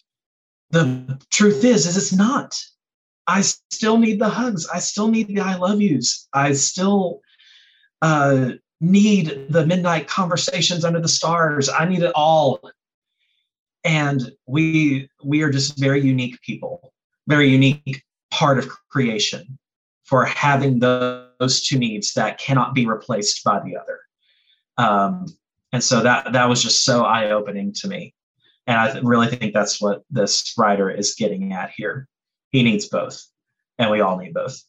The 0.70 1.18
truth 1.30 1.64
is, 1.64 1.86
is 1.86 1.96
it's 1.96 2.12
not. 2.12 2.54
I 3.26 3.40
still 3.40 3.98
need 3.98 4.20
the 4.20 4.28
hugs. 4.28 4.68
I 4.68 4.78
still 4.78 5.08
need 5.08 5.28
the 5.28 5.40
I 5.40 5.56
love 5.56 5.80
yous. 5.80 6.28
I 6.32 6.52
still 6.52 7.20
uh, 8.02 8.52
need 8.80 9.46
the 9.50 9.66
midnight 9.66 10.08
conversations 10.08 10.84
under 10.84 11.00
the 11.00 11.08
stars. 11.08 11.68
I 11.68 11.86
need 11.86 12.02
it 12.02 12.12
all. 12.14 12.60
And 13.84 14.32
we 14.46 15.08
we 15.24 15.42
are 15.42 15.50
just 15.50 15.78
very 15.78 16.00
unique 16.00 16.40
people, 16.42 16.92
very 17.28 17.48
unique 17.48 18.02
part 18.30 18.58
of 18.58 18.68
creation 18.88 19.58
for 20.06 20.24
having 20.24 20.78
those 20.78 21.62
two 21.62 21.78
needs 21.78 22.14
that 22.14 22.38
cannot 22.38 22.74
be 22.74 22.86
replaced 22.86 23.44
by 23.44 23.60
the 23.60 23.76
other. 23.76 24.00
Um, 24.78 25.26
and 25.72 25.82
so 25.82 26.00
that 26.02 26.32
that 26.32 26.48
was 26.48 26.62
just 26.62 26.84
so 26.84 27.04
eye 27.04 27.32
opening 27.32 27.72
to 27.74 27.88
me, 27.88 28.14
and 28.66 28.78
I 28.78 28.98
really 29.00 29.26
think 29.28 29.52
that's 29.52 29.80
what 29.80 30.02
this 30.10 30.54
writer 30.56 30.90
is 30.90 31.14
getting 31.14 31.52
at 31.52 31.72
here. 31.76 32.08
He 32.50 32.62
needs 32.62 32.88
both, 32.88 33.22
and 33.78 33.90
we 33.90 34.00
all 34.00 34.16
need 34.16 34.32
both. 34.32 34.62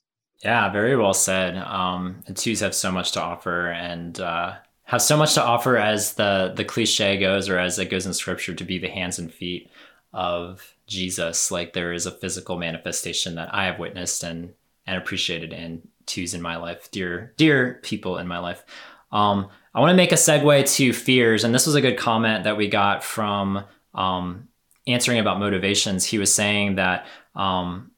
Yeah, 0.44 0.70
very 0.72 0.96
well 0.96 1.14
said. 1.14 1.58
Um, 1.58 2.24
and 2.28 2.36
twos 2.36 2.60
have 2.60 2.76
so 2.76 2.92
much 2.92 3.12
to 3.14 3.22
offer, 3.22 3.70
and 3.70 4.20
uh, 4.20 4.56
have 4.84 5.02
so 5.02 5.18
much 5.18 5.36
to 5.36 5.44
offer 5.44 5.78
as 5.78 6.14
the 6.14 6.54
the 6.56 6.66
cliche 6.66 7.18
goes, 7.18 7.48
or 7.48 7.60
as 7.60 7.78
it 7.78 7.90
goes 7.90 8.06
in 8.06 8.14
scripture, 8.14 8.56
to 8.56 8.64
be 8.64 8.80
the 8.80 8.90
hands 8.90 9.20
and 9.20 9.32
feet 9.32 9.70
of 10.14 10.76
Jesus. 10.88 11.52
Like 11.52 11.74
there 11.74 11.94
is 11.94 12.06
a 12.06 12.12
physical 12.12 12.58
manifestation 12.58 13.36
that 13.36 13.54
I 13.54 13.66
have 13.66 13.80
witnessed 13.80 14.24
and 14.24 14.54
and 14.88 14.98
appreciated 14.98 15.54
and 15.54 15.88
twos 16.06 16.34
in 16.34 16.42
my 16.42 16.56
life, 16.56 16.90
dear 16.90 17.34
dear 17.38 17.80
people 17.84 18.18
in 18.18 18.28
my 18.28 18.40
life. 18.40 18.64
Um, 19.12 19.50
I 19.76 19.80
want 19.80 19.92
to 19.92 19.96
make 19.96 20.12
a 20.12 20.16
segue 20.16 20.76
to 20.76 20.94
fears, 20.94 21.44
and 21.44 21.54
this 21.54 21.68
was 21.68 21.76
a 21.76 21.82
good 21.82 21.98
comment 21.98 22.46
that 22.46 22.58
we 22.58 22.68
got 22.68 23.04
from 23.04 23.64
um, 23.94 24.48
answering 24.88 25.20
about 25.20 25.40
motivations. 25.40 26.06
He 26.06 26.18
was 26.18 26.34
saying 26.34 26.76
that 26.76 27.06
um, 27.36 27.92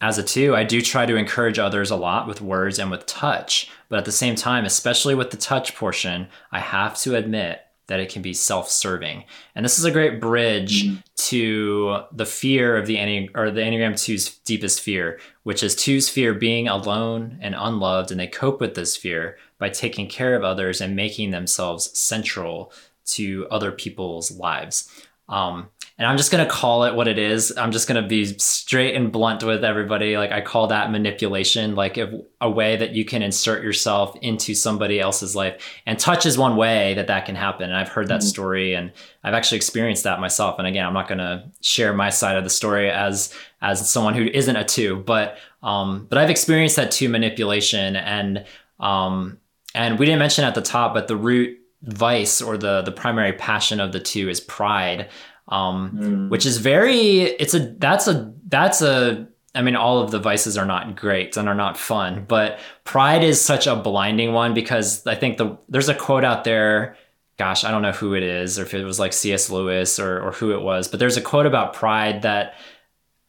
as 0.00 0.18
a 0.18 0.22
two, 0.22 0.54
I 0.54 0.64
do 0.64 0.82
try 0.82 1.06
to 1.06 1.16
encourage 1.16 1.58
others 1.58 1.90
a 1.90 1.96
lot 1.96 2.28
with 2.28 2.42
words 2.42 2.78
and 2.78 2.90
with 2.90 3.06
touch, 3.06 3.70
but 3.88 3.98
at 3.98 4.04
the 4.04 4.12
same 4.12 4.34
time, 4.34 4.64
especially 4.64 5.14
with 5.14 5.30
the 5.30 5.36
touch 5.36 5.74
portion, 5.74 6.28
I 6.52 6.58
have 6.58 6.98
to 6.98 7.14
admit 7.14 7.60
that 7.86 8.00
it 8.00 8.10
can 8.10 8.22
be 8.22 8.32
self-serving. 8.32 9.24
And 9.54 9.64
this 9.64 9.78
is 9.78 9.84
a 9.84 9.90
great 9.90 10.20
bridge 10.20 10.84
mm-hmm. 10.84 10.96
to 11.16 12.00
the 12.12 12.26
fear 12.26 12.76
of 12.76 12.86
the 12.86 12.96
Enneagram 12.96 13.36
or 13.36 13.50
the 13.50 13.60
Enneagram 13.60 13.92
2's 13.92 14.38
deepest 14.38 14.80
fear, 14.80 15.20
which 15.42 15.62
is 15.62 15.76
2's 15.76 16.08
fear 16.08 16.34
being 16.34 16.68
alone 16.68 17.38
and 17.40 17.54
unloved 17.58 18.10
and 18.10 18.18
they 18.18 18.26
cope 18.26 18.60
with 18.60 18.74
this 18.74 18.96
fear 18.96 19.36
by 19.58 19.68
taking 19.68 20.08
care 20.08 20.34
of 20.34 20.44
others 20.44 20.80
and 20.80 20.96
making 20.96 21.30
themselves 21.30 21.96
central 21.98 22.72
to 23.06 23.46
other 23.50 23.70
people's 23.70 24.30
lives. 24.30 25.06
Um, 25.28 25.68
and 25.96 26.08
I'm 26.08 26.16
just 26.16 26.32
gonna 26.32 26.46
call 26.46 26.84
it 26.84 26.94
what 26.96 27.06
it 27.06 27.18
is. 27.18 27.56
I'm 27.56 27.70
just 27.70 27.86
gonna 27.86 28.06
be 28.06 28.24
straight 28.38 28.96
and 28.96 29.12
blunt 29.12 29.44
with 29.44 29.62
everybody. 29.62 30.16
Like 30.16 30.32
I 30.32 30.40
call 30.40 30.66
that 30.66 30.90
manipulation, 30.90 31.76
like 31.76 31.96
a, 31.96 32.20
a 32.40 32.50
way 32.50 32.76
that 32.76 32.96
you 32.96 33.04
can 33.04 33.22
insert 33.22 33.62
yourself 33.62 34.16
into 34.20 34.56
somebody 34.56 34.98
else's 34.98 35.36
life. 35.36 35.62
And 35.86 35.96
touch 35.96 36.26
is 36.26 36.36
one 36.36 36.56
way 36.56 36.94
that 36.94 37.06
that 37.06 37.26
can 37.26 37.36
happen. 37.36 37.70
And 37.70 37.76
I've 37.76 37.90
heard 37.90 38.08
that 38.08 38.20
mm-hmm. 38.20 38.28
story, 38.28 38.74
and 38.74 38.90
I've 39.22 39.34
actually 39.34 39.56
experienced 39.56 40.02
that 40.02 40.18
myself. 40.18 40.58
And 40.58 40.66
again, 40.66 40.84
I'm 40.84 40.94
not 40.94 41.06
gonna 41.06 41.52
share 41.60 41.92
my 41.92 42.10
side 42.10 42.36
of 42.36 42.42
the 42.42 42.50
story 42.50 42.90
as 42.90 43.32
as 43.62 43.88
someone 43.88 44.14
who 44.14 44.24
isn't 44.24 44.56
a 44.56 44.64
two, 44.64 44.96
but 44.96 45.36
um, 45.62 46.06
but 46.10 46.18
I've 46.18 46.30
experienced 46.30 46.74
that 46.74 46.90
two 46.90 47.08
manipulation, 47.08 47.94
and 47.94 48.44
um, 48.80 49.38
and 49.76 49.96
we 50.00 50.06
didn't 50.06 50.18
mention 50.18 50.44
at 50.44 50.56
the 50.56 50.60
top, 50.60 50.92
but 50.92 51.06
the 51.06 51.16
root 51.16 51.56
vice 51.82 52.42
or 52.42 52.56
the 52.56 52.82
the 52.82 52.90
primary 52.90 53.34
passion 53.34 53.78
of 53.78 53.92
the 53.92 54.00
two 54.00 54.28
is 54.28 54.40
pride 54.40 55.08
um, 55.48 55.90
mm. 55.92 56.28
which 56.30 56.46
is 56.46 56.58
very 56.58 57.20
it's 57.22 57.54
a 57.54 57.74
that's 57.78 58.08
a 58.08 58.32
that's 58.48 58.82
a 58.82 59.28
I 59.54 59.62
mean, 59.62 59.76
all 59.76 60.00
of 60.00 60.10
the 60.10 60.18
vices 60.18 60.58
are 60.58 60.66
not 60.66 60.96
great 60.96 61.36
and 61.36 61.48
are 61.48 61.54
not 61.54 61.78
fun, 61.78 62.24
but 62.26 62.58
pride 62.82 63.22
is 63.22 63.40
such 63.40 63.68
a 63.68 63.76
blinding 63.76 64.32
one 64.32 64.52
because 64.52 65.06
I 65.06 65.14
think 65.14 65.38
the 65.38 65.56
there's 65.68 65.88
a 65.88 65.94
quote 65.94 66.24
out 66.24 66.44
there. 66.44 66.96
Gosh, 67.36 67.64
I 67.64 67.70
don't 67.70 67.82
know 67.82 67.92
who 67.92 68.14
it 68.14 68.22
is, 68.22 68.58
or 68.58 68.62
if 68.62 68.74
it 68.74 68.84
was 68.84 68.98
like 68.98 69.12
C.S. 69.12 69.50
Lewis 69.50 69.98
or 69.98 70.20
or 70.20 70.32
who 70.32 70.52
it 70.52 70.62
was, 70.62 70.88
but 70.88 70.98
there's 70.98 71.16
a 71.16 71.22
quote 71.22 71.46
about 71.46 71.72
pride 71.72 72.22
that 72.22 72.54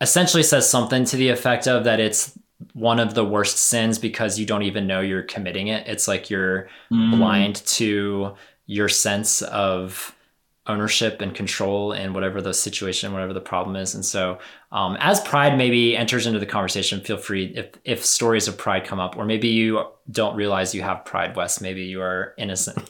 essentially 0.02 0.44
says 0.44 0.70
something 0.70 1.06
to 1.06 1.16
the 1.16 1.30
effect 1.30 1.68
of 1.68 1.84
that 1.86 2.00
it's 2.00 2.38
one 2.74 3.00
of 3.00 3.14
the 3.14 3.26
worst 3.26 3.58
sins 3.58 4.00
because 4.00 4.40
you 4.40 4.46
don't 4.46 4.64
even 4.64 4.88
know 4.88 5.02
you're 5.02 5.24
committing 5.24 5.68
it. 5.68 5.88
It's 5.88 6.08
like 6.08 6.30
you're 6.30 6.70
mm. 6.92 7.12
blind 7.12 7.58
to 7.68 8.36
your 8.66 8.90
sense 8.90 9.42
of 9.44 10.15
ownership 10.68 11.22
and 11.22 11.34
control 11.36 11.92
in 11.92 12.14
whatever 12.14 12.42
the 12.42 12.54
situation, 12.54 13.14
whatever 13.14 13.34
the 13.34 13.42
problem 13.42 13.76
is. 13.76 13.94
And 13.94 14.04
so, 14.04 14.40
um, 14.72 14.98
as 15.00 15.20
pride 15.22 15.58
maybe 15.58 15.96
enters 15.96 16.26
into 16.26 16.40
the 16.40 16.46
conversation, 16.46 17.02
feel 17.02 17.18
free 17.18 17.54
if 17.56 17.70
if 17.84 18.06
stories 18.06 18.48
of 18.48 18.58
pride 18.58 18.86
come 18.86 19.00
up, 19.00 19.18
or 19.18 19.26
maybe 19.26 19.48
you 19.48 19.86
don't 20.10 20.36
realize 20.36 20.74
you 20.74 20.82
have 20.82 21.06
pride, 21.06 21.36
Wes. 21.36 21.62
Maybe 21.62 21.84
you 21.84 22.02
are 22.02 22.34
innocent. 22.38 22.90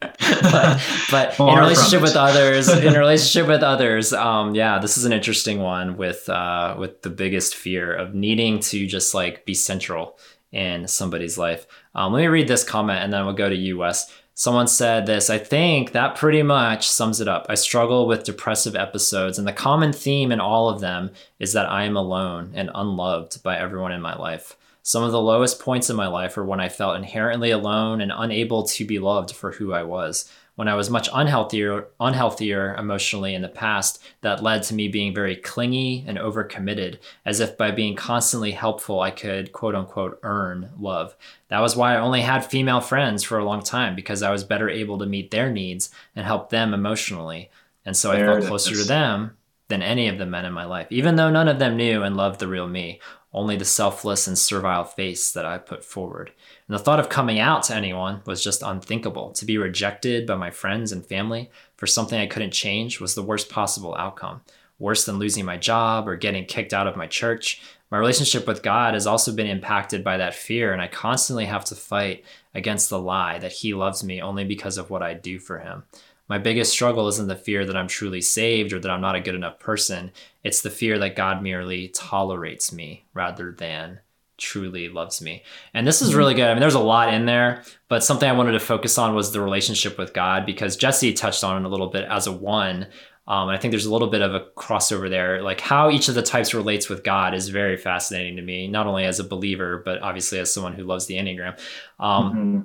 but 0.00 0.82
but 1.10 1.38
in 1.40 1.58
relationship 1.58 2.02
with 2.02 2.16
others, 2.16 2.68
in 2.84 2.94
relationship 2.94 3.48
with 3.48 3.62
others, 3.62 4.12
um, 4.12 4.54
yeah, 4.54 4.78
this 4.78 4.98
is 4.98 5.04
an 5.04 5.12
interesting 5.12 5.60
one 5.60 5.96
with 5.96 6.28
uh, 6.28 6.76
with 6.78 7.02
the 7.02 7.10
biggest 7.10 7.54
fear 7.54 7.92
of 7.92 8.14
needing 8.14 8.60
to 8.60 8.86
just 8.86 9.14
like 9.14 9.44
be 9.46 9.54
central 9.54 10.18
in 10.52 10.86
somebody's 10.86 11.36
life. 11.38 11.66
Um, 11.94 12.12
let 12.12 12.20
me 12.20 12.26
read 12.28 12.48
this 12.48 12.64
comment 12.64 13.02
and 13.02 13.12
then 13.12 13.24
we'll 13.24 13.34
go 13.34 13.48
to 13.48 13.56
you, 13.56 13.78
Wes. 13.78 14.12
Someone 14.38 14.68
said 14.68 15.06
this, 15.06 15.30
I 15.30 15.38
think 15.38 15.92
that 15.92 16.14
pretty 16.14 16.42
much 16.42 16.86
sums 16.86 17.22
it 17.22 17.26
up. 17.26 17.46
I 17.48 17.54
struggle 17.54 18.06
with 18.06 18.24
depressive 18.24 18.76
episodes, 18.76 19.38
and 19.38 19.48
the 19.48 19.52
common 19.52 19.94
theme 19.94 20.30
in 20.30 20.40
all 20.40 20.68
of 20.68 20.80
them 20.80 21.12
is 21.38 21.54
that 21.54 21.70
I 21.70 21.84
am 21.84 21.96
alone 21.96 22.52
and 22.54 22.70
unloved 22.74 23.42
by 23.42 23.56
everyone 23.56 23.92
in 23.92 24.02
my 24.02 24.14
life. 24.14 24.54
Some 24.82 25.02
of 25.02 25.10
the 25.10 25.22
lowest 25.22 25.58
points 25.58 25.88
in 25.88 25.96
my 25.96 26.06
life 26.06 26.36
are 26.36 26.44
when 26.44 26.60
I 26.60 26.68
felt 26.68 26.98
inherently 26.98 27.50
alone 27.50 28.02
and 28.02 28.12
unable 28.14 28.64
to 28.64 28.84
be 28.84 28.98
loved 28.98 29.32
for 29.34 29.52
who 29.52 29.72
I 29.72 29.84
was 29.84 30.30
when 30.56 30.68
I 30.68 30.74
was 30.74 30.90
much 30.90 31.08
unhealthier, 31.12 31.86
unhealthier 32.00 32.76
emotionally 32.78 33.34
in 33.34 33.42
the 33.42 33.48
past, 33.48 34.02
that 34.22 34.42
led 34.42 34.62
to 34.64 34.74
me 34.74 34.88
being 34.88 35.14
very 35.14 35.36
clingy 35.36 36.04
and 36.06 36.18
overcommitted, 36.18 36.98
as 37.24 37.40
if 37.40 37.56
by 37.56 37.70
being 37.70 37.94
constantly 37.94 38.50
helpful, 38.50 39.00
I 39.00 39.10
could 39.10 39.52
quote 39.52 39.74
unquote 39.74 40.18
earn 40.22 40.70
love. 40.78 41.14
That 41.48 41.60
was 41.60 41.76
why 41.76 41.94
I 41.94 42.00
only 42.00 42.22
had 42.22 42.44
female 42.44 42.80
friends 42.80 43.22
for 43.22 43.38
a 43.38 43.44
long 43.44 43.62
time 43.62 43.94
because 43.94 44.22
I 44.22 44.32
was 44.32 44.44
better 44.44 44.68
able 44.68 44.98
to 44.98 45.06
meet 45.06 45.30
their 45.30 45.50
needs 45.50 45.90
and 46.16 46.26
help 46.26 46.50
them 46.50 46.74
emotionally. 46.74 47.50
And 47.84 47.96
so 47.96 48.10
there 48.10 48.30
I 48.30 48.34
felt 48.34 48.48
closer 48.48 48.74
to 48.74 48.84
them 48.84 49.36
than 49.68 49.82
any 49.82 50.08
of 50.08 50.18
the 50.18 50.26
men 50.26 50.44
in 50.44 50.52
my 50.52 50.64
life, 50.64 50.86
even 50.90 51.16
though 51.16 51.30
none 51.30 51.48
of 51.48 51.58
them 51.58 51.76
knew 51.76 52.02
and 52.02 52.16
loved 52.16 52.40
the 52.40 52.48
real 52.48 52.68
me, 52.68 53.00
only 53.32 53.56
the 53.56 53.64
selfless 53.64 54.26
and 54.26 54.38
servile 54.38 54.84
face 54.84 55.32
that 55.32 55.44
I 55.44 55.58
put 55.58 55.84
forward. 55.84 56.32
And 56.68 56.74
the 56.74 56.82
thought 56.82 56.98
of 56.98 57.08
coming 57.08 57.38
out 57.38 57.62
to 57.64 57.74
anyone 57.74 58.22
was 58.26 58.42
just 58.42 58.62
unthinkable. 58.62 59.30
To 59.32 59.44
be 59.44 59.56
rejected 59.56 60.26
by 60.26 60.34
my 60.34 60.50
friends 60.50 60.90
and 60.90 61.06
family 61.06 61.50
for 61.76 61.86
something 61.86 62.18
I 62.18 62.26
couldn't 62.26 62.50
change 62.50 63.00
was 63.00 63.14
the 63.14 63.22
worst 63.22 63.48
possible 63.48 63.94
outcome. 63.94 64.40
Worse 64.78 65.04
than 65.06 65.18
losing 65.18 65.44
my 65.44 65.56
job 65.56 66.08
or 66.08 66.16
getting 66.16 66.44
kicked 66.44 66.74
out 66.74 66.86
of 66.86 66.96
my 66.96 67.06
church. 67.06 67.62
My 67.90 67.98
relationship 67.98 68.48
with 68.48 68.64
God 68.64 68.94
has 68.94 69.06
also 69.06 69.32
been 69.32 69.46
impacted 69.46 70.02
by 70.02 70.16
that 70.16 70.34
fear, 70.34 70.72
and 70.72 70.82
I 70.82 70.88
constantly 70.88 71.46
have 71.46 71.64
to 71.66 71.76
fight 71.76 72.24
against 72.52 72.90
the 72.90 72.98
lie 72.98 73.38
that 73.38 73.52
He 73.52 73.72
loves 73.72 74.02
me 74.02 74.20
only 74.20 74.44
because 74.44 74.76
of 74.76 74.90
what 74.90 75.02
I 75.02 75.14
do 75.14 75.38
for 75.38 75.60
Him. 75.60 75.84
My 76.28 76.38
biggest 76.38 76.72
struggle 76.72 77.06
isn't 77.06 77.28
the 77.28 77.36
fear 77.36 77.64
that 77.64 77.76
I'm 77.76 77.86
truly 77.86 78.20
saved 78.20 78.72
or 78.72 78.80
that 78.80 78.90
I'm 78.90 79.00
not 79.00 79.14
a 79.14 79.20
good 79.20 79.36
enough 79.36 79.60
person. 79.60 80.10
It's 80.42 80.60
the 80.60 80.70
fear 80.70 80.98
that 80.98 81.14
God 81.14 81.40
merely 81.40 81.88
tolerates 81.88 82.72
me 82.72 83.04
rather 83.14 83.52
than 83.52 84.00
truly 84.38 84.88
loves 84.88 85.22
me. 85.22 85.42
And 85.74 85.86
this 85.86 86.02
is 86.02 86.14
really 86.14 86.34
good. 86.34 86.48
I 86.48 86.54
mean, 86.54 86.60
there's 86.60 86.74
a 86.74 86.80
lot 86.80 87.14
in 87.14 87.26
there, 87.26 87.62
but 87.88 88.04
something 88.04 88.28
I 88.28 88.32
wanted 88.32 88.52
to 88.52 88.60
focus 88.60 88.98
on 88.98 89.14
was 89.14 89.32
the 89.32 89.40
relationship 89.40 89.98
with 89.98 90.12
God 90.12 90.44
because 90.46 90.76
Jesse 90.76 91.12
touched 91.12 91.42
on 91.42 91.62
it 91.62 91.66
a 91.66 91.70
little 91.70 91.88
bit 91.88 92.06
as 92.08 92.26
a 92.26 92.32
one. 92.32 92.86
Um, 93.28 93.48
I 93.48 93.58
think 93.58 93.72
there's 93.72 93.86
a 93.86 93.92
little 93.92 94.08
bit 94.08 94.22
of 94.22 94.34
a 94.34 94.46
crossover 94.56 95.10
there. 95.10 95.42
Like 95.42 95.60
how 95.60 95.90
each 95.90 96.08
of 96.08 96.14
the 96.14 96.22
types 96.22 96.54
relates 96.54 96.88
with 96.88 97.02
God 97.02 97.34
is 97.34 97.48
very 97.48 97.76
fascinating 97.76 98.36
to 98.36 98.42
me, 98.42 98.68
not 98.68 98.86
only 98.86 99.04
as 99.04 99.18
a 99.18 99.24
believer, 99.24 99.82
but 99.84 100.00
obviously 100.00 100.38
as 100.38 100.52
someone 100.52 100.74
who 100.74 100.84
loves 100.84 101.06
the 101.06 101.16
Enneagram. 101.16 101.58
Um, 101.98 102.30
mm-hmm. 102.30 102.60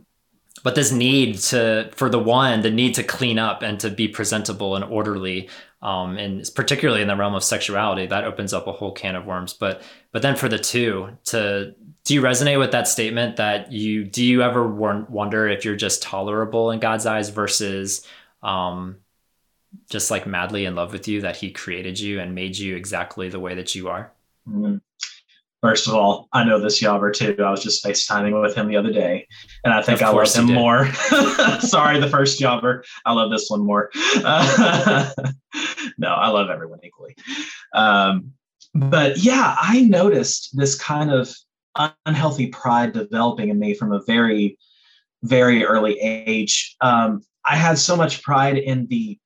But 0.64 0.76
this 0.76 0.92
need 0.92 1.40
to, 1.40 1.90
for 1.96 2.10
the 2.10 2.20
one, 2.20 2.62
the 2.62 2.70
need 2.70 2.94
to 2.96 3.04
clean 3.04 3.40
up 3.40 3.64
and 3.64 3.80
to 3.80 3.90
be 3.90 4.08
presentable 4.08 4.76
and 4.76 4.86
orderly 4.86 5.50
um, 5.82 6.18
and 6.18 6.50
particularly 6.56 7.02
in 7.02 7.08
the 7.08 7.16
realm 7.16 7.34
of 7.34 7.44
sexuality, 7.44 8.06
that 8.08 8.24
opens 8.24 8.54
up 8.54 8.68
a 8.68 8.72
whole 8.72 8.92
can 8.92 9.16
of 9.16 9.26
worms. 9.26 9.54
But 9.54 9.82
but 10.12 10.22
then 10.22 10.36
for 10.36 10.48
the 10.48 10.60
two, 10.60 11.18
to 11.26 11.74
do 12.04 12.14
you 12.14 12.22
resonate 12.22 12.60
with 12.60 12.72
that 12.72 12.88
statement 12.88 13.38
that 13.38 13.72
you 13.72 14.04
do 14.04 14.24
you 14.24 14.44
ever 14.44 14.68
wonder 14.68 15.48
if 15.48 15.66
you're 15.66 15.76
just 15.76 16.02
tolerable 16.02 16.72
in 16.72 16.80
God's 16.80 17.06
eyes 17.06 17.30
versus 17.30 18.06
um, 18.44 18.98
just 19.90 20.12
like 20.12 20.28
madly 20.28 20.66
in 20.66 20.76
love 20.76 20.94
with 20.94 21.08
you 21.08 21.22
that 21.22 21.38
he 21.38 21.52
created 21.52 22.00
you 22.00 22.20
and 22.20 22.36
made 22.36 22.58
you 22.58 22.76
exactly 22.76 23.30
the 23.30 23.40
way 23.40 23.56
that 23.56 23.74
you 23.74 23.90
are? 23.90 24.12
Mm-hmm. 24.48 24.78
First 25.62 25.88
of 25.88 25.94
all, 25.94 26.28
I 26.34 26.44
know 26.44 26.60
this 26.60 26.82
Yobber 26.82 27.14
too. 27.14 27.36
I 27.44 27.52
was 27.52 27.62
just 27.62 27.86
FaceTiming 27.86 28.42
with 28.42 28.56
him 28.56 28.68
the 28.68 28.78
other 28.78 28.92
day, 28.92 29.28
and 29.64 29.72
I 29.72 29.84
think 29.84 30.02
I 30.02 30.10
love 30.10 30.34
him 30.34 30.48
more. 30.48 30.92
Sorry, 31.60 32.00
the 32.00 32.10
first 32.10 32.42
Yobber. 32.42 32.84
I 33.06 33.14
love 33.14 33.30
this 33.30 33.48
one 33.48 33.64
more. 33.64 33.92
Uh, 34.26 35.12
no, 35.98 36.10
I 36.10 36.30
love 36.30 36.50
everyone 36.50 36.80
equally. 36.84 37.16
Um, 37.74 38.34
but 38.74 39.18
yeah, 39.18 39.56
I 39.60 39.82
noticed 39.82 40.56
this 40.58 40.76
kind 40.76 41.12
of 41.12 41.34
unhealthy 42.06 42.48
pride 42.48 42.94
developing 42.94 43.50
in 43.50 43.60
me 43.60 43.74
from 43.74 43.94
a 43.94 44.02
very, 44.02 44.58
very 45.24 45.64
early 45.64 46.00
age. 46.00 46.76
Um, 46.82 47.22
I 47.46 47.56
had 47.56 47.78
so 47.78 47.96
much 47.96 48.22
pride 48.22 48.58
in 48.58 48.88
the 48.88 49.18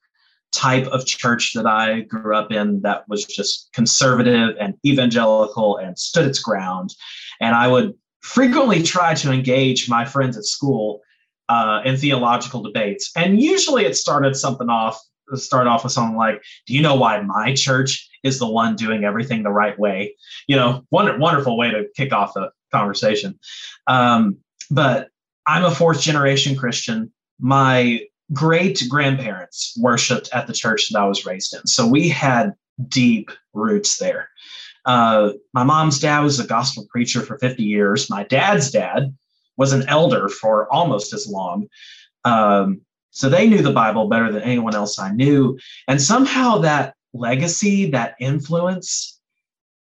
type 0.51 0.87
of 0.87 1.05
church 1.05 1.53
that 1.53 1.65
I 1.65 2.01
grew 2.01 2.35
up 2.35 2.51
in 2.51 2.81
that 2.81 3.07
was 3.09 3.25
just 3.25 3.69
conservative 3.73 4.55
and 4.59 4.75
evangelical 4.85 5.77
and 5.77 5.99
stood 5.99 6.25
its 6.25 6.39
ground. 6.39 6.95
And 7.41 7.53
I 7.55 7.67
would 7.67 7.93
frequently 8.21 8.81
try 8.81 9.13
to 9.15 9.31
engage 9.31 9.89
my 9.89 10.05
friends 10.05 10.37
at 10.37 10.45
school 10.45 11.01
uh, 11.49 11.81
in 11.85 11.97
theological 11.97 12.63
debates. 12.63 13.11
And 13.15 13.41
usually 13.41 13.85
it 13.85 13.95
started 13.97 14.35
something 14.35 14.69
off, 14.69 14.99
start 15.33 15.67
off 15.67 15.83
with 15.83 15.93
something 15.93 16.17
like, 16.17 16.43
Do 16.65 16.73
you 16.73 16.81
know 16.81 16.95
why 16.95 17.21
my 17.21 17.53
church 17.53 18.09
is 18.23 18.39
the 18.39 18.47
one 18.47 18.75
doing 18.75 19.03
everything 19.03 19.43
the 19.43 19.51
right 19.51 19.77
way? 19.77 20.15
You 20.47 20.55
know, 20.55 20.83
wonder, 20.91 21.17
wonderful 21.17 21.57
way 21.57 21.71
to 21.71 21.87
kick 21.95 22.13
off 22.13 22.33
the 22.33 22.51
conversation. 22.71 23.39
Um, 23.87 24.37
but 24.69 25.09
I'm 25.47 25.63
a 25.63 25.73
fourth 25.73 26.01
generation 26.01 26.55
Christian. 26.55 27.11
My 27.39 28.01
great 28.33 28.83
grandparents 28.89 29.77
worshiped 29.79 30.29
at 30.33 30.47
the 30.47 30.53
church 30.53 30.89
that 30.89 30.99
I 30.99 31.05
was 31.05 31.25
raised 31.25 31.53
in. 31.53 31.65
So 31.67 31.87
we 31.87 32.09
had 32.09 32.53
deep 32.87 33.29
roots 33.53 33.97
there. 33.97 34.29
Uh, 34.85 35.31
my 35.53 35.63
mom's 35.63 35.99
dad 35.99 36.21
was 36.21 36.39
a 36.39 36.47
gospel 36.47 36.85
preacher 36.89 37.21
for 37.21 37.37
50 37.39 37.63
years. 37.63 38.09
My 38.09 38.23
dad's 38.23 38.71
dad 38.71 39.15
was 39.57 39.73
an 39.73 39.87
elder 39.87 40.29
for 40.29 40.71
almost 40.71 41.13
as 41.13 41.27
long. 41.27 41.67
Um, 42.23 42.81
so 43.15 43.29
they 43.29 43.47
knew 43.47 43.61
the 43.61 43.71
Bible 43.71 44.09
better 44.09 44.29
than 44.29 44.41
anyone 44.43 44.75
else 44.75 44.99
I 44.99 45.09
knew. 45.09 45.57
And 45.87 46.01
somehow 46.01 46.57
that 46.57 46.95
legacy, 47.13 47.89
that 47.91 48.15
influence, 48.19 49.21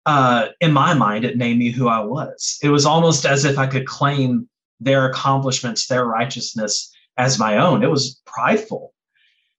uh, 0.05 0.47
in 0.61 0.71
my 0.71 0.93
mind, 0.93 1.25
it 1.25 1.35
made 1.35 1.57
me 1.57 1.69
who 1.69 1.89
I 1.89 1.99
was. 1.99 2.57
It 2.63 2.69
was 2.69 2.85
almost 2.85 3.25
as 3.25 3.43
if 3.43 3.57
I 3.57 3.67
could 3.67 3.85
claim 3.85 4.47
their 4.79 5.07
accomplishments, 5.07 5.87
their 5.87 6.05
righteousness 6.05 6.89
as 7.17 7.37
my 7.37 7.57
own. 7.57 7.83
It 7.83 7.91
was 7.91 8.21
prideful. 8.25 8.93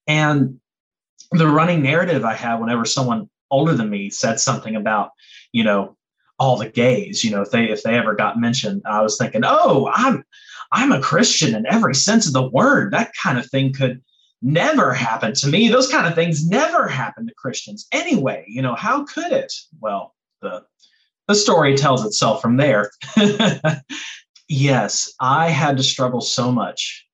And 0.06 0.58
the 1.32 1.46
running 1.46 1.82
narrative 1.82 2.24
I 2.24 2.32
had 2.32 2.60
whenever 2.60 2.86
someone 2.86 3.28
older 3.50 3.74
than 3.74 3.90
me 3.90 4.08
said 4.08 4.40
something 4.40 4.76
about, 4.76 5.10
you 5.52 5.62
know, 5.62 5.98
all 6.38 6.56
the 6.56 6.70
gays, 6.70 7.22
you 7.22 7.32
know, 7.32 7.42
if 7.42 7.50
they 7.50 7.64
if 7.64 7.82
they 7.82 7.98
ever 7.98 8.14
got 8.14 8.40
mentioned, 8.40 8.80
I 8.86 9.02
was 9.02 9.18
thinking, 9.18 9.42
oh, 9.44 9.90
I'm 9.92 10.24
I'm 10.72 10.92
a 10.92 11.00
Christian 11.00 11.54
in 11.54 11.66
every 11.66 11.94
sense 11.94 12.26
of 12.26 12.32
the 12.32 12.48
word. 12.48 12.92
That 12.92 13.12
kind 13.22 13.38
of 13.38 13.46
thing 13.46 13.72
could 13.72 14.02
never 14.42 14.92
happen 14.92 15.32
to 15.34 15.48
me. 15.48 15.68
Those 15.68 15.90
kind 15.90 16.06
of 16.06 16.14
things 16.14 16.46
never 16.46 16.86
happen 16.86 17.26
to 17.26 17.34
Christians 17.34 17.86
anyway. 17.92 18.44
You 18.48 18.62
know, 18.62 18.74
how 18.74 19.04
could 19.04 19.32
it? 19.32 19.52
Well, 19.80 20.14
the 20.42 20.62
the 21.26 21.34
story 21.34 21.76
tells 21.76 22.04
itself 22.04 22.40
from 22.40 22.56
there. 22.56 22.90
yes, 24.48 25.12
I 25.20 25.50
had 25.50 25.76
to 25.76 25.82
struggle 25.82 26.22
so 26.22 26.50
much 26.50 27.06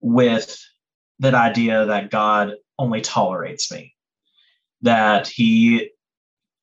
with 0.00 0.58
that 1.18 1.34
idea 1.34 1.84
that 1.84 2.10
God 2.10 2.54
only 2.78 3.02
tolerates 3.02 3.70
me, 3.70 3.94
that 4.80 5.28
he 5.28 5.90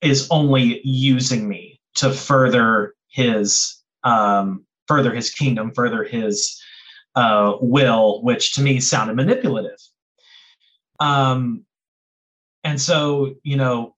is 0.02 0.28
only 0.32 0.82
using 0.84 1.48
me 1.48 1.80
to 1.96 2.12
further 2.12 2.96
his 3.10 3.78
um, 4.04 4.66
further 4.88 5.14
his 5.14 5.30
kingdom, 5.30 5.72
further 5.74 6.04
his 6.04 6.62
uh, 7.16 7.54
will, 7.60 8.22
which 8.24 8.54
to 8.54 8.62
me 8.62 8.80
sounded 8.80 9.16
manipulative. 9.16 9.80
Um, 11.00 11.66
and 12.64 12.80
so, 12.80 13.36
you 13.44 13.58
know, 13.58 13.96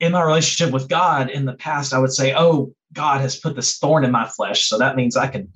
in 0.00 0.12
my 0.12 0.22
relationship 0.22 0.72
with 0.72 0.88
God 0.88 1.30
in 1.30 1.44
the 1.44 1.54
past, 1.54 1.92
I 1.92 1.98
would 1.98 2.12
say, 2.12 2.34
"Oh, 2.34 2.72
God 2.92 3.20
has 3.20 3.38
put 3.38 3.56
this 3.56 3.78
thorn 3.78 4.04
in 4.04 4.10
my 4.10 4.26
flesh, 4.26 4.68
so 4.68 4.78
that 4.78 4.96
means 4.96 5.16
I 5.16 5.26
can 5.26 5.48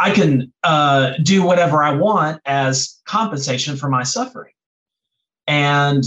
I 0.00 0.10
can 0.12 0.50
uh, 0.62 1.12
do 1.22 1.42
whatever 1.42 1.82
I 1.82 1.92
want 1.92 2.40
as 2.46 3.00
compensation 3.04 3.76
for 3.76 3.88
my 3.88 4.02
suffering. 4.02 4.54
And 5.46 6.02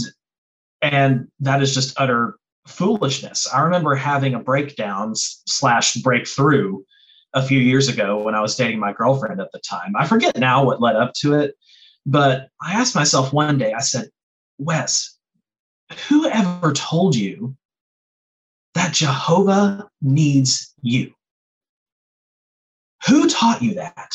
and 0.82 1.28
that 1.40 1.62
is 1.62 1.72
just 1.72 1.98
utter 1.98 2.36
foolishness. 2.66 3.46
I 3.52 3.60
remember 3.60 3.94
having 3.94 4.34
a 4.34 4.40
breakdown 4.40 5.12
slash 5.14 5.94
breakthrough 5.96 6.80
a 7.34 7.42
few 7.42 7.58
years 7.58 7.88
ago 7.88 8.22
when 8.22 8.34
I 8.34 8.40
was 8.40 8.56
dating 8.56 8.78
my 8.78 8.92
girlfriend 8.92 9.40
at 9.40 9.50
the 9.52 9.58
time. 9.58 9.94
I 9.96 10.06
forget 10.06 10.38
now 10.38 10.64
what 10.64 10.80
led 10.80 10.96
up 10.96 11.12
to 11.14 11.34
it, 11.34 11.54
but 12.06 12.48
I 12.62 12.74
asked 12.74 12.94
myself 12.94 13.32
one 13.32 13.58
day, 13.58 13.72
I 13.72 13.80
said, 13.80 14.08
Wes, 14.58 15.18
who 16.08 16.28
ever 16.28 16.72
told 16.72 17.16
you 17.16 17.56
that 18.74 18.94
Jehovah 18.94 19.88
needs 20.00 20.74
you? 20.80 21.12
Who 23.06 23.28
taught 23.28 23.62
you 23.62 23.74
that? 23.74 24.14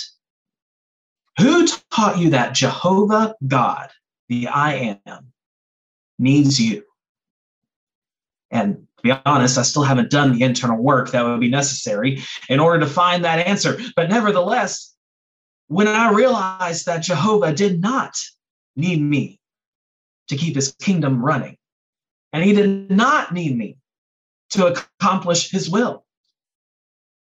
Who 1.37 1.67
taught 1.91 2.17
you 2.17 2.31
that 2.31 2.53
Jehovah 2.53 3.35
God, 3.47 3.89
the 4.27 4.47
I 4.47 4.99
am, 5.05 5.31
needs 6.17 6.59
you? 6.59 6.83
And 8.51 8.87
be 9.01 9.13
honest, 9.25 9.57
I 9.57 9.63
still 9.63 9.83
haven't 9.83 10.11
done 10.11 10.33
the 10.33 10.43
internal 10.43 10.81
work 10.81 11.11
that 11.11 11.23
would 11.23 11.39
be 11.39 11.49
necessary 11.49 12.21
in 12.49 12.59
order 12.59 12.79
to 12.79 12.91
find 12.91 13.25
that 13.25 13.45
answer. 13.47 13.79
But 13.95 14.09
nevertheless, 14.09 14.95
when 15.67 15.87
I 15.87 16.11
realized 16.11 16.85
that 16.85 17.03
Jehovah 17.03 17.53
did 17.53 17.81
not 17.81 18.15
need 18.75 19.01
me 19.01 19.39
to 20.27 20.37
keep 20.37 20.55
his 20.55 20.75
kingdom 20.79 21.23
running, 21.23 21.57
and 22.33 22.43
he 22.43 22.53
did 22.53 22.91
not 22.91 23.33
need 23.33 23.57
me 23.57 23.77
to 24.51 24.67
accomplish 24.67 25.51
his 25.51 25.69
will, 25.69 26.05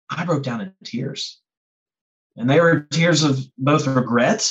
I 0.09 0.25
broke 0.25 0.43
down 0.43 0.61
in 0.61 0.73
tears. 0.83 1.39
And 2.35 2.49
they 2.49 2.59
were 2.59 2.81
tears 2.81 3.23
of 3.23 3.39
both 3.57 3.87
regret 3.87 4.49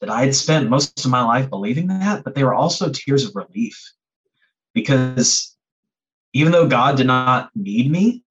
that 0.00 0.10
I 0.10 0.24
had 0.24 0.34
spent 0.34 0.70
most 0.70 1.04
of 1.04 1.10
my 1.10 1.22
life 1.22 1.50
believing 1.50 1.88
that, 1.88 2.24
but 2.24 2.34
they 2.34 2.44
were 2.44 2.54
also 2.54 2.90
tears 2.90 3.24
of 3.24 3.34
relief 3.34 3.92
because 4.72 5.56
even 6.32 6.52
though 6.52 6.66
God 6.66 6.96
did 6.96 7.06
not 7.06 7.50
need 7.54 7.90
me 7.90 8.22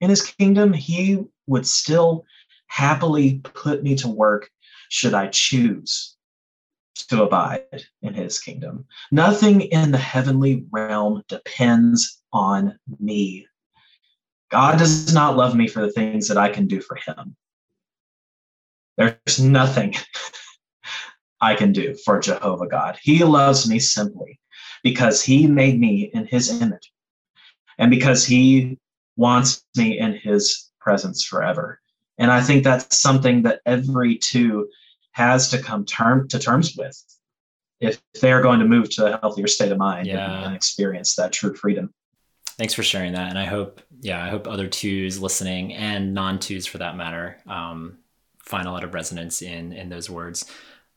in 0.00 0.10
his 0.10 0.22
kingdom, 0.22 0.72
he 0.72 1.24
would 1.46 1.66
still 1.66 2.24
happily 2.66 3.40
put 3.44 3.82
me 3.82 3.94
to 3.96 4.08
work 4.08 4.50
should 4.88 5.14
I 5.14 5.28
choose 5.28 6.16
to 7.08 7.22
abide 7.22 7.84
in 8.02 8.14
his 8.14 8.38
kingdom. 8.38 8.86
Nothing 9.10 9.62
in 9.62 9.90
the 9.90 9.98
heavenly 9.98 10.66
realm 10.70 11.22
depends 11.28 12.22
on 12.32 12.78
me. 12.98 13.46
God 14.50 14.78
does 14.78 15.14
not 15.14 15.36
love 15.36 15.54
me 15.54 15.66
for 15.68 15.80
the 15.80 15.92
things 15.92 16.28
that 16.28 16.36
I 16.36 16.50
can 16.50 16.66
do 16.66 16.80
for 16.80 16.96
him. 16.96 17.36
There's 18.98 19.40
nothing 19.40 19.94
I 21.40 21.54
can 21.54 21.72
do 21.72 21.96
for 22.04 22.20
Jehovah 22.20 22.68
God. 22.68 22.98
He 23.02 23.24
loves 23.24 23.68
me 23.68 23.78
simply 23.78 24.38
because 24.82 25.22
he 25.22 25.46
made 25.46 25.80
me 25.80 26.10
in 26.12 26.26
his 26.26 26.60
image 26.60 26.92
and 27.82 27.90
because 27.90 28.24
he 28.24 28.78
wants 29.16 29.64
me 29.76 29.98
in 29.98 30.14
his 30.14 30.70
presence 30.80 31.24
forever. 31.24 31.80
And 32.16 32.30
I 32.30 32.40
think 32.40 32.62
that's 32.62 33.00
something 33.00 33.42
that 33.42 33.60
every 33.66 34.18
two 34.18 34.68
has 35.10 35.50
to 35.50 35.60
come 35.60 35.84
term 35.84 36.28
to 36.28 36.38
terms 36.38 36.76
with 36.76 36.96
if 37.80 38.00
they're 38.20 38.40
going 38.40 38.60
to 38.60 38.66
move 38.66 38.88
to 38.90 39.12
a 39.12 39.18
healthier 39.18 39.48
state 39.48 39.72
of 39.72 39.78
mind 39.78 40.06
yeah. 40.06 40.46
and, 40.46 40.54
experience 40.54 41.16
that 41.16 41.32
true 41.32 41.54
freedom. 41.56 41.92
Thanks 42.56 42.72
for 42.72 42.84
sharing 42.84 43.14
that. 43.14 43.30
And 43.30 43.38
I 43.38 43.46
hope, 43.46 43.80
yeah, 44.00 44.24
I 44.24 44.28
hope 44.28 44.46
other 44.46 44.68
twos 44.68 45.18
listening 45.18 45.74
and 45.74 46.14
non 46.14 46.38
twos 46.38 46.66
for 46.66 46.78
that 46.78 46.96
matter 46.96 47.38
um, 47.48 47.98
find 48.38 48.68
a 48.68 48.70
lot 48.70 48.84
of 48.84 48.94
resonance 48.94 49.42
in 49.42 49.72
in 49.72 49.88
those 49.88 50.08
words. 50.08 50.44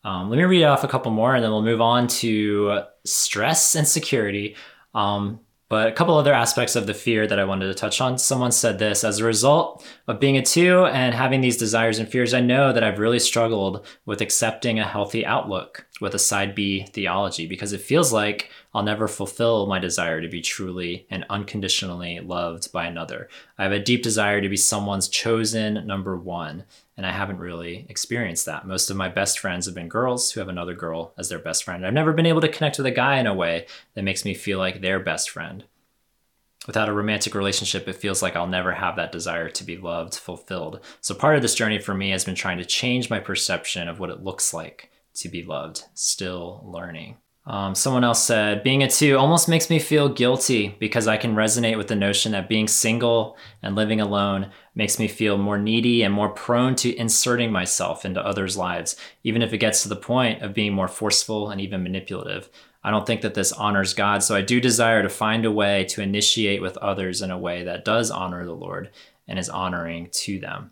Um, 0.03 0.29
let 0.29 0.37
me 0.37 0.43
read 0.43 0.65
off 0.65 0.83
a 0.83 0.87
couple 0.87 1.11
more, 1.11 1.33
and 1.33 1.43
then 1.43 1.49
we'll 1.49 1.63
move 1.63 1.81
on 1.81 2.05
to 2.07 2.83
stress 3.05 3.73
and 3.73 3.87
security. 3.87 4.55
Um, 4.93 5.39
but 5.75 5.89
a 5.89 5.91
couple 5.91 6.15
other 6.15 6.33
aspects 6.33 6.77
of 6.77 6.87
the 6.87 6.93
fear 6.93 7.27
that 7.27 7.37
I 7.37 7.43
wanted 7.43 7.67
to 7.67 7.73
touch 7.73 7.99
on. 7.99 8.17
Someone 8.17 8.53
said 8.53 8.79
this 8.79 9.03
as 9.03 9.19
a 9.19 9.25
result 9.25 9.85
of 10.07 10.21
being 10.21 10.37
a 10.37 10.41
two 10.41 10.85
and 10.85 11.13
having 11.13 11.41
these 11.41 11.57
desires 11.57 11.99
and 11.99 12.07
fears, 12.07 12.33
I 12.33 12.39
know 12.39 12.71
that 12.71 12.81
I've 12.81 12.97
really 12.97 13.19
struggled 13.19 13.85
with 14.05 14.21
accepting 14.21 14.79
a 14.79 14.87
healthy 14.87 15.25
outlook. 15.25 15.85
with 16.01 16.13
a 16.13 16.19
side 16.19 16.55
B 16.55 16.85
theology 16.93 17.47
because 17.47 17.73
it 17.73 17.81
feels 17.81 18.11
like 18.11 18.49
I'll 18.73 18.83
never 18.83 19.07
fulfill 19.07 19.65
my 19.67 19.79
desire 19.79 20.21
to 20.21 20.27
be 20.27 20.41
truly 20.41 21.07
and 21.09 21.25
unconditionally 21.29 22.19
loved 22.19 22.71
by 22.71 22.85
another. 22.85 23.29
I 23.57 23.63
have 23.63 23.71
a 23.71 23.79
deep 23.79 24.03
desire 24.03 24.41
to 24.41 24.49
be 24.49 24.57
someone's 24.57 25.07
chosen 25.07 25.87
number 25.87 26.17
one, 26.17 26.65
and 26.97 27.05
I 27.05 27.11
haven't 27.11 27.39
really 27.39 27.85
experienced 27.89 28.45
that. 28.45 28.67
Most 28.67 28.89
of 28.89 28.97
my 28.97 29.09
best 29.09 29.39
friends 29.39 29.65
have 29.65 29.75
been 29.75 29.89
girls 29.89 30.31
who 30.31 30.39
have 30.39 30.49
another 30.49 30.73
girl 30.73 31.13
as 31.17 31.29
their 31.29 31.39
best 31.39 31.63
friend. 31.63 31.85
I've 31.85 31.93
never 31.93 32.13
been 32.13 32.25
able 32.25 32.41
to 32.41 32.47
connect 32.47 32.77
with 32.77 32.85
a 32.85 32.91
guy 32.91 33.19
in 33.19 33.27
a 33.27 33.33
way 33.33 33.67
that 33.93 34.03
makes 34.03 34.23
me 34.23 34.33
feel 34.33 34.59
like 34.59 34.81
their 34.81 34.99
best 34.99 35.29
friend. 35.29 35.65
Without 36.67 36.89
a 36.89 36.93
romantic 36.93 37.35
relationship, 37.35 37.87
it 37.87 37.95
feels 37.95 38.21
like 38.21 38.35
I'll 38.35 38.47
never 38.47 38.73
have 38.73 38.95
that 38.95 39.11
desire 39.11 39.49
to 39.49 39.63
be 39.63 39.77
loved, 39.77 40.15
fulfilled. 40.15 40.79
So, 40.99 41.13
part 41.13 41.35
of 41.35 41.43
this 41.43 41.53
journey 41.53 41.77
for 41.77 41.93
me 41.93 42.09
has 42.09 42.25
been 42.25 42.33
trying 42.33 42.57
to 42.57 42.65
change 42.65 43.09
my 43.09 43.19
perception 43.19 43.87
of 43.87 43.99
what 43.99 44.09
it 44.09 44.23
looks 44.23 44.51
like 44.51 44.89
to 45.15 45.29
be 45.29 45.43
loved, 45.43 45.83
still 45.93 46.63
learning. 46.65 47.17
Um, 47.47 47.75
someone 47.75 48.03
else 48.03 48.23
said, 48.23 48.63
being 48.63 48.81
a 48.81 48.89
two 48.89 49.17
almost 49.17 49.47
makes 49.47 49.69
me 49.69 49.77
feel 49.77 50.09
guilty 50.09 50.75
because 50.79 51.07
I 51.07 51.17
can 51.17 51.35
resonate 51.35 51.77
with 51.77 51.87
the 51.87 51.95
notion 51.95 52.31
that 52.31 52.49
being 52.49 52.67
single 52.67 53.37
and 53.61 53.75
living 53.75 54.01
alone 54.01 54.49
makes 54.73 54.97
me 54.97 55.07
feel 55.07 55.37
more 55.37 55.59
needy 55.59 56.01
and 56.01 56.11
more 56.11 56.29
prone 56.29 56.75
to 56.77 56.95
inserting 56.95 57.51
myself 57.51 58.03
into 58.03 58.25
others' 58.25 58.57
lives, 58.57 58.95
even 59.23 59.43
if 59.43 59.53
it 59.53 59.59
gets 59.59 59.83
to 59.83 59.89
the 59.89 59.95
point 59.95 60.41
of 60.41 60.55
being 60.55 60.73
more 60.73 60.87
forceful 60.87 61.51
and 61.51 61.61
even 61.61 61.83
manipulative. 61.83 62.49
I 62.83 62.89
don't 62.89 63.05
think 63.05 63.21
that 63.21 63.35
this 63.35 63.51
honors 63.51 63.93
God, 63.93 64.23
so 64.23 64.35
I 64.35 64.41
do 64.41 64.59
desire 64.59 65.03
to 65.03 65.09
find 65.09 65.45
a 65.45 65.51
way 65.51 65.85
to 65.85 66.01
initiate 66.01 66.63
with 66.63 66.77
others 66.77 67.21
in 67.21 67.29
a 67.29 67.37
way 67.37 67.63
that 67.63 67.85
does 67.85 68.09
honor 68.09 68.43
the 68.43 68.53
Lord 68.53 68.89
and 69.27 69.37
is 69.37 69.49
honoring 69.49 70.09
to 70.11 70.39
them. 70.39 70.71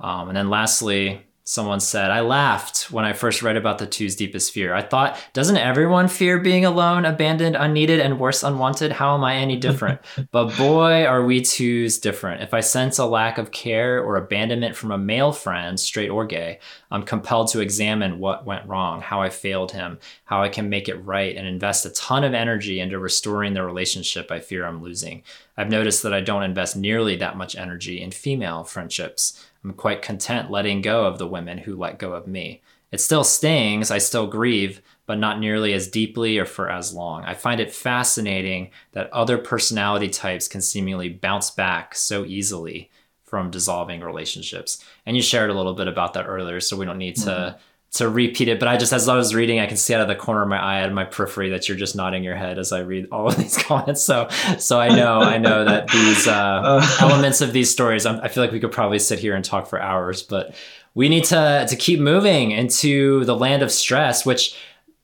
Um, 0.00 0.28
and 0.28 0.36
then 0.36 0.50
lastly, 0.50 1.26
someone 1.48 1.80
said, 1.80 2.10
I 2.10 2.20
laughed 2.20 2.90
when 2.90 3.06
I 3.06 3.14
first 3.14 3.40
read 3.40 3.56
about 3.56 3.78
the 3.78 3.86
two's 3.86 4.14
deepest 4.14 4.52
fear. 4.52 4.74
I 4.74 4.82
thought, 4.82 5.18
doesn't 5.32 5.56
everyone 5.56 6.06
fear 6.06 6.38
being 6.38 6.66
alone, 6.66 7.06
abandoned, 7.06 7.56
unneeded, 7.56 8.00
and 8.00 8.20
worse, 8.20 8.42
unwanted? 8.42 8.92
How 8.92 9.14
am 9.14 9.24
I 9.24 9.36
any 9.36 9.56
different? 9.56 10.02
but 10.30 10.54
boy, 10.58 11.06
are 11.06 11.24
we 11.24 11.40
twos 11.40 11.98
different. 11.98 12.42
If 12.42 12.52
I 12.52 12.60
sense 12.60 12.98
a 12.98 13.06
lack 13.06 13.38
of 13.38 13.50
care 13.50 13.98
or 13.98 14.16
abandonment 14.16 14.76
from 14.76 14.90
a 14.90 14.98
male 14.98 15.32
friend, 15.32 15.80
straight 15.80 16.10
or 16.10 16.26
gay, 16.26 16.58
I'm 16.90 17.02
compelled 17.02 17.48
to 17.52 17.60
examine 17.60 18.18
what 18.18 18.44
went 18.44 18.68
wrong, 18.68 19.00
how 19.00 19.22
I 19.22 19.30
failed 19.30 19.72
him, 19.72 20.00
how 20.24 20.42
I 20.42 20.50
can 20.50 20.68
make 20.68 20.86
it 20.86 21.02
right, 21.02 21.34
and 21.34 21.46
invest 21.46 21.86
a 21.86 21.90
ton 21.90 22.24
of 22.24 22.34
energy 22.34 22.78
into 22.78 22.98
restoring 22.98 23.54
the 23.54 23.64
relationship 23.64 24.30
I 24.30 24.40
fear 24.40 24.66
I'm 24.66 24.82
losing. 24.82 25.22
I've 25.56 25.70
noticed 25.70 26.02
that 26.02 26.12
I 26.12 26.20
don't 26.20 26.42
invest 26.42 26.76
nearly 26.76 27.16
that 27.16 27.38
much 27.38 27.56
energy 27.56 28.02
in 28.02 28.10
female 28.10 28.64
friendships. 28.64 29.44
I'm 29.68 29.74
quite 29.74 30.00
content 30.00 30.50
letting 30.50 30.80
go 30.80 31.04
of 31.04 31.18
the 31.18 31.26
women 31.26 31.58
who 31.58 31.76
let 31.76 31.98
go 31.98 32.14
of 32.14 32.26
me. 32.26 32.62
It 32.90 33.02
still 33.02 33.22
stings, 33.22 33.90
I 33.90 33.98
still 33.98 34.26
grieve, 34.26 34.80
but 35.04 35.18
not 35.18 35.38
nearly 35.38 35.74
as 35.74 35.88
deeply 35.88 36.38
or 36.38 36.46
for 36.46 36.70
as 36.70 36.94
long. 36.94 37.22
I 37.24 37.34
find 37.34 37.60
it 37.60 37.70
fascinating 37.70 38.70
that 38.92 39.12
other 39.12 39.36
personality 39.36 40.08
types 40.08 40.48
can 40.48 40.62
seemingly 40.62 41.10
bounce 41.10 41.50
back 41.50 41.94
so 41.94 42.24
easily 42.24 42.90
from 43.24 43.50
dissolving 43.50 44.00
relationships. 44.00 44.82
And 45.04 45.16
you 45.16 45.22
shared 45.22 45.50
a 45.50 45.54
little 45.54 45.74
bit 45.74 45.86
about 45.86 46.14
that 46.14 46.26
earlier, 46.26 46.60
so 46.60 46.78
we 46.78 46.86
don't 46.86 46.96
need 46.96 47.16
to 47.16 47.30
mm-hmm 47.30 47.58
to 47.90 48.08
repeat 48.08 48.48
it, 48.48 48.58
but 48.58 48.68
I 48.68 48.76
just 48.76 48.92
as 48.92 49.08
I 49.08 49.16
was 49.16 49.34
reading, 49.34 49.60
I 49.60 49.66
can 49.66 49.78
see 49.78 49.94
out 49.94 50.02
of 50.02 50.08
the 50.08 50.14
corner 50.14 50.42
of 50.42 50.48
my 50.48 50.58
eye 50.58 50.82
out 50.82 50.88
of 50.88 50.94
my 50.94 51.04
periphery 51.04 51.48
that 51.50 51.68
you're 51.68 51.78
just 51.78 51.96
nodding 51.96 52.22
your 52.22 52.36
head 52.36 52.58
as 52.58 52.70
I 52.70 52.80
read 52.80 53.08
all 53.10 53.28
of 53.28 53.36
these 53.36 53.56
comments. 53.62 54.02
So, 54.02 54.28
so 54.58 54.78
I 54.78 54.88
know, 54.88 55.20
I 55.20 55.38
know 55.38 55.64
that 55.64 55.88
these 55.88 56.28
uh, 56.28 56.32
uh, 56.64 56.86
elements 57.00 57.40
of 57.40 57.52
these 57.52 57.70
stories, 57.70 58.04
I'm, 58.04 58.20
i 58.20 58.28
feel 58.28 58.42
like 58.42 58.52
we 58.52 58.60
could 58.60 58.72
probably 58.72 58.98
sit 58.98 59.18
here 59.18 59.34
and 59.34 59.44
talk 59.44 59.66
for 59.66 59.80
hours, 59.80 60.22
but 60.22 60.54
we 60.94 61.08
need 61.08 61.24
to 61.24 61.66
to 61.68 61.76
keep 61.76 61.98
moving 62.00 62.50
into 62.50 63.24
the 63.24 63.36
land 63.36 63.62
of 63.62 63.72
stress, 63.72 64.26
which 64.26 64.54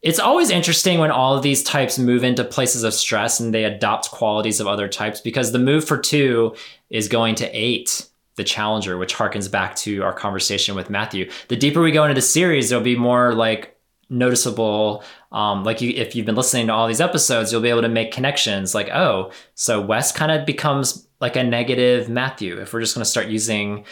it's 0.02 0.18
always 0.18 0.50
interesting 0.50 0.98
when 0.98 1.10
all 1.10 1.34
of 1.34 1.42
these 1.42 1.62
types 1.62 1.98
move 1.98 2.22
into 2.22 2.44
places 2.44 2.84
of 2.84 2.92
stress 2.92 3.40
and 3.40 3.54
they 3.54 3.64
adopt 3.64 4.10
qualities 4.10 4.60
of 4.60 4.66
other 4.66 4.88
types 4.88 5.22
because 5.22 5.52
the 5.52 5.58
move 5.58 5.86
for 5.86 5.96
two 5.96 6.54
is 6.90 7.08
going 7.08 7.34
to 7.36 7.48
eight 7.58 8.06
the 8.36 8.44
challenger, 8.44 8.98
which 8.98 9.14
harkens 9.14 9.50
back 9.50 9.76
to 9.76 10.02
our 10.02 10.12
conversation 10.12 10.74
with 10.74 10.90
Matthew. 10.90 11.30
The 11.48 11.56
deeper 11.56 11.80
we 11.80 11.92
go 11.92 12.04
into 12.04 12.14
the 12.14 12.22
series, 12.22 12.68
there'll 12.68 12.84
be 12.84 12.96
more 12.96 13.32
like 13.34 13.74
noticeable 14.10 15.02
um, 15.32 15.64
like 15.64 15.80
you 15.80 15.90
if 15.90 16.14
you've 16.14 16.26
been 16.26 16.34
listening 16.34 16.66
to 16.66 16.72
all 16.72 16.86
these 16.86 17.00
episodes 17.00 17.50
you'll 17.50 17.60
be 17.60 17.68
able 17.68 17.82
to 17.82 17.88
make 17.88 18.12
connections 18.12 18.74
like 18.74 18.88
oh 18.90 19.32
so 19.54 19.80
wes 19.80 20.12
kind 20.12 20.30
of 20.30 20.46
becomes 20.46 21.06
like 21.20 21.36
a 21.36 21.42
negative 21.42 22.08
matthew 22.08 22.60
if 22.60 22.72
we're 22.72 22.80
just 22.80 22.94
going 22.94 23.02
to 23.02 23.10
start 23.10 23.28
using 23.28 23.84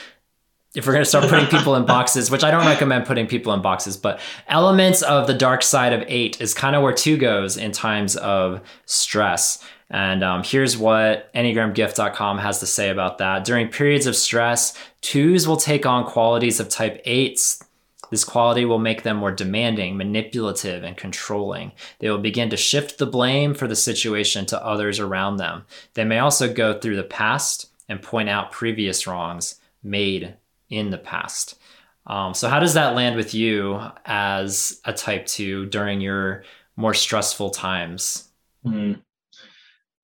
if 0.75 0.87
we're 0.87 0.93
going 0.93 1.05
to 1.05 1.09
start 1.09 1.29
putting 1.29 1.47
people 1.47 1.75
in 1.75 1.85
boxes 1.85 2.31
which 2.31 2.45
i 2.45 2.51
don't 2.51 2.67
recommend 2.67 3.07
putting 3.07 3.27
people 3.27 3.53
in 3.53 3.63
boxes 3.63 3.97
but 3.97 4.21
elements 4.49 5.03
of 5.03 5.27
the 5.27 5.35
dark 5.35 5.63
side 5.63 5.93
of 5.93 6.05
eight 6.07 6.41
is 6.41 6.55
kind 6.55 6.77
of 6.77 6.83
where 6.83 6.93
two 6.93 7.17
goes 7.17 7.57
in 7.57 7.73
times 7.73 8.15
of 8.17 8.61
stress 8.85 9.65
and 9.93 10.25
um, 10.25 10.43
here's 10.43 10.79
what 10.79 11.33
EnneagramGift.com 11.35 12.39
has 12.39 12.61
to 12.61 12.67
say 12.67 12.89
about 12.89 13.19
that. 13.19 13.45
During 13.45 13.69
periods 13.69 14.07
of 14.07 14.17
stress, 14.17 14.77
twos 15.03 15.47
will 15.47 15.59
take 15.59 15.85
on 15.85 16.07
qualities 16.07 16.59
of 16.59 16.71
type 16.71 17.03
eights. 17.05 17.63
This 18.11 18.25
quality 18.25 18.65
will 18.65 18.79
make 18.79 19.03
them 19.03 19.19
more 19.19 19.33
demanding, 19.33 19.99
manipulative, 19.99 20.83
and 20.83 20.97
controlling. 20.97 21.73
They 21.99 22.09
will 22.09 22.19
begin 22.19 22.49
to 22.51 22.57
shift 22.57 22.97
the 22.97 23.07
blame 23.07 23.53
for 23.53 23.69
the 23.69 23.77
situation 23.77 24.47
to 24.47 24.65
others 24.65 24.99
around 24.99 25.37
them. 25.37 25.67
They 25.93 26.05
may 26.05 26.21
also 26.21 26.53
go 26.53 26.79
through 26.79 26.97
the 26.97 27.05
past 27.05 27.71
and 27.87 28.01
point 28.01 28.31
out 28.31 28.51
previous 28.51 29.07
wrongs 29.07 29.61
made 29.83 30.35
in 30.71 30.89
the 30.89 30.99
past. 30.99 31.59
Um, 32.07 32.33
so, 32.33 32.49
how 32.49 32.61
does 32.61 32.75
that 32.75 32.95
land 32.95 33.17
with 33.17 33.35
you 33.35 33.81
as 34.07 34.81
a 34.87 34.93
type 34.95 35.27
two 35.27 35.67
during 35.67 36.01
your 36.01 36.45
more 36.77 36.95
stressful 36.95 37.51
times? 37.51 38.31
Mm. 38.65 39.01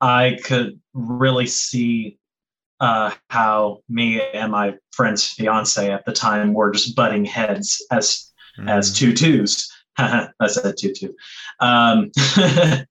I 0.00 0.38
could 0.44 0.80
really 0.94 1.46
see 1.46 2.18
uh, 2.80 3.12
how 3.30 3.82
me 3.88 4.20
and 4.32 4.52
my 4.52 4.74
friend's 4.92 5.26
fiance 5.26 5.90
at 5.90 6.04
the 6.04 6.12
time 6.12 6.54
were 6.54 6.70
just 6.70 6.94
butting 6.94 7.24
heads 7.24 7.84
as 7.90 8.32
mm. 8.58 8.70
as 8.70 8.92
two 8.92 9.12
twos. 9.12 9.70
I 9.98 10.30
said 10.46 10.76
two 10.78 10.92
two. 10.92 11.14
Um, 11.60 12.12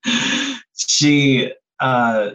she 0.76 1.52
uh, 1.80 2.30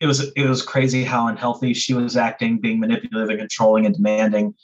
it 0.00 0.06
was 0.06 0.30
it 0.32 0.48
was 0.48 0.62
crazy 0.62 1.04
how 1.04 1.26
unhealthy 1.26 1.74
she 1.74 1.94
was 1.94 2.16
acting, 2.16 2.58
being 2.60 2.80
manipulative 2.80 3.30
and 3.30 3.38
controlling 3.38 3.86
and 3.86 3.94
demanding 3.94 4.54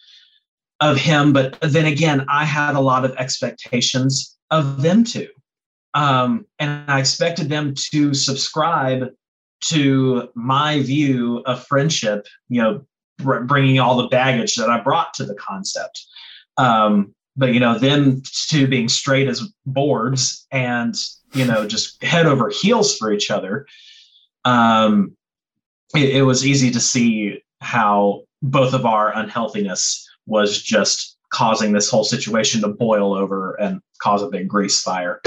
of 0.81 0.97
him. 0.97 1.33
But 1.33 1.59
then 1.61 1.87
again, 1.87 2.25
I 2.29 2.45
had 2.45 2.75
a 2.75 2.81
lot 2.81 3.05
of 3.05 3.15
expectations 3.17 4.37
of 4.51 4.83
them 4.83 5.05
too. 5.05 5.29
Um, 5.95 6.47
and 6.59 6.91
I 6.91 6.99
expected 6.99 7.49
them 7.49 7.75
to 7.93 8.15
subscribe 8.15 9.11
to 9.69 10.29
my 10.35 10.83
view 10.83 11.39
of 11.47 11.67
friendship, 11.67 12.27
you 12.49 12.63
know, 12.63 12.87
bringing 13.19 13.79
all 13.79 13.97
the 13.97 14.09
baggage 14.09 14.57
that 14.57 14.69
I 14.69 14.81
brought 14.81 15.15
to 15.15 15.25
the 15.25 15.35
concept. 15.35 16.05
Um, 16.57 17.15
but 17.37 17.53
you 17.53 17.61
know, 17.61 17.79
them 17.79 18.23
two 18.49 18.67
being 18.67 18.89
straight 18.89 19.29
as 19.29 19.43
boards 19.67 20.47
and 20.53 20.95
you 21.33 21.45
know 21.45 21.67
just 21.67 22.03
head 22.03 22.27
over 22.27 22.49
heels 22.49 22.97
for 22.97 23.13
each 23.13 23.31
other. 23.31 23.67
Um, 24.45 25.17
it, 25.95 26.17
it 26.17 26.23
was 26.23 26.47
easy 26.47 26.71
to 26.71 26.81
see 26.81 27.43
how 27.61 28.23
both 28.43 28.75
of 28.75 28.85
our 28.85 29.17
unhealthiness 29.17 30.07
was 30.27 30.63
just 30.63 31.17
causing 31.31 31.73
this 31.73 31.91
whole 31.91 32.05
situation 32.05 32.61
to 32.61 32.69
boil 32.69 33.15
over 33.15 33.55
and 33.55 33.81
cause 34.01 34.23
a 34.23 34.29
big 34.29 34.49
grease 34.49 34.81
fire. 34.81 35.21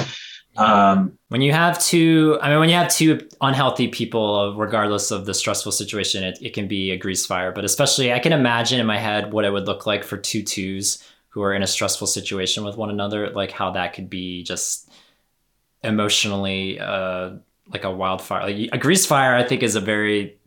Um, 0.57 1.17
when 1.29 1.41
you 1.41 1.51
have 1.51 1.79
two, 1.79 2.39
I 2.41 2.49
mean, 2.49 2.59
when 2.59 2.69
you 2.69 2.75
have 2.75 2.91
two 2.91 3.27
unhealthy 3.41 3.87
people, 3.87 4.55
regardless 4.57 5.11
of 5.11 5.25
the 5.25 5.33
stressful 5.33 5.71
situation, 5.71 6.23
it, 6.23 6.39
it 6.41 6.53
can 6.53 6.67
be 6.67 6.91
a 6.91 6.97
grease 6.97 7.25
fire. 7.25 7.51
But 7.51 7.65
especially, 7.65 8.11
I 8.11 8.19
can 8.19 8.33
imagine 8.33 8.79
in 8.79 8.85
my 8.85 8.97
head 8.97 9.31
what 9.31 9.45
it 9.45 9.51
would 9.51 9.67
look 9.67 9.85
like 9.85 10.03
for 10.03 10.17
two 10.17 10.43
twos 10.43 11.03
who 11.29 11.41
are 11.43 11.53
in 11.53 11.61
a 11.61 11.67
stressful 11.67 12.07
situation 12.07 12.63
with 12.63 12.77
one 12.77 12.89
another, 12.89 13.29
like 13.29 13.51
how 13.51 13.71
that 13.71 13.93
could 13.93 14.09
be 14.09 14.43
just 14.43 14.89
emotionally 15.83 16.79
uh, 16.79 17.31
like 17.71 17.83
a 17.83 17.91
wildfire. 17.91 18.49
Like 18.49 18.69
a 18.71 18.77
grease 18.77 19.05
fire, 19.05 19.35
I 19.35 19.43
think, 19.43 19.61
is 19.61 19.75
a 19.75 19.81
very 19.81 20.37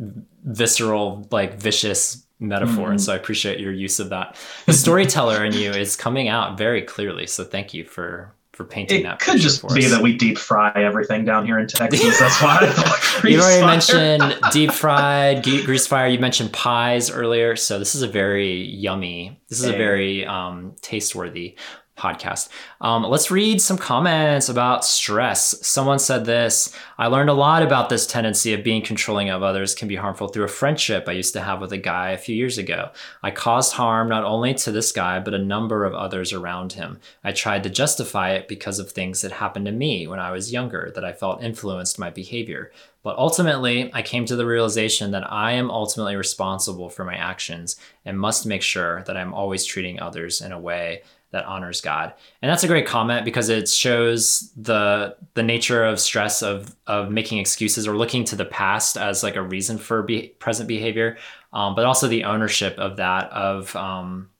visceral, 0.44 1.28
like 1.30 1.60
vicious 1.60 2.26
metaphor. 2.40 2.84
Mm-hmm. 2.84 2.92
And 2.92 3.00
so 3.00 3.12
I 3.12 3.16
appreciate 3.16 3.60
your 3.60 3.72
use 3.72 4.00
of 4.00 4.08
that. 4.08 4.36
The 4.66 4.72
storyteller 4.72 5.44
in 5.44 5.52
you 5.52 5.70
is 5.70 5.94
coming 5.94 6.28
out 6.28 6.58
very 6.58 6.82
clearly. 6.82 7.26
So 7.26 7.44
thank 7.44 7.74
you 7.74 7.84
for 7.84 8.34
for 8.60 8.66
painting 8.66 9.00
it 9.00 9.04
that. 9.04 9.20
could 9.20 9.40
just 9.40 9.66
be 9.68 9.86
us. 9.86 9.90
that 9.90 10.02
we 10.02 10.14
deep 10.14 10.36
fry 10.36 10.70
everything 10.74 11.24
down 11.24 11.46
here 11.46 11.58
in 11.58 11.66
Texas. 11.66 12.18
That's 12.20 12.42
why. 12.42 12.60
you 13.24 13.40
already 13.40 13.60
fire. 13.60 13.66
mentioned 13.66 14.38
deep 14.52 14.70
fried 14.70 15.42
grease 15.42 15.86
fire. 15.86 16.08
You 16.08 16.18
mentioned 16.18 16.52
pies 16.52 17.10
earlier, 17.10 17.56
so 17.56 17.78
this 17.78 17.94
is 17.94 18.02
a 18.02 18.08
very 18.08 18.64
yummy. 18.64 19.40
This 19.48 19.60
is 19.60 19.64
a 19.64 19.72
very 19.72 20.26
um, 20.26 20.74
taste 20.82 21.14
worthy 21.14 21.56
podcast. 22.00 22.48
Um, 22.80 23.04
let's 23.04 23.30
read 23.30 23.60
some 23.60 23.76
comments 23.76 24.48
about 24.48 24.84
stress. 24.84 25.54
Someone 25.66 25.98
said 25.98 26.24
this 26.24 26.74
I 26.98 27.06
learned 27.08 27.30
a 27.30 27.34
lot 27.34 27.62
about 27.62 27.90
this 27.90 28.06
tendency 28.06 28.54
of 28.54 28.64
being 28.64 28.82
controlling 28.82 29.28
of 29.28 29.42
others 29.42 29.74
can 29.74 29.86
be 29.86 29.96
harmful 29.96 30.28
through 30.28 30.44
a 30.44 30.48
friendship 30.48 31.04
I 31.06 31.12
used 31.12 31.34
to 31.34 31.42
have 31.42 31.60
with 31.60 31.72
a 31.72 31.78
guy 31.78 32.10
a 32.10 32.18
few 32.18 32.34
years 32.34 32.58
ago. 32.58 32.90
I 33.22 33.30
caused 33.30 33.74
harm 33.74 34.08
not 34.08 34.24
only 34.24 34.54
to 34.54 34.72
this 34.72 34.92
guy, 34.92 35.20
but 35.20 35.34
a 35.34 35.38
number 35.38 35.84
of 35.84 35.94
others 35.94 36.32
around 36.32 36.72
him. 36.72 36.98
I 37.22 37.32
tried 37.32 37.62
to 37.64 37.70
justify 37.70 38.30
it 38.30 38.48
because 38.48 38.78
of 38.78 38.90
things 38.90 39.20
that 39.20 39.32
happened 39.32 39.66
to 39.66 39.72
me 39.72 40.06
when 40.06 40.18
I 40.18 40.30
was 40.30 40.52
younger 40.52 40.90
that 40.94 41.04
I 41.04 41.12
felt 41.12 41.42
influenced 41.42 41.98
my 41.98 42.10
behavior. 42.10 42.72
But 43.02 43.16
ultimately, 43.16 43.90
I 43.94 44.02
came 44.02 44.26
to 44.26 44.36
the 44.36 44.44
realization 44.44 45.10
that 45.12 45.30
I 45.32 45.52
am 45.52 45.70
ultimately 45.70 46.16
responsible 46.16 46.90
for 46.90 47.04
my 47.04 47.14
actions 47.14 47.76
and 48.04 48.20
must 48.20 48.44
make 48.44 48.62
sure 48.62 49.02
that 49.04 49.16
I'm 49.16 49.32
always 49.32 49.64
treating 49.64 50.00
others 50.00 50.42
in 50.42 50.52
a 50.52 50.60
way 50.60 51.02
that 51.32 51.44
honors 51.44 51.80
God. 51.80 52.12
And 52.42 52.50
that's 52.50 52.64
a 52.64 52.68
great 52.68 52.86
comment 52.86 53.24
because 53.24 53.48
it 53.48 53.68
shows 53.68 54.52
the 54.56 55.16
the 55.34 55.42
nature 55.42 55.84
of 55.84 56.00
stress 56.00 56.42
of 56.42 56.74
of 56.86 57.10
making 57.10 57.38
excuses 57.38 57.86
or 57.86 57.96
looking 57.96 58.24
to 58.24 58.36
the 58.36 58.44
past 58.44 58.96
as 58.96 59.22
like 59.22 59.36
a 59.36 59.42
reason 59.42 59.78
for 59.78 60.02
be, 60.02 60.28
present 60.38 60.68
behavior, 60.68 61.18
um, 61.52 61.74
but 61.74 61.84
also 61.84 62.08
the 62.08 62.24
ownership 62.24 62.76
of 62.78 62.96
that 62.96 63.30
of 63.32 63.74
um, 63.76 64.30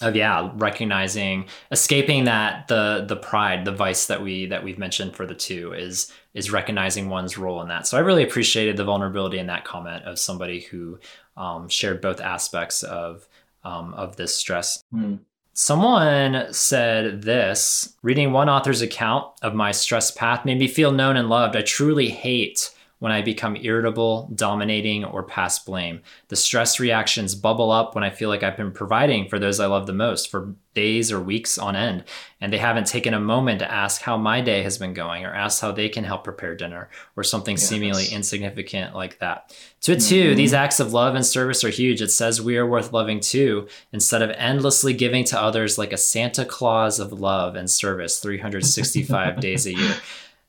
of 0.00 0.16
yeah 0.16 0.50
recognizing 0.56 1.46
escaping 1.70 2.24
that 2.24 2.66
the 2.68 3.04
the 3.06 3.16
pride 3.16 3.64
the 3.64 3.72
vice 3.72 4.06
that 4.06 4.20
we 4.20 4.46
that 4.46 4.64
we've 4.64 4.78
mentioned 4.78 5.14
for 5.14 5.24
the 5.24 5.34
two 5.34 5.72
is 5.72 6.12
is 6.34 6.50
recognizing 6.50 7.08
one's 7.08 7.38
role 7.38 7.62
in 7.62 7.68
that 7.68 7.86
so 7.86 7.96
i 7.96 8.00
really 8.00 8.24
appreciated 8.24 8.76
the 8.76 8.82
vulnerability 8.82 9.38
in 9.38 9.46
that 9.46 9.64
comment 9.64 10.04
of 10.04 10.18
somebody 10.18 10.60
who 10.62 10.98
um, 11.36 11.68
shared 11.68 12.00
both 12.00 12.20
aspects 12.20 12.82
of 12.82 13.28
um, 13.62 13.94
of 13.94 14.16
this 14.16 14.34
stress 14.34 14.82
Mm. 14.92 15.20
Someone 15.56 16.52
said 16.52 17.22
this 17.22 17.94
reading 18.02 18.32
one 18.32 18.48
author's 18.48 18.82
account 18.82 19.28
of 19.40 19.54
my 19.54 19.70
stress 19.70 20.10
path 20.10 20.44
made 20.44 20.58
me 20.58 20.66
feel 20.66 20.90
known 20.90 21.16
and 21.16 21.28
loved. 21.28 21.54
I 21.54 21.62
truly 21.62 22.08
hate 22.08 22.74
when 23.04 23.12
I 23.12 23.20
become 23.20 23.54
irritable, 23.60 24.30
dominating, 24.34 25.04
or 25.04 25.22
pass 25.22 25.58
blame. 25.58 26.00
The 26.28 26.36
stress 26.36 26.80
reactions 26.80 27.34
bubble 27.34 27.70
up 27.70 27.94
when 27.94 28.02
I 28.02 28.08
feel 28.08 28.30
like 28.30 28.42
I've 28.42 28.56
been 28.56 28.72
providing 28.72 29.28
for 29.28 29.38
those 29.38 29.60
I 29.60 29.66
love 29.66 29.86
the 29.86 29.92
most 29.92 30.30
for 30.30 30.54
days 30.72 31.12
or 31.12 31.20
weeks 31.20 31.58
on 31.58 31.76
end, 31.76 32.02
and 32.40 32.50
they 32.50 32.56
haven't 32.56 32.86
taken 32.86 33.12
a 33.12 33.20
moment 33.20 33.58
to 33.58 33.70
ask 33.70 34.00
how 34.00 34.16
my 34.16 34.40
day 34.40 34.62
has 34.62 34.78
been 34.78 34.94
going 34.94 35.24
or 35.26 35.34
ask 35.34 35.60
how 35.60 35.70
they 35.70 35.90
can 35.90 36.02
help 36.02 36.24
prepare 36.24 36.54
dinner 36.56 36.88
or 37.14 37.22
something 37.22 37.56
Yes. 37.56 37.68
seemingly 37.68 38.06
insignificant 38.10 38.94
like 38.94 39.18
that. 39.18 39.54
To 39.82 39.92
it 39.92 40.00
too, 40.00 40.32
Mhm. 40.32 40.36
these 40.36 40.54
acts 40.54 40.80
of 40.80 40.94
love 40.94 41.14
and 41.14 41.26
service 41.26 41.62
are 41.62 41.68
huge. 41.68 42.00
It 42.00 42.10
says 42.10 42.40
we 42.40 42.56
are 42.56 42.66
worth 42.66 42.90
loving 42.92 43.20
too, 43.20 43.68
instead 43.92 44.22
of 44.22 44.30
endlessly 44.30 44.94
giving 44.94 45.24
to 45.24 45.40
others 45.40 45.76
like 45.76 45.92
a 45.92 45.98
Santa 45.98 46.46
Claus 46.46 46.98
of 46.98 47.12
love 47.12 47.54
and 47.54 47.70
service 47.70 48.18
365 48.18 49.40
days 49.40 49.66
a 49.66 49.74
year. 49.76 49.94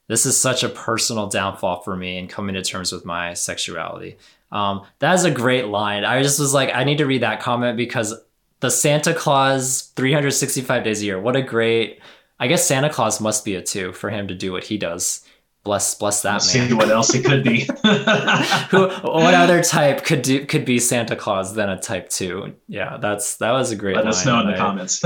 This 0.07 0.25
is 0.25 0.39
such 0.39 0.63
a 0.63 0.69
personal 0.69 1.27
downfall 1.27 1.81
for 1.81 1.95
me 1.95 2.17
in 2.17 2.27
coming 2.27 2.55
to 2.55 2.61
terms 2.61 2.91
with 2.91 3.05
my 3.05 3.33
sexuality. 3.33 4.17
Um, 4.51 4.83
that 4.99 5.13
is 5.15 5.25
a 5.25 5.31
great 5.31 5.67
line. 5.67 6.05
I 6.05 6.21
just 6.21 6.39
was 6.39 6.53
like, 6.53 6.73
I 6.73 6.83
need 6.83 6.99
to 6.99 7.05
read 7.05 7.23
that 7.23 7.41
comment 7.41 7.77
because 7.77 8.13
the 8.59 8.69
Santa 8.69 9.13
Claus 9.13 9.91
365 9.95 10.83
days 10.83 11.01
a 11.01 11.05
year. 11.05 11.19
What 11.19 11.35
a 11.35 11.41
great. 11.41 11.99
I 12.39 12.47
guess 12.47 12.67
Santa 12.67 12.89
Claus 12.89 13.21
must 13.21 13.45
be 13.45 13.55
a 13.55 13.61
two 13.61 13.93
for 13.93 14.09
him 14.09 14.27
to 14.27 14.35
do 14.35 14.51
what 14.51 14.65
he 14.65 14.77
does. 14.77 15.25
Bless, 15.65 15.95
bless 15.95 16.21
that 16.21 16.33
Let's 16.33 16.55
man. 16.55 16.69
see 16.69 16.73
what 16.75 16.89
else 16.89 17.15
it 17.15 17.25
could 17.25 17.43
be. 17.43 17.61
Who, 18.69 18.87
what 18.87 19.33
other 19.33 19.63
type 19.63 20.05
could 20.05 20.21
do 20.21 20.45
could 20.45 20.63
be 20.63 20.77
Santa 20.77 21.15
Claus 21.15 21.55
than 21.55 21.69
a 21.69 21.81
type 21.81 22.09
two? 22.09 22.53
Yeah, 22.67 22.97
that's 22.97 23.37
that 23.37 23.51
was 23.51 23.71
a 23.71 23.75
great. 23.75 23.95
One. 23.95 24.05
Let 24.05 24.13
us 24.13 24.23
know 24.27 24.41
in 24.41 24.45
line. 24.45 24.53
the 24.53 24.59
comments. 24.59 25.01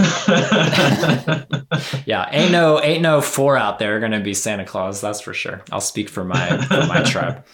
yeah, 2.05 2.27
ain't 2.31 2.51
no 2.51 2.81
ain't 2.83 3.01
no 3.01 3.21
four 3.21 3.55
out 3.55 3.79
there 3.79 4.01
gonna 4.01 4.19
be 4.19 4.33
Santa 4.33 4.65
Claus. 4.65 4.99
That's 4.99 5.21
for 5.21 5.33
sure. 5.33 5.61
I'll 5.71 5.79
speak 5.79 6.09
for 6.09 6.25
my 6.25 6.57
for 6.65 6.85
my 6.87 7.03
tribe. 7.03 7.45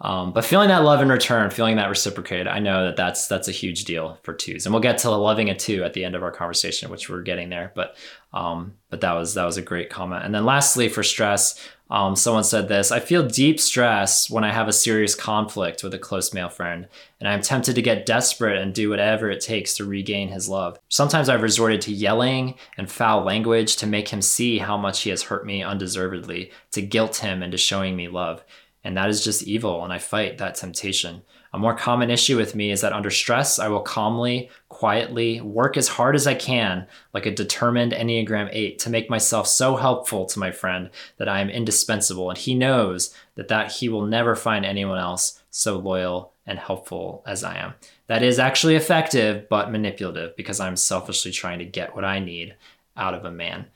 Um, 0.00 0.32
but 0.32 0.44
feeling 0.44 0.68
that 0.68 0.84
love 0.84 1.00
in 1.00 1.08
return, 1.08 1.50
feeling 1.50 1.76
that 1.76 1.88
reciprocated, 1.88 2.46
I 2.46 2.58
know 2.58 2.84
that 2.84 2.96
that's 2.96 3.26
that's 3.26 3.48
a 3.48 3.52
huge 3.52 3.84
deal 3.84 4.18
for 4.22 4.34
twos, 4.34 4.66
and 4.66 4.72
we'll 4.72 4.82
get 4.82 4.98
to 4.98 5.10
loving 5.10 5.50
a 5.50 5.56
two 5.56 5.82
at 5.82 5.94
the 5.94 6.04
end 6.04 6.14
of 6.14 6.22
our 6.22 6.30
conversation, 6.30 6.90
which 6.90 7.08
we're 7.08 7.22
getting 7.22 7.48
there. 7.48 7.72
But 7.74 7.96
um, 8.34 8.74
but 8.90 9.00
that 9.00 9.12
was 9.12 9.34
that 9.34 9.44
was 9.44 9.56
a 9.56 9.62
great 9.62 9.88
comment. 9.88 10.24
And 10.24 10.34
then 10.34 10.44
lastly, 10.44 10.88
for 10.88 11.04
stress, 11.04 11.58
um, 11.88 12.16
someone 12.16 12.42
said 12.42 12.66
this: 12.66 12.90
I 12.90 12.98
feel 12.98 13.26
deep 13.26 13.60
stress 13.60 14.28
when 14.28 14.42
I 14.42 14.52
have 14.52 14.66
a 14.66 14.72
serious 14.72 15.14
conflict 15.14 15.84
with 15.84 15.94
a 15.94 15.98
close 16.00 16.34
male 16.34 16.48
friend, 16.48 16.88
and 17.20 17.28
I'm 17.28 17.40
tempted 17.40 17.76
to 17.76 17.82
get 17.82 18.06
desperate 18.06 18.60
and 18.60 18.74
do 18.74 18.90
whatever 18.90 19.30
it 19.30 19.40
takes 19.40 19.76
to 19.76 19.84
regain 19.84 20.28
his 20.28 20.48
love. 20.48 20.80
Sometimes 20.88 21.28
I've 21.28 21.42
resorted 21.42 21.80
to 21.82 21.92
yelling 21.92 22.56
and 22.76 22.90
foul 22.90 23.22
language 23.22 23.76
to 23.76 23.86
make 23.86 24.08
him 24.08 24.20
see 24.20 24.58
how 24.58 24.76
much 24.76 25.02
he 25.02 25.10
has 25.10 25.22
hurt 25.22 25.46
me 25.46 25.62
undeservedly, 25.62 26.50
to 26.72 26.82
guilt 26.82 27.16
him 27.16 27.40
into 27.40 27.56
showing 27.56 27.94
me 27.94 28.08
love. 28.08 28.44
And 28.82 28.96
that 28.96 29.08
is 29.08 29.24
just 29.24 29.44
evil, 29.44 29.84
and 29.84 29.92
I 29.92 29.98
fight 29.98 30.38
that 30.38 30.56
temptation. 30.56 31.22
A 31.54 31.58
more 31.58 31.74
common 31.76 32.10
issue 32.10 32.36
with 32.36 32.56
me 32.56 32.72
is 32.72 32.80
that 32.80 32.92
under 32.92 33.10
stress, 33.10 33.60
I 33.60 33.68
will 33.68 33.80
calmly, 33.80 34.50
quietly 34.70 35.40
work 35.40 35.76
as 35.76 35.86
hard 35.86 36.16
as 36.16 36.26
I 36.26 36.34
can, 36.34 36.88
like 37.12 37.26
a 37.26 37.30
determined 37.30 37.92
Enneagram 37.92 38.48
8, 38.50 38.80
to 38.80 38.90
make 38.90 39.08
myself 39.08 39.46
so 39.46 39.76
helpful 39.76 40.26
to 40.26 40.40
my 40.40 40.50
friend 40.50 40.90
that 41.18 41.28
I 41.28 41.38
am 41.40 41.48
indispensable. 41.50 42.28
And 42.28 42.36
he 42.36 42.56
knows 42.56 43.14
that, 43.36 43.46
that 43.48 43.70
he 43.70 43.88
will 43.88 44.04
never 44.04 44.34
find 44.34 44.64
anyone 44.66 44.98
else 44.98 45.40
so 45.50 45.78
loyal 45.78 46.32
and 46.44 46.58
helpful 46.58 47.22
as 47.24 47.44
I 47.44 47.56
am. 47.56 47.74
That 48.08 48.24
is 48.24 48.40
actually 48.40 48.74
effective, 48.74 49.48
but 49.48 49.70
manipulative 49.70 50.34
because 50.34 50.58
I'm 50.58 50.74
selfishly 50.74 51.30
trying 51.30 51.60
to 51.60 51.64
get 51.64 51.94
what 51.94 52.04
I 52.04 52.18
need 52.18 52.56
out 52.96 53.14
of 53.14 53.24
a 53.24 53.30
man. 53.30 53.66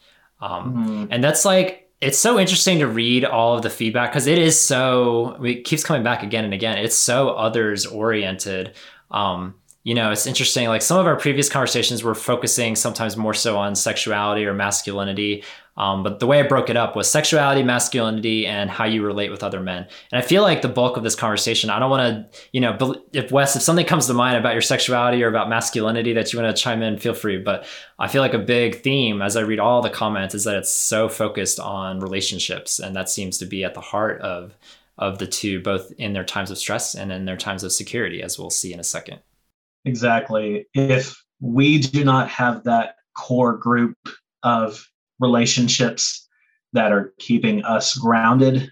Um, 0.41 0.75
Mhm. 0.75 1.09
and 1.13 1.23
that's 1.23 1.45
like 1.45 1.88
it's 2.01 2.19
so 2.19 2.39
interesting 2.39 2.79
to 2.79 2.87
read 2.87 3.25
all 3.25 3.57
of 3.57 3.63
the 3.63 3.71
feedback 3.71 4.13
because 4.13 4.27
it 4.27 4.39
is 4.39 4.61
so 4.61 5.43
it 5.43 5.65
keeps 5.65 5.83
coming 5.85 6.03
back 6.03 6.23
again 6.23 6.45
and 6.45 6.55
again. 6.55 6.79
It's 6.79 6.97
so 6.97 7.31
others 7.31 7.87
oriented 7.87 8.75
um 9.11 9.55
you 9.85 9.95
know 9.95 10.11
it's 10.11 10.27
interesting 10.27 10.69
like 10.69 10.83
some 10.83 10.99
of 10.99 11.07
our 11.07 11.17
previous 11.17 11.49
conversations 11.49 12.03
were 12.03 12.15
focusing 12.15 12.77
sometimes 12.77 13.17
more 13.17 13.35
so 13.35 13.57
on 13.57 13.75
sexuality 13.75 14.45
or 14.45 14.55
masculinity 14.55 15.45
um, 15.77 16.03
but 16.03 16.19
the 16.19 16.27
way 16.27 16.41
i 16.41 16.43
broke 16.43 16.69
it 16.69 16.77
up 16.77 16.97
was 16.97 17.11
sexuality 17.11 17.63
masculinity 17.63 18.47
and 18.47 18.71
how 18.71 18.85
you 18.85 19.05
relate 19.05 19.31
with 19.31 19.43
other 19.43 19.61
men 19.61 19.87
and 20.13 20.23
i 20.23 20.27
feel 20.27 20.43
like 20.43 20.63
the 20.63 20.69
bulk 20.69 20.97
of 20.97 21.05
this 21.05 21.15
conversation 21.15 21.71
i 21.71 21.79
don't 21.79 21.91
want 21.91 22.33
to 22.33 22.41
you 22.53 22.61
know 22.61 22.77
if 23.13 23.31
wes 23.31 23.57
if 23.57 23.63
something 23.63 23.87
comes 23.87 24.07
to 24.07 24.15
mind 24.15 24.37
about 24.37 24.53
your 24.53 24.63
sexuality 24.63 25.23
or 25.23 25.29
about 25.29 25.49
masculinity 25.49 26.13
that 26.13 26.33
you 26.33 26.39
want 26.41 26.55
to 26.55 26.63
chime 26.63 26.83
in 26.83 26.99
feel 26.99 27.15
free 27.15 27.39
but 27.39 27.65
I 27.99 28.09
feel 28.09 28.23
like 28.23 28.35
a 28.35 28.39
big 28.39 28.83
theme 28.83 29.23
as 29.23 29.37
I 29.37 29.41
read 29.41 29.59
all 29.59 29.83
the 29.83 29.91
comments 29.91 30.35
is 30.35 30.45
that 30.45 30.57
it's 30.57 30.73
so 30.73 31.09
focused 31.09 31.59
on 31.59 31.99
relationships, 32.01 32.79
and 32.79 32.95
that 32.95 33.11
seems 33.11 33.39
to 33.39 33.47
be 33.47 33.65
at 33.65 33.75
the 33.75 33.81
heart 33.81 34.21
of 34.21 34.57
of 34.97 35.19
the 35.19 35.27
two, 35.27 35.61
both 35.61 35.93
in 35.93 36.13
their 36.13 36.25
times 36.25 36.51
of 36.51 36.59
stress 36.59 36.95
and 36.95 37.13
in 37.13 37.25
their 37.25 37.37
times 37.37 37.63
of 37.63 37.73
security, 37.73 38.23
as 38.23 38.39
we'll 38.39 38.51
see 38.51 38.73
in 38.73 38.81
a 38.81 38.85
second. 38.85 39.21
Exactly. 39.89 40.67
If 40.75 41.17
we 41.41 41.79
do 41.79 42.05
not 42.05 42.29
have 42.29 42.65
that 42.65 42.97
core 43.17 43.57
group 43.57 43.97
of 44.43 44.87
relationships 45.19 46.29
that 46.75 46.93
are 46.93 47.15
keeping 47.19 47.65
us 47.65 47.97
grounded, 47.97 48.71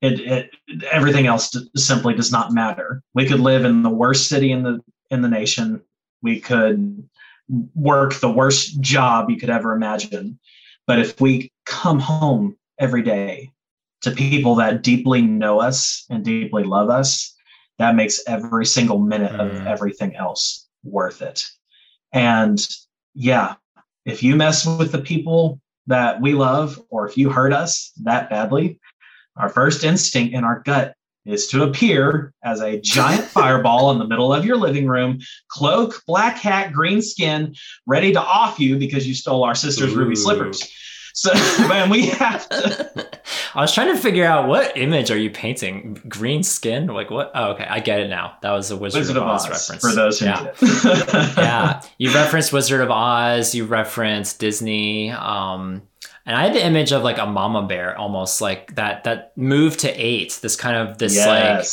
it, 0.00 0.20
it 0.20 0.50
everything 0.90 1.26
else 1.26 1.54
simply 1.76 2.14
does 2.14 2.32
not 2.32 2.52
matter. 2.52 3.02
We 3.14 3.26
could 3.26 3.40
live 3.40 3.66
in 3.66 3.82
the 3.82 3.90
worst 3.90 4.28
city 4.28 4.50
in 4.50 4.62
the 4.62 4.80
in 5.10 5.20
the 5.20 5.28
nation. 5.28 5.82
We 6.22 6.40
could 6.40 7.06
work 7.74 8.14
the 8.14 8.32
worst 8.32 8.80
job 8.80 9.28
you 9.28 9.36
could 9.36 9.50
ever 9.50 9.74
imagine. 9.74 10.38
But 10.86 11.00
if 11.00 11.20
we 11.20 11.52
come 11.66 12.00
home 12.00 12.56
every 12.78 13.02
day 13.02 13.50
to 14.00 14.10
people 14.10 14.54
that 14.54 14.82
deeply 14.82 15.20
know 15.20 15.60
us 15.60 16.06
and 16.08 16.24
deeply 16.24 16.64
love 16.64 16.88
us, 16.88 17.33
that 17.78 17.94
makes 17.94 18.20
every 18.26 18.66
single 18.66 18.98
minute 18.98 19.34
of 19.40 19.52
Mm. 19.52 19.66
everything 19.66 20.16
else 20.16 20.68
worth 20.84 21.22
it. 21.22 21.44
And 22.12 22.64
yeah, 23.14 23.54
if 24.04 24.22
you 24.22 24.36
mess 24.36 24.66
with 24.66 24.92
the 24.92 25.00
people 25.00 25.60
that 25.86 26.20
we 26.20 26.34
love, 26.34 26.80
or 26.90 27.06
if 27.08 27.16
you 27.16 27.30
hurt 27.30 27.52
us 27.52 27.92
that 28.02 28.30
badly, 28.30 28.78
our 29.36 29.48
first 29.48 29.84
instinct 29.84 30.34
in 30.34 30.44
our 30.44 30.60
gut 30.60 30.94
is 31.26 31.46
to 31.48 31.62
appear 31.64 32.32
as 32.44 32.60
a 32.60 32.78
giant 32.80 33.24
fireball 33.36 33.90
in 33.90 33.98
the 33.98 34.06
middle 34.06 34.32
of 34.32 34.44
your 34.44 34.56
living 34.56 34.86
room, 34.86 35.18
cloak, 35.48 36.02
black 36.06 36.36
hat, 36.36 36.72
green 36.72 37.00
skin, 37.02 37.54
ready 37.86 38.12
to 38.12 38.20
off 38.20 38.60
you 38.60 38.78
because 38.78 39.08
you 39.08 39.14
stole 39.14 39.42
our 39.42 39.54
sister's 39.54 39.94
ruby 39.94 40.14
slippers. 40.14 40.62
So, 41.14 41.32
man, 41.68 41.90
we 41.90 42.06
have 42.06 42.48
to. 42.48 43.08
I 43.54 43.60
was 43.60 43.72
trying 43.72 43.94
to 43.94 43.96
figure 44.00 44.24
out 44.24 44.48
what 44.48 44.76
image 44.76 45.12
are 45.12 45.16
you 45.16 45.30
painting? 45.30 45.94
Green 46.08 46.42
skin? 46.42 46.88
Like 46.88 47.08
what? 47.08 47.30
Oh, 47.36 47.52
okay, 47.52 47.64
I 47.70 47.78
get 47.78 48.00
it 48.00 48.08
now. 48.08 48.36
That 48.42 48.50
was 48.50 48.72
a 48.72 48.76
Wizard, 48.76 49.00
Wizard 49.00 49.16
of 49.16 49.22
of 49.22 49.28
Oz, 49.28 49.44
Oz 49.46 49.50
reference 49.70 49.82
for 49.82 49.94
those 49.94 50.18
who 50.18 50.26
yeah. 50.26 50.52
yeah, 51.38 51.82
you 51.98 52.12
referenced 52.12 52.52
Wizard 52.52 52.80
of 52.80 52.90
Oz. 52.90 53.54
You 53.54 53.64
referenced 53.64 54.40
Disney. 54.40 55.12
Um, 55.12 55.82
and 56.26 56.34
I 56.36 56.42
had 56.42 56.54
the 56.54 56.64
image 56.66 56.92
of 56.92 57.04
like 57.04 57.18
a 57.18 57.26
mama 57.26 57.62
bear, 57.62 57.96
almost 57.96 58.40
like 58.40 58.74
that. 58.74 59.04
That 59.04 59.36
move 59.38 59.76
to 59.78 59.90
eight. 59.90 60.40
This 60.42 60.56
kind 60.56 60.76
of 60.76 60.98
this 60.98 61.16
like 61.16 61.64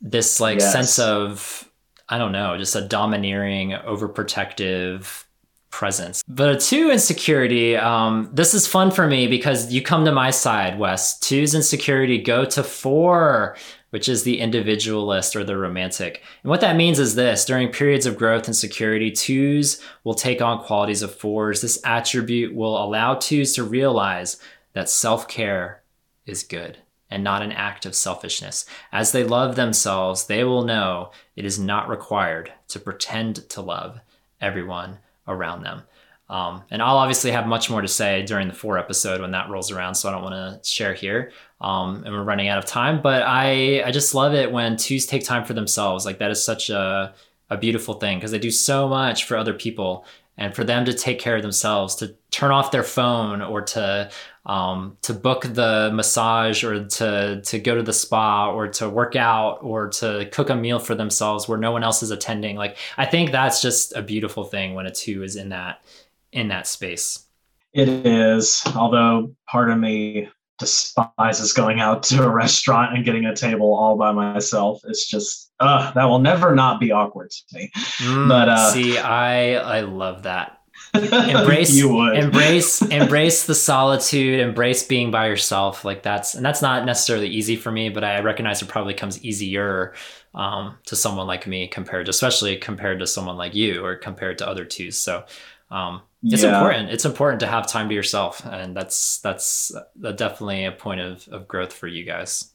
this 0.00 0.40
like 0.40 0.58
Yes. 0.58 0.72
sense 0.72 0.98
of 0.98 1.70
I 2.08 2.18
don't 2.18 2.32
know, 2.32 2.58
just 2.58 2.74
a 2.74 2.80
domineering, 2.80 3.70
overprotective 3.70 5.24
presence. 5.72 6.22
But 6.28 6.54
a 6.54 6.58
two 6.58 6.90
insecurity, 6.90 7.76
um, 7.76 8.30
this 8.32 8.54
is 8.54 8.68
fun 8.68 8.92
for 8.92 9.08
me 9.08 9.26
because 9.26 9.72
you 9.72 9.82
come 9.82 10.04
to 10.04 10.12
my 10.12 10.30
side, 10.30 10.78
Wes. 10.78 11.18
Two's 11.18 11.54
insecurity 11.54 12.18
go 12.18 12.44
to 12.44 12.62
four, 12.62 13.56
which 13.90 14.08
is 14.08 14.22
the 14.22 14.38
individualist 14.38 15.34
or 15.34 15.42
the 15.42 15.56
romantic. 15.56 16.22
And 16.42 16.50
what 16.50 16.60
that 16.60 16.76
means 16.76 17.00
is 17.00 17.16
this 17.16 17.44
during 17.44 17.70
periods 17.70 18.06
of 18.06 18.16
growth 18.16 18.46
and 18.46 18.54
security, 18.54 19.10
twos 19.10 19.82
will 20.04 20.14
take 20.14 20.40
on 20.40 20.62
qualities 20.62 21.02
of 21.02 21.14
fours. 21.14 21.60
This 21.60 21.80
attribute 21.84 22.54
will 22.54 22.82
allow 22.82 23.14
twos 23.14 23.54
to 23.54 23.64
realize 23.64 24.40
that 24.74 24.88
self 24.88 25.26
care 25.26 25.82
is 26.26 26.44
good 26.44 26.78
and 27.10 27.24
not 27.24 27.42
an 27.42 27.52
act 27.52 27.84
of 27.84 27.94
selfishness. 27.94 28.64
As 28.90 29.12
they 29.12 29.24
love 29.24 29.56
themselves, 29.56 30.26
they 30.26 30.44
will 30.44 30.64
know 30.64 31.10
it 31.36 31.44
is 31.44 31.58
not 31.58 31.88
required 31.88 32.52
to 32.68 32.80
pretend 32.80 33.48
to 33.50 33.60
love 33.60 34.00
everyone 34.40 34.98
around 35.26 35.62
them. 35.62 35.82
Um, 36.28 36.62
and 36.70 36.80
I'll 36.80 36.96
obviously 36.96 37.30
have 37.32 37.46
much 37.46 37.68
more 37.68 37.82
to 37.82 37.88
say 37.88 38.22
during 38.22 38.48
the 38.48 38.54
four 38.54 38.78
episode 38.78 39.20
when 39.20 39.32
that 39.32 39.50
rolls 39.50 39.70
around, 39.70 39.96
so 39.96 40.08
I 40.08 40.12
don't 40.12 40.22
want 40.22 40.62
to 40.62 40.68
share 40.70 40.94
here. 40.94 41.30
Um, 41.60 42.04
and 42.04 42.14
we're 42.14 42.22
running 42.22 42.48
out 42.48 42.58
of 42.58 42.64
time, 42.64 43.02
but 43.02 43.22
I 43.22 43.82
I 43.84 43.90
just 43.90 44.14
love 44.14 44.32
it 44.32 44.50
when 44.50 44.76
twos 44.76 45.04
take 45.04 45.24
time 45.24 45.44
for 45.44 45.52
themselves. 45.52 46.06
Like 46.06 46.18
that 46.18 46.30
is 46.30 46.42
such 46.42 46.70
a 46.70 47.14
a 47.50 47.58
beautiful 47.58 47.94
thing 47.94 48.16
because 48.16 48.30
they 48.30 48.38
do 48.38 48.50
so 48.50 48.88
much 48.88 49.24
for 49.24 49.36
other 49.36 49.52
people, 49.52 50.06
and 50.38 50.54
for 50.54 50.64
them 50.64 50.86
to 50.86 50.94
take 50.94 51.18
care 51.18 51.36
of 51.36 51.42
themselves, 51.42 51.94
to 51.96 52.16
turn 52.30 52.50
off 52.50 52.70
their 52.70 52.82
phone 52.82 53.42
or 53.42 53.60
to 53.60 54.10
um, 54.44 54.96
to 55.02 55.14
book 55.14 55.42
the 55.42 55.90
massage 55.92 56.64
or 56.64 56.84
to 56.84 57.40
to 57.42 57.58
go 57.58 57.76
to 57.76 57.82
the 57.82 57.92
spa 57.92 58.50
or 58.50 58.68
to 58.68 58.88
work 58.88 59.14
out 59.14 59.58
or 59.62 59.88
to 59.88 60.28
cook 60.32 60.50
a 60.50 60.56
meal 60.56 60.78
for 60.78 60.94
themselves 60.94 61.48
where 61.48 61.58
no 61.58 61.70
one 61.70 61.84
else 61.84 62.02
is 62.02 62.10
attending. 62.10 62.56
Like 62.56 62.76
I 62.96 63.06
think 63.06 63.30
that's 63.30 63.62
just 63.62 63.94
a 63.94 64.02
beautiful 64.02 64.44
thing 64.44 64.74
when 64.74 64.86
a 64.86 64.90
two 64.90 65.22
is 65.22 65.36
in 65.36 65.50
that 65.50 65.84
in 66.32 66.48
that 66.48 66.66
space. 66.66 67.26
It 67.72 67.88
is, 67.88 68.62
although 68.74 69.34
part 69.46 69.70
of 69.70 69.78
me 69.78 70.28
despises 70.58 71.52
going 71.52 71.80
out 71.80 72.02
to 72.04 72.22
a 72.22 72.30
restaurant 72.30 72.94
and 72.94 73.04
getting 73.04 73.26
a 73.26 73.34
table 73.34 73.74
all 73.74 73.96
by 73.96 74.12
myself. 74.12 74.80
It's 74.84 75.08
just, 75.08 75.50
uh, 75.58 75.90
that 75.92 76.04
will 76.04 76.20
never 76.20 76.54
not 76.54 76.78
be 76.78 76.92
awkward 76.92 77.30
to 77.30 77.56
me. 77.56 77.70
Mm, 77.98 78.28
but 78.28 78.48
uh, 78.48 78.72
see, 78.72 78.98
I 78.98 79.54
I 79.54 79.80
love 79.80 80.22
that. 80.24 80.61
Embrace 80.94 81.74
you 81.76 81.88
would. 81.88 82.16
embrace 82.16 82.82
embrace 82.90 83.46
the 83.46 83.54
solitude, 83.54 84.40
embrace 84.40 84.82
being 84.82 85.10
by 85.10 85.26
yourself. 85.26 85.84
Like 85.84 86.02
that's 86.02 86.34
and 86.34 86.44
that's 86.44 86.60
not 86.60 86.84
necessarily 86.84 87.28
easy 87.28 87.56
for 87.56 87.72
me, 87.72 87.88
but 87.88 88.04
I 88.04 88.20
recognize 88.20 88.60
it 88.60 88.68
probably 88.68 88.94
comes 88.94 89.24
easier 89.24 89.94
um, 90.34 90.76
to 90.86 90.96
someone 90.96 91.26
like 91.26 91.46
me 91.46 91.66
compared 91.66 92.06
to, 92.06 92.10
especially 92.10 92.56
compared 92.56 92.98
to 93.00 93.06
someone 93.06 93.36
like 93.36 93.54
you 93.54 93.84
or 93.84 93.96
compared 93.96 94.38
to 94.38 94.48
other 94.48 94.64
twos. 94.64 94.98
So 94.98 95.24
um, 95.70 96.02
it's 96.22 96.42
yeah. 96.42 96.54
important. 96.54 96.90
It's 96.90 97.06
important 97.06 97.40
to 97.40 97.46
have 97.46 97.66
time 97.66 97.88
to 97.88 97.94
yourself, 97.94 98.44
and 98.44 98.76
that's 98.76 99.18
that's 99.20 99.72
definitely 100.00 100.66
a 100.66 100.72
point 100.72 101.00
of 101.00 101.26
of 101.28 101.48
growth 101.48 101.72
for 101.72 101.86
you 101.86 102.04
guys. 102.04 102.52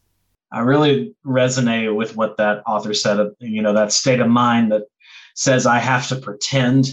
I 0.51 0.59
really 0.59 1.13
resonate 1.25 1.93
with 1.93 2.15
what 2.15 2.37
that 2.37 2.61
author 2.67 2.93
said. 2.93 3.31
You 3.39 3.63
know, 3.63 3.73
that 3.73 3.91
state 3.91 4.19
of 4.19 4.27
mind 4.27 4.71
that 4.71 4.83
says 5.33 5.65
I 5.65 5.79
have 5.79 6.07
to 6.09 6.15
pretend 6.15 6.91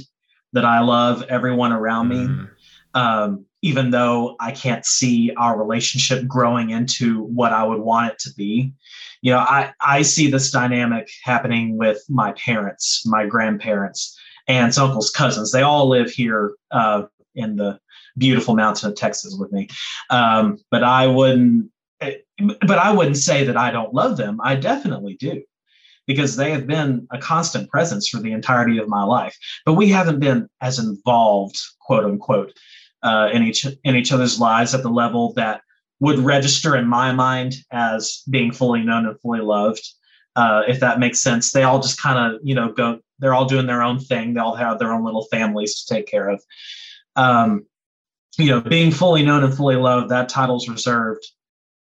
that 0.54 0.64
I 0.64 0.80
love 0.80 1.22
everyone 1.28 1.72
around 1.72 2.08
me, 2.08 2.16
mm. 2.16 2.48
um, 2.94 3.44
even 3.62 3.90
though 3.90 4.36
I 4.40 4.50
can't 4.50 4.84
see 4.84 5.32
our 5.36 5.58
relationship 5.58 6.26
growing 6.26 6.70
into 6.70 7.22
what 7.24 7.52
I 7.52 7.64
would 7.64 7.80
want 7.80 8.12
it 8.12 8.18
to 8.20 8.34
be. 8.34 8.72
You 9.20 9.32
know, 9.32 9.38
I 9.38 9.72
I 9.80 10.02
see 10.02 10.30
this 10.30 10.50
dynamic 10.50 11.08
happening 11.22 11.76
with 11.76 12.02
my 12.08 12.32
parents, 12.32 13.04
my 13.06 13.26
grandparents 13.26 14.18
aunts, 14.48 14.78
uncles, 14.78 15.10
cousins. 15.10 15.52
They 15.52 15.62
all 15.62 15.88
live 15.88 16.10
here 16.10 16.54
uh, 16.70 17.02
in 17.34 17.56
the 17.56 17.78
beautiful 18.16 18.54
mountain 18.54 18.90
of 18.90 18.96
Texas 18.96 19.36
with 19.38 19.52
me. 19.52 19.68
Um, 20.10 20.58
but 20.70 20.82
I 20.82 21.06
wouldn't. 21.06 21.70
Eh, 22.00 22.16
but 22.66 22.78
I 22.78 22.92
wouldn't 22.92 23.16
say 23.16 23.44
that 23.44 23.56
I 23.56 23.70
don't 23.70 23.94
love 23.94 24.16
them. 24.16 24.40
I 24.42 24.56
definitely 24.56 25.14
do, 25.14 25.42
because 26.06 26.36
they 26.36 26.50
have 26.50 26.66
been 26.66 27.06
a 27.10 27.18
constant 27.18 27.70
presence 27.70 28.08
for 28.08 28.18
the 28.18 28.32
entirety 28.32 28.78
of 28.78 28.88
my 28.88 29.02
life. 29.02 29.36
But 29.64 29.74
we 29.74 29.88
haven't 29.88 30.20
been 30.20 30.48
as 30.60 30.78
involved, 30.78 31.56
quote 31.80 32.04
unquote, 32.04 32.52
uh, 33.02 33.30
in 33.32 33.42
each 33.42 33.66
in 33.84 33.96
each 33.96 34.12
other's 34.12 34.40
lives 34.40 34.74
at 34.74 34.82
the 34.82 34.90
level 34.90 35.32
that 35.34 35.60
would 36.00 36.18
register 36.18 36.76
in 36.76 36.86
my 36.86 37.12
mind 37.12 37.56
as 37.70 38.22
being 38.28 38.52
fully 38.52 38.82
known 38.82 39.06
and 39.06 39.20
fully 39.20 39.40
loved. 39.40 39.86
Uh, 40.36 40.62
if 40.66 40.80
that 40.80 40.98
makes 40.98 41.20
sense, 41.20 41.52
they 41.52 41.62
all 41.62 41.80
just 41.80 42.00
kind 42.00 42.34
of 42.34 42.40
you 42.42 42.54
know 42.54 42.72
go 42.72 42.98
they're 43.18 43.34
all 43.34 43.46
doing 43.46 43.66
their 43.66 43.82
own 43.82 44.00
thing. 44.00 44.34
They 44.34 44.40
all 44.40 44.56
have 44.56 44.78
their 44.78 44.92
own 44.92 45.04
little 45.04 45.26
families 45.30 45.82
to 45.84 45.94
take 45.94 46.06
care 46.06 46.28
of. 46.28 46.42
Um, 47.16 47.66
you 48.36 48.46
know, 48.46 48.60
being 48.60 48.90
fully 48.90 49.22
known 49.22 49.44
and 49.44 49.54
fully 49.54 49.76
loved, 49.76 50.10
that 50.10 50.28
title's 50.28 50.68
reserved 50.68 51.24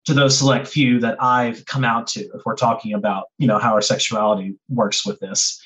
to 0.08 0.14
those 0.14 0.38
select 0.38 0.68
few 0.68 1.01
that 1.01 1.22
I've 1.22 1.66
come 1.66 1.84
out 1.84 2.08
to. 2.08 2.22
If 2.22 2.45
we're 2.45 2.55
talking 2.55 2.93
about, 2.93 3.26
you 3.38 3.45
know, 3.45 3.60
how 3.60 3.74
our 3.74 3.82
sexuality 3.82 4.55
works 4.70 5.05
with 5.05 5.20
this, 5.20 5.62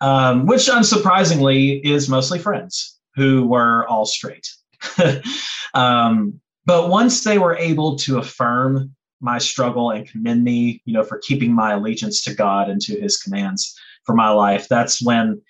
um, 0.00 0.46
which 0.46 0.68
unsurprisingly 0.68 1.80
is 1.84 2.08
mostly 2.08 2.38
friends 2.38 2.96
who 3.16 3.44
were 3.44 3.84
all 3.88 4.06
straight. 4.06 4.48
um, 5.74 6.40
but 6.64 6.90
once 6.90 7.24
they 7.24 7.38
were 7.38 7.56
able 7.56 7.96
to 7.96 8.18
affirm 8.18 8.94
my 9.20 9.38
struggle 9.38 9.90
and 9.90 10.08
commend 10.08 10.44
me, 10.44 10.80
you 10.84 10.92
know, 10.92 11.02
for 11.02 11.18
keeping 11.18 11.52
my 11.52 11.72
allegiance 11.72 12.22
to 12.22 12.34
God 12.34 12.70
and 12.70 12.80
to 12.82 13.00
His 13.00 13.16
commands, 13.16 13.76
for 14.04 14.14
my 14.14 14.30
life, 14.30 14.68
that's 14.68 15.02
when 15.02 15.42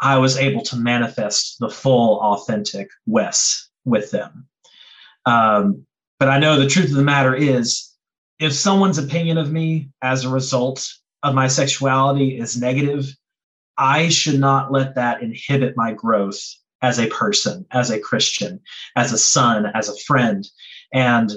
I 0.00 0.18
was 0.18 0.36
able 0.36 0.62
to 0.62 0.76
manifest 0.76 1.58
the 1.58 1.68
full, 1.68 2.20
authentic 2.20 2.88
Wes 3.06 3.68
with 3.84 4.12
them. 4.12 4.46
Um, 5.26 5.86
but 6.18 6.28
I 6.28 6.38
know 6.38 6.58
the 6.58 6.68
truth 6.68 6.90
of 6.90 6.96
the 6.96 7.02
matter 7.02 7.34
is, 7.34 7.90
if 8.38 8.52
someone's 8.52 8.98
opinion 8.98 9.38
of 9.38 9.52
me 9.52 9.90
as 10.02 10.24
a 10.24 10.28
result 10.28 10.86
of 11.22 11.34
my 11.34 11.48
sexuality 11.48 12.38
is 12.38 12.60
negative, 12.60 13.06
I 13.76 14.08
should 14.08 14.38
not 14.38 14.72
let 14.72 14.94
that 14.94 15.22
inhibit 15.22 15.76
my 15.76 15.92
growth 15.92 16.40
as 16.82 16.98
a 16.98 17.06
person, 17.06 17.66
as 17.70 17.90
a 17.90 17.98
Christian, 17.98 18.60
as 18.96 19.12
a 19.12 19.18
son, 19.18 19.66
as 19.74 19.88
a 19.88 19.98
friend. 20.06 20.46
And 20.92 21.32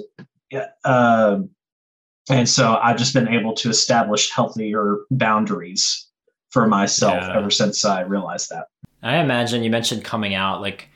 uh, 0.83 1.39
and 2.29 2.49
so 2.49 2.75
I've 2.75 2.97
just 2.97 3.13
been 3.13 3.29
able 3.29 3.53
to 3.55 3.69
establish 3.69 4.31
healthier 4.31 4.97
boundaries 5.09 6.07
for 6.49 6.67
myself 6.67 7.21
yeah. 7.21 7.37
ever 7.37 7.49
since 7.49 7.85
I 7.85 8.01
realized 8.01 8.49
that. 8.49 8.67
I 9.01 9.17
imagine 9.17 9.63
you 9.63 9.69
mentioned 9.69 10.03
coming 10.03 10.33
out 10.33 10.61
like 10.61 10.89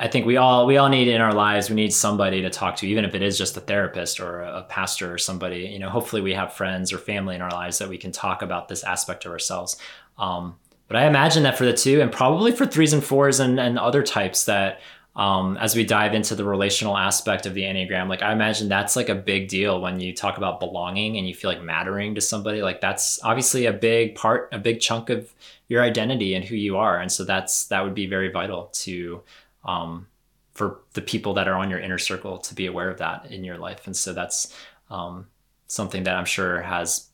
I 0.00 0.08
think 0.08 0.24
we 0.24 0.38
all 0.38 0.66
we 0.66 0.78
all 0.78 0.88
need 0.88 1.08
in 1.08 1.20
our 1.20 1.34
lives 1.34 1.68
we 1.68 1.76
need 1.76 1.92
somebody 1.92 2.40
to 2.40 2.48
talk 2.48 2.76
to 2.76 2.88
even 2.88 3.04
if 3.04 3.14
it 3.14 3.20
is 3.20 3.36
just 3.36 3.56
a 3.56 3.60
therapist 3.60 4.18
or 4.18 4.40
a 4.40 4.62
pastor 4.62 5.12
or 5.12 5.18
somebody 5.18 5.66
you 5.66 5.78
know 5.78 5.90
hopefully 5.90 6.22
we 6.22 6.32
have 6.32 6.54
friends 6.54 6.90
or 6.90 6.98
family 6.98 7.34
in 7.34 7.42
our 7.42 7.50
lives 7.50 7.78
that 7.78 7.88
we 7.88 7.98
can 7.98 8.10
talk 8.10 8.40
about 8.40 8.66
this 8.66 8.82
aspect 8.82 9.26
of 9.26 9.32
ourselves 9.32 9.76
um, 10.18 10.56
but 10.88 10.96
I 10.96 11.06
imagine 11.06 11.42
that 11.44 11.56
for 11.56 11.66
the 11.66 11.72
two 11.72 12.00
and 12.00 12.10
probably 12.10 12.50
for 12.50 12.66
threes 12.66 12.92
and 12.92 13.04
fours 13.04 13.40
and, 13.40 13.60
and 13.60 13.78
other 13.78 14.02
types 14.02 14.46
that 14.46 14.80
um, 15.16 15.56
as 15.58 15.76
we 15.76 15.84
dive 15.84 16.14
into 16.14 16.34
the 16.34 16.44
relational 16.44 16.96
aspect 16.96 17.44
of 17.44 17.54
the 17.54 17.62
Enneagram, 17.62 18.08
like 18.08 18.22
I 18.22 18.32
imagine 18.32 18.68
that's 18.68 18.96
like 18.96 19.08
a 19.08 19.14
big 19.14 19.48
deal 19.48 19.80
when 19.80 20.00
you 20.00 20.14
talk 20.14 20.36
about 20.38 20.60
belonging 20.60 21.16
and 21.16 21.28
you 21.28 21.34
feel 21.34 21.50
like 21.50 21.62
mattering 21.62 22.14
to 22.14 22.20
somebody. 22.20 22.62
Like 22.62 22.80
that's 22.80 23.22
obviously 23.22 23.66
a 23.66 23.72
big 23.72 24.14
part, 24.14 24.48
a 24.50 24.58
big 24.58 24.80
chunk 24.80 25.10
of 25.10 25.32
your 25.68 25.82
identity 25.82 26.34
and 26.34 26.44
who 26.44 26.56
you 26.56 26.76
are. 26.76 26.98
And 26.98 27.12
so 27.12 27.24
that's 27.24 27.66
that 27.66 27.84
would 27.84 27.94
be 27.94 28.06
very 28.06 28.30
vital 28.30 28.70
to 28.72 29.22
um, 29.64 30.06
for 30.52 30.80
the 30.94 31.02
people 31.02 31.34
that 31.34 31.48
are 31.48 31.54
on 31.54 31.70
your 31.70 31.78
inner 31.78 31.98
circle 31.98 32.38
to 32.38 32.54
be 32.54 32.66
aware 32.66 32.90
of 32.90 32.98
that 32.98 33.30
in 33.30 33.44
your 33.44 33.58
life. 33.58 33.86
And 33.86 33.96
so 33.96 34.12
that's 34.12 34.54
um, 34.90 35.26
something 35.66 36.04
that 36.04 36.16
I'm 36.16 36.24
sure 36.24 36.62
has 36.62 37.10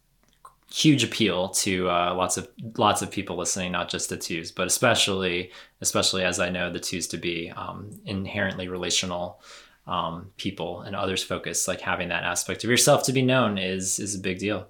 huge 0.72 1.04
appeal 1.04 1.50
to 1.50 1.88
uh, 1.88 2.14
lots 2.14 2.36
of 2.36 2.48
lots 2.76 3.02
of 3.02 3.10
people 3.10 3.36
listening, 3.36 3.72
not 3.72 3.88
just 3.88 4.08
the 4.08 4.16
twos, 4.16 4.50
but 4.50 4.66
especially 4.66 5.52
especially 5.80 6.24
as 6.24 6.40
I 6.40 6.50
know 6.50 6.70
the 6.70 6.80
twos 6.80 7.06
to 7.08 7.18
be 7.18 7.50
um, 7.50 8.00
inherently 8.04 8.68
relational 8.68 9.40
um, 9.86 10.32
people 10.36 10.80
and 10.80 10.96
others 10.96 11.22
focused. 11.22 11.68
Like 11.68 11.80
having 11.80 12.08
that 12.08 12.24
aspect 12.24 12.64
of 12.64 12.70
yourself 12.70 13.04
to 13.04 13.12
be 13.12 13.22
known 13.22 13.58
is 13.58 13.98
is 13.98 14.14
a 14.14 14.20
big 14.20 14.38
deal. 14.38 14.68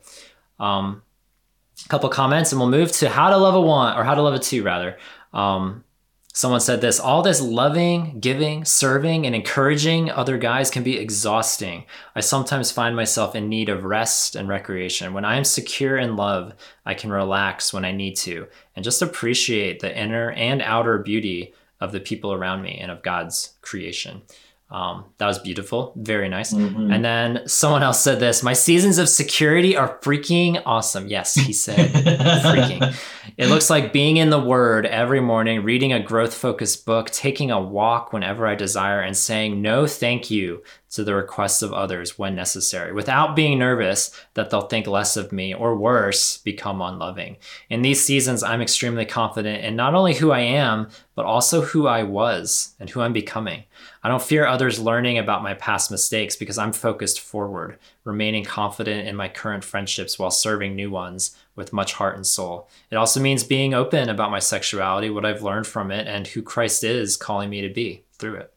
Um, 0.59 1.03
a 1.85 1.89
couple 1.89 2.09
comments, 2.09 2.53
and 2.53 2.61
we'll 2.61 2.71
move 2.71 2.93
to 2.93 3.09
how 3.09 3.31
to 3.31 3.37
love 3.37 3.55
a 3.55 3.61
one 3.61 3.97
or 3.97 4.05
how 4.05 4.15
to 4.15 4.23
love 4.23 4.35
a 4.35 4.39
two 4.39 4.63
rather. 4.63 4.99
Um, 5.33 5.85
Someone 6.37 6.61
said 6.61 6.83
this 6.83 7.01
all 7.01 7.23
this 7.23 7.41
loving, 7.41 8.21
giving, 8.21 8.67
serving, 8.67 9.25
and 9.25 9.35
encouraging 9.35 10.11
other 10.11 10.37
guys 10.37 10.71
can 10.71 10.83
be 10.83 10.99
exhausting. 10.99 11.87
I 12.15 12.21
sometimes 12.21 12.71
find 12.71 12.95
myself 12.95 13.35
in 13.35 13.49
need 13.49 13.71
of 13.71 13.85
rest 13.85 14.37
and 14.37 14.47
recreation. 14.47 15.15
When 15.15 15.25
I 15.25 15.37
am 15.37 15.45
secure 15.45 15.97
in 15.97 16.15
love, 16.15 16.53
I 16.85 16.93
can 16.93 17.11
relax 17.11 17.73
when 17.73 17.87
I 17.87 17.93
need 17.93 18.17
to 18.17 18.49
and 18.75 18.85
just 18.85 19.01
appreciate 19.01 19.81
the 19.81 19.99
inner 19.99 20.31
and 20.33 20.61
outer 20.61 20.99
beauty 20.99 21.55
of 21.81 21.93
the 21.93 22.01
people 22.01 22.35
around 22.35 22.61
me 22.61 22.77
and 22.83 22.91
of 22.91 23.03
God's 23.03 23.55
creation. 23.63 24.21
Um, 24.69 25.05
that 25.19 25.27
was 25.27 25.39
beautiful, 25.39 25.93
very 25.95 26.29
nice. 26.29 26.53
Mhm. 26.53 26.93
And 26.93 27.05
then 27.05 27.43
someone 27.47 27.85
else 27.85 28.01
said 28.03 28.19
this: 28.19 28.43
"My 28.43 28.53
seasons 28.53 28.99
of 28.99 29.09
security 29.09 29.77
are 29.77 29.97
freaking 30.03 30.61
awesome." 30.67 31.07
Yes, 31.07 31.35
he 31.35 31.53
said. 31.53 31.91
freaking. 32.43 32.95
It 33.37 33.49
looks 33.49 33.69
like 33.69 33.93
being 33.93 34.17
in 34.17 34.31
the 34.31 34.41
Word 34.41 34.87
every 34.87 35.21
morning, 35.21 35.63
reading 35.63 35.93
a 35.93 36.01
growth 36.01 36.33
focused 36.33 36.87
book, 36.87 37.11
taking 37.11 37.51
a 37.51 37.61
walk 37.61 38.11
whenever 38.13 38.47
I 38.47 38.55
desire, 38.55 39.01
and 39.01 39.15
saying 39.15 39.61
no 39.61 39.87
thank 39.87 40.31
you 40.31 40.63
to 40.97 41.05
the 41.05 41.15
requests 41.15 41.63
of 41.63 41.73
others 41.73 42.19
when 42.19 42.35
necessary, 42.35 42.93
without 42.93 43.37
being 43.37 43.59
nervous 43.59 44.11
that 44.35 44.51
they'll 44.51 44.63
think 44.63 44.87
less 44.87 45.17
of 45.17 45.31
me 45.31 45.55
or 45.55 45.77
worse, 45.77 46.39
become 46.39 46.81
unloving. 46.81 47.37
In 47.71 47.83
these 47.83 48.05
seasons, 48.05 48.43
I'm 48.43 48.63
extremely 48.63 49.05
confident 49.05 49.63
in 49.63 49.77
not 49.77 49.95
only 49.95 50.15
who 50.15 50.33
I 50.33 50.41
am, 50.41 50.89
but 51.15 51.27
also 51.27 51.61
who 51.61 51.87
I 51.87 52.03
was 52.03 52.75
and 52.81 52.89
who 52.89 53.03
I'm 53.03 53.13
becoming. 53.13 53.65
I 54.03 54.09
don't 54.09 54.23
fear 54.23 54.47
others 54.47 54.79
learning 54.79 55.19
about 55.19 55.43
my 55.43 55.53
past 55.55 55.91
mistakes 55.91 56.35
because 56.35 56.57
I'm 56.57 56.73
focused 56.73 57.21
forward, 57.21 57.79
remaining 58.05 58.45
confident 58.45 59.07
in 59.07 59.17
my 59.17 59.29
current 59.29 59.65
friendships 59.65 60.19
while 60.19 60.31
serving 60.31 60.75
new 60.75 60.91
ones 60.91 61.37
with 61.55 61.73
much 61.73 61.93
heart 61.93 62.17
and 62.17 62.27
soul. 62.27 62.69
It 62.91 62.97
also 62.97 63.21
means 63.21 63.45
being 63.45 63.75
open 63.75 64.09
about 64.09 64.31
my 64.31 64.39
sexuality, 64.39 65.11
what 65.11 65.27
I've 65.27 65.43
learned 65.43 65.67
from 65.67 65.91
it, 65.91 66.07
and 66.07 66.27
who 66.27 66.41
Christ 66.43 66.85
is 66.85 67.17
calling 67.17 67.51
me 67.51 67.61
to 67.61 67.73
be 67.73 68.05
through 68.13 68.37
it. 68.37 68.53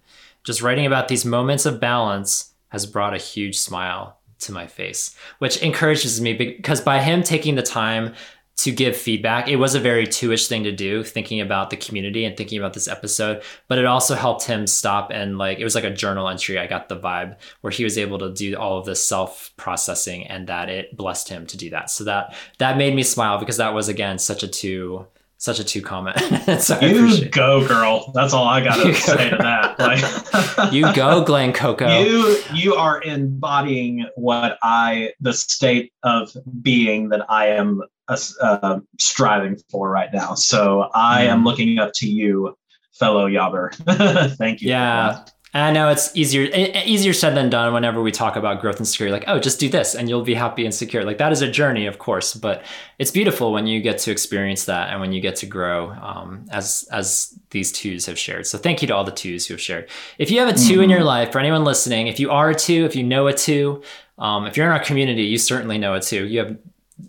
Just 0.49 0.63
writing 0.63 0.87
about 0.87 1.09
these 1.09 1.25
moments 1.25 1.67
of 1.67 1.79
balance 1.79 2.55
has 2.69 2.87
brought 2.87 3.13
a 3.13 3.19
huge 3.19 3.59
smile 3.59 4.17
to 4.39 4.51
my 4.51 4.65
face, 4.65 5.15
which 5.37 5.61
encourages 5.61 6.19
me 6.19 6.33
because 6.33 6.81
by 6.81 7.03
him 7.03 7.21
taking 7.21 7.53
the 7.53 7.61
time 7.61 8.15
to 8.57 8.71
give 8.71 8.97
feedback, 8.97 9.47
it 9.47 9.57
was 9.57 9.75
a 9.75 9.79
very 9.79 10.07
two-ish 10.07 10.47
thing 10.47 10.63
to 10.63 10.71
do, 10.71 11.03
thinking 11.03 11.39
about 11.39 11.69
the 11.69 11.77
community 11.77 12.25
and 12.25 12.35
thinking 12.35 12.57
about 12.57 12.73
this 12.73 12.87
episode, 12.87 13.43
but 13.67 13.77
it 13.77 13.85
also 13.85 14.15
helped 14.15 14.43
him 14.45 14.65
stop 14.65 15.11
and 15.13 15.37
like 15.37 15.59
it 15.59 15.63
was 15.63 15.75
like 15.75 15.83
a 15.83 15.93
journal 15.93 16.27
entry. 16.27 16.57
I 16.57 16.65
got 16.65 16.89
the 16.89 16.97
vibe 16.97 17.37
where 17.61 17.69
he 17.69 17.83
was 17.83 17.99
able 17.99 18.17
to 18.17 18.33
do 18.33 18.55
all 18.55 18.79
of 18.79 18.87
this 18.87 19.05
self-processing 19.05 20.25
and 20.25 20.47
that 20.47 20.67
it 20.67 20.97
blessed 20.97 21.29
him 21.29 21.45
to 21.45 21.57
do 21.57 21.69
that. 21.69 21.91
So 21.91 22.05
that 22.05 22.33
that 22.57 22.75
made 22.75 22.95
me 22.95 23.03
smile 23.03 23.37
because 23.37 23.57
that 23.57 23.75
was 23.75 23.87
again 23.87 24.17
such 24.17 24.41
a 24.41 24.47
two 24.47 25.05
such 25.39 25.59
a 25.59 25.63
two 25.63 25.81
comment. 25.81 26.17
so 26.61 26.79
you 26.81 27.29
go, 27.29 27.65
girl. 27.67 28.11
That's 28.13 28.33
all 28.33 28.43
I 28.45 28.61
gotta 28.63 28.83
go. 28.83 28.93
say 28.93 29.29
to 29.31 29.37
that. 29.37 29.79
Like, 29.79 30.71
you 30.73 30.93
go, 30.93 31.23
Glen 31.23 31.53
Coco. 31.53 31.99
You 32.01 32.37
you 32.53 32.75
are 32.75 33.01
embodying 33.01 34.05
what 34.15 34.57
I 34.61 35.13
the 35.19 35.33
state 35.33 35.91
of 36.03 36.29
being 36.61 37.09
that 37.09 37.25
I 37.31 37.47
am 37.47 37.81
uh, 38.09 38.17
uh, 38.41 38.79
striving 38.99 39.57
for 39.71 39.89
right 39.89 40.09
now. 40.13 40.35
So 40.35 40.89
I 40.93 41.23
am 41.23 41.41
Mm. 41.41 41.45
looking 41.45 41.79
up 41.79 41.91
to 41.95 42.07
you, 42.09 42.57
fellow 42.93 43.27
Yobber. 43.27 43.73
Thank 44.37 44.61
you. 44.61 44.69
Yeah. 44.69 45.23
I 45.51 45.71
know 45.71 45.89
it's 45.89 46.15
easier 46.15 46.43
easier 46.85 47.11
said 47.13 47.35
than 47.35 47.49
done 47.49 47.73
whenever 47.73 48.01
we 48.03 48.11
talk 48.11 48.35
about 48.35 48.61
growth 48.61 48.77
and 48.77 48.87
security. 48.87 49.11
Like, 49.11 49.23
oh, 49.27 49.39
just 49.39 49.59
do 49.59 49.67
this 49.67 49.95
and 49.95 50.07
you'll 50.07 50.21
be 50.21 50.35
happy 50.35 50.63
and 50.63 50.73
secure. 50.73 51.03
Like 51.03 51.17
that 51.17 51.31
is 51.31 51.41
a 51.41 51.49
journey, 51.49 51.87
of 51.87 51.97
course, 51.97 52.35
but 52.35 52.63
it's 52.99 53.09
beautiful 53.09 53.51
when 53.51 53.65
you 53.65 53.81
get 53.81 53.97
to 53.99 54.11
experience 54.11 54.65
that 54.65 54.91
and 54.91 55.01
when 55.01 55.11
you 55.11 55.21
get 55.21 55.35
to 55.37 55.47
grow, 55.47 55.89
um, 55.91 56.45
as 56.51 56.87
as 56.91 57.33
these 57.49 57.71
twos 57.71 58.05
have 58.05 58.19
shared. 58.19 58.45
So 58.45 58.57
thank 58.59 58.81
you 58.83 58.87
to 58.89 58.95
all 58.95 59.03
the 59.03 59.11
twos 59.11 59.47
who 59.47 59.55
have 59.55 59.61
shared. 59.61 59.89
If 60.19 60.29
you 60.29 60.39
have 60.39 60.49
a 60.49 60.53
2 60.57 60.81
in 60.81 60.89
Mhm. 60.89 60.93
your 60.93 61.03
life, 61.03 61.31
for 61.31 61.39
anyone 61.39 61.63
listening, 61.63 62.05
if 62.07 62.19
you 62.19 62.29
are 62.29 62.51
a 62.51 62.55
two, 62.55 62.85
if 62.85 62.95
you 62.95 63.03
know 63.03 63.25
a 63.27 63.33
two, 63.33 63.81
um, 64.19 64.45
if 64.45 64.55
you're 64.55 64.67
in 64.67 64.71
our 64.71 64.79
community, 64.83 65.23
you 65.23 65.39
certainly 65.39 65.79
know 65.79 65.95
a 65.95 65.99
two. 65.99 66.27
You 66.27 66.39
have 66.39 66.57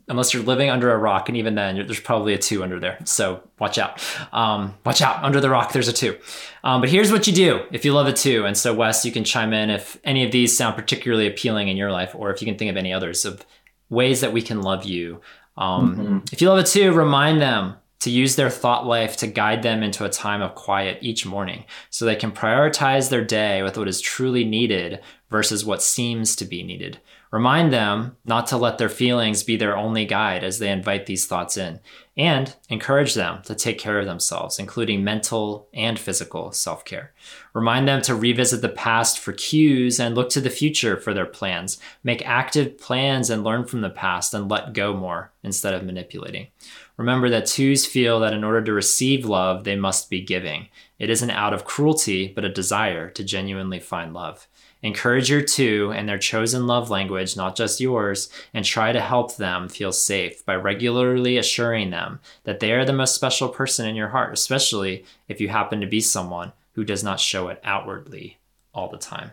unless 0.08 0.32
you're 0.34 0.42
living 0.42 0.70
under 0.70 0.92
a 0.92 0.98
rock, 0.98 1.28
and 1.28 1.36
even 1.36 1.54
then, 1.54 1.76
there's 1.76 2.00
probably 2.00 2.34
a 2.34 2.38
two 2.38 2.62
under 2.62 2.78
there. 2.80 2.98
So 3.04 3.42
watch 3.58 3.78
out. 3.78 4.02
Um, 4.32 4.74
watch 4.84 5.02
out. 5.02 5.22
Under 5.22 5.40
the 5.40 5.50
rock, 5.50 5.72
there's 5.72 5.88
a 5.88 5.92
two. 5.92 6.18
Um, 6.64 6.80
but 6.80 6.90
here's 6.90 7.10
what 7.12 7.26
you 7.26 7.32
do 7.32 7.60
if 7.72 7.84
you 7.84 7.92
love 7.92 8.06
a 8.06 8.12
two. 8.12 8.44
And 8.46 8.56
so, 8.56 8.74
Wes, 8.74 9.04
you 9.04 9.12
can 9.12 9.24
chime 9.24 9.52
in 9.52 9.70
if 9.70 9.98
any 10.04 10.24
of 10.24 10.32
these 10.32 10.56
sound 10.56 10.76
particularly 10.76 11.26
appealing 11.26 11.68
in 11.68 11.76
your 11.76 11.90
life, 11.90 12.14
or 12.14 12.30
if 12.30 12.40
you 12.40 12.46
can 12.46 12.56
think 12.58 12.70
of 12.70 12.76
any 12.76 12.92
others 12.92 13.24
of 13.24 13.44
ways 13.88 14.20
that 14.20 14.32
we 14.32 14.42
can 14.42 14.62
love 14.62 14.84
you. 14.84 15.20
Um, 15.56 15.96
Mhm. 16.24 16.32
If 16.32 16.40
you 16.40 16.48
love 16.48 16.58
a 16.58 16.62
two, 16.62 16.92
remind 16.92 17.40
them 17.42 17.74
to 18.00 18.10
use 18.10 18.36
their 18.36 18.48
thought 18.48 18.86
life 18.86 19.16
to 19.18 19.26
guide 19.26 19.62
them 19.62 19.82
into 19.82 20.06
a 20.06 20.08
time 20.08 20.40
of 20.40 20.54
quiet 20.54 20.96
each 21.02 21.26
morning 21.26 21.64
so 21.90 22.04
they 22.04 22.16
can 22.16 22.32
prioritize 22.32 23.10
their 23.10 23.22
day 23.24 23.62
with 23.62 23.76
what 23.76 23.88
is 23.88 24.00
truly 24.00 24.42
needed 24.42 25.00
versus 25.28 25.64
what 25.66 25.82
seems 25.82 26.34
to 26.36 26.46
be 26.46 26.62
needed. 26.62 26.98
Remind 27.30 27.72
them 27.72 28.16
not 28.24 28.48
to 28.48 28.56
let 28.56 28.78
their 28.78 28.88
feelings 28.88 29.44
be 29.44 29.56
their 29.56 29.76
only 29.76 30.04
guide 30.04 30.42
as 30.42 30.58
they 30.58 30.70
invite 30.70 31.06
these 31.06 31.26
thoughts 31.26 31.56
in, 31.56 31.78
and 32.16 32.56
encourage 32.68 33.14
them 33.14 33.40
to 33.44 33.54
take 33.54 33.78
care 33.78 34.00
of 34.00 34.06
themselves, 34.06 34.58
including 34.58 35.04
mental 35.04 35.68
and 35.72 35.96
physical 35.96 36.50
self 36.50 36.84
care. 36.84 37.12
Remind 37.54 37.86
them 37.86 38.02
to 38.02 38.16
revisit 38.16 38.62
the 38.62 38.68
past 38.68 39.20
for 39.20 39.32
cues 39.32 40.00
and 40.00 40.16
look 40.16 40.28
to 40.30 40.40
the 40.40 40.50
future 40.50 40.96
for 40.96 41.14
their 41.14 41.26
plans. 41.26 41.78
Make 42.02 42.26
active 42.26 42.78
plans 42.78 43.30
and 43.30 43.44
learn 43.44 43.64
from 43.64 43.80
the 43.80 43.90
past 43.90 44.34
and 44.34 44.50
let 44.50 44.72
go 44.72 44.92
more 44.92 45.30
instead 45.44 45.72
of 45.72 45.84
manipulating. 45.84 46.48
Remember 46.96 47.30
that 47.30 47.46
twos 47.46 47.86
feel 47.86 48.18
that 48.20 48.34
in 48.34 48.44
order 48.44 48.62
to 48.62 48.72
receive 48.72 49.24
love, 49.24 49.62
they 49.64 49.76
must 49.76 50.10
be 50.10 50.20
giving. 50.20 50.68
It 50.98 51.08
isn't 51.10 51.30
out 51.30 51.54
of 51.54 51.64
cruelty, 51.64 52.28
but 52.28 52.44
a 52.44 52.50
desire 52.52 53.08
to 53.10 53.24
genuinely 53.24 53.80
find 53.80 54.12
love. 54.12 54.48
Encourage 54.82 55.28
your 55.28 55.42
two 55.42 55.92
and 55.94 56.08
their 56.08 56.18
chosen 56.18 56.66
love 56.66 56.88
language, 56.88 57.36
not 57.36 57.54
just 57.54 57.80
yours, 57.80 58.30
and 58.54 58.64
try 58.64 58.92
to 58.92 59.00
help 59.00 59.36
them 59.36 59.68
feel 59.68 59.92
safe 59.92 60.44
by 60.46 60.54
regularly 60.54 61.36
assuring 61.36 61.90
them 61.90 62.18
that 62.44 62.60
they 62.60 62.72
are 62.72 62.84
the 62.84 62.92
most 62.92 63.14
special 63.14 63.48
person 63.48 63.86
in 63.86 63.94
your 63.94 64.08
heart, 64.08 64.32
especially 64.32 65.04
if 65.28 65.40
you 65.40 65.48
happen 65.48 65.80
to 65.80 65.86
be 65.86 66.00
someone 66.00 66.52
who 66.72 66.84
does 66.84 67.04
not 67.04 67.20
show 67.20 67.48
it 67.48 67.60
outwardly 67.62 68.38
all 68.72 68.88
the 68.88 68.96
time. 68.96 69.30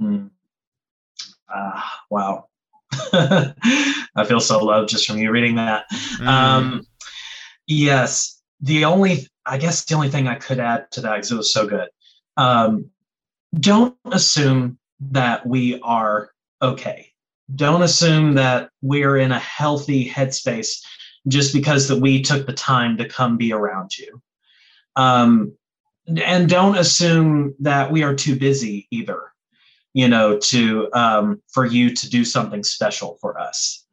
Mm. 0.00 0.30
Ah, 1.48 2.00
wow. 2.10 2.48
I 3.12 4.24
feel 4.26 4.40
so 4.40 4.64
loved 4.64 4.88
just 4.88 5.06
from 5.06 5.18
you 5.18 5.30
reading 5.30 5.54
that. 5.56 5.84
Mm. 5.90 6.26
Um, 6.26 6.86
yes, 7.66 8.42
the 8.60 8.84
only, 8.84 9.28
I 9.46 9.58
guess, 9.58 9.84
the 9.84 9.94
only 9.94 10.08
thing 10.08 10.26
I 10.26 10.34
could 10.34 10.58
add 10.58 10.90
to 10.92 11.00
that 11.02 11.14
because 11.14 11.30
it 11.30 11.36
was 11.36 11.52
so 11.52 11.66
good. 11.66 11.88
Um, 12.36 12.90
don't 13.58 13.96
assume 14.06 14.78
that 15.00 15.46
we 15.46 15.80
are 15.80 16.30
okay. 16.60 17.08
Don't 17.54 17.82
assume 17.82 18.34
that 18.34 18.70
we're 18.80 19.18
in 19.18 19.32
a 19.32 19.38
healthy 19.38 20.08
headspace 20.08 20.82
just 21.28 21.52
because 21.52 21.88
that 21.88 22.00
we 22.00 22.22
took 22.22 22.46
the 22.46 22.52
time 22.52 22.96
to 22.96 23.08
come 23.08 23.36
be 23.36 23.52
around 23.52 23.96
you. 23.96 24.20
Um, 24.96 25.52
and 26.08 26.48
don't 26.48 26.76
assume 26.76 27.54
that 27.60 27.90
we 27.90 28.02
are 28.02 28.14
too 28.14 28.36
busy 28.36 28.88
either 28.90 29.32
you 29.94 30.08
know 30.08 30.38
to 30.38 30.88
um, 30.92 31.42
for 31.52 31.64
you 31.66 31.94
to 31.94 32.08
do 32.08 32.24
something 32.24 32.62
special 32.62 33.18
for 33.20 33.38
us 33.38 33.86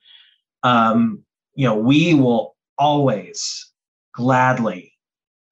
um, 0.64 1.24
you 1.56 1.66
know 1.66 1.76
we 1.76 2.14
will 2.14 2.56
always 2.78 3.72
gladly 4.14 4.94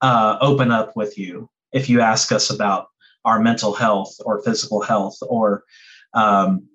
uh, 0.02 0.38
open 0.42 0.72
up 0.72 0.96
with 0.96 1.18
you 1.18 1.50
if 1.74 1.90
you 1.90 2.02
ask 2.02 2.32
us 2.32 2.50
about 2.50 2.88
our 3.28 3.40
mental 3.40 3.74
health 3.74 4.16
or 4.26 4.42
physical 4.42 4.82
health 4.82 5.18
or 5.22 5.64
um, 6.14 6.68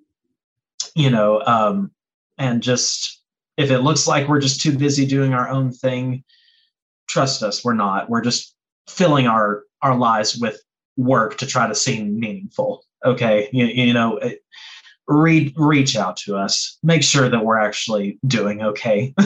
you 0.94 1.10
know 1.10 1.42
um, 1.42 1.90
and 2.38 2.62
just 2.62 3.22
if 3.56 3.70
it 3.70 3.80
looks 3.80 4.06
like 4.06 4.28
we're 4.28 4.40
just 4.40 4.60
too 4.60 4.76
busy 4.76 5.06
doing 5.06 5.34
our 5.34 5.48
own 5.48 5.72
thing 5.72 6.22
trust 7.08 7.42
us 7.42 7.64
we're 7.64 7.74
not. 7.74 8.08
We're 8.08 8.22
just 8.22 8.54
filling 8.88 9.26
our 9.26 9.64
our 9.82 9.96
lives 9.96 10.36
with 10.36 10.60
work 10.96 11.38
to 11.38 11.46
try 11.46 11.66
to 11.66 11.74
seem 11.74 12.20
meaningful 12.20 12.84
okay? 13.04 13.48
You, 13.52 13.66
you 13.66 13.92
know 13.92 14.16
it, 14.18 14.42
read, 15.08 15.52
reach 15.56 15.96
out 15.96 16.16
to 16.18 16.36
us. 16.36 16.78
Make 16.82 17.02
sure 17.02 17.28
that 17.28 17.44
we're 17.44 17.58
actually 17.58 18.18
doing 18.26 18.62
okay. 18.62 19.14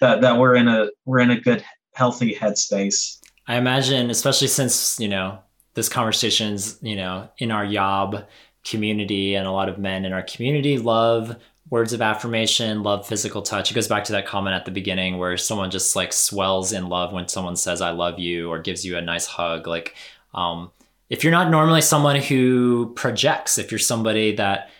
That 0.00 0.18
that 0.20 0.38
we're 0.38 0.54
in 0.54 0.68
a 0.68 0.88
we're 1.04 1.20
in 1.20 1.30
a 1.30 1.40
good 1.40 1.64
healthy 1.94 2.34
headspace. 2.34 3.18
I 3.48 3.56
imagine, 3.56 4.10
especially 4.10 4.48
since, 4.48 4.98
you 5.00 5.08
know, 5.08 5.38
this 5.76 5.88
conversation's, 5.88 6.78
you 6.82 6.96
know, 6.96 7.28
in 7.38 7.52
our 7.52 7.64
Yob 7.64 8.24
community 8.64 9.34
and 9.34 9.46
a 9.46 9.52
lot 9.52 9.68
of 9.68 9.78
men 9.78 10.04
in 10.04 10.12
our 10.12 10.22
community 10.22 10.78
love 10.78 11.36
words 11.68 11.92
of 11.92 12.00
affirmation, 12.00 12.82
love 12.82 13.06
physical 13.06 13.42
touch. 13.42 13.70
It 13.70 13.74
goes 13.74 13.88
back 13.88 14.04
to 14.04 14.12
that 14.12 14.26
comment 14.26 14.54
at 14.54 14.64
the 14.64 14.70
beginning 14.70 15.18
where 15.18 15.36
someone 15.36 15.70
just 15.70 15.94
like 15.94 16.12
swells 16.12 16.72
in 16.72 16.88
love 16.88 17.12
when 17.12 17.28
someone 17.28 17.56
says 17.56 17.80
I 17.80 17.90
love 17.90 18.18
you 18.18 18.48
or 18.50 18.58
gives 18.58 18.84
you 18.84 18.96
a 18.96 19.02
nice 19.02 19.26
hug. 19.26 19.66
Like 19.66 19.94
um 20.34 20.70
if 21.10 21.22
you're 21.22 21.32
not 21.32 21.50
normally 21.50 21.82
someone 21.82 22.16
who 22.16 22.92
projects, 22.96 23.58
if 23.58 23.70
you're 23.70 23.78
somebody 23.78 24.34
that 24.36 24.70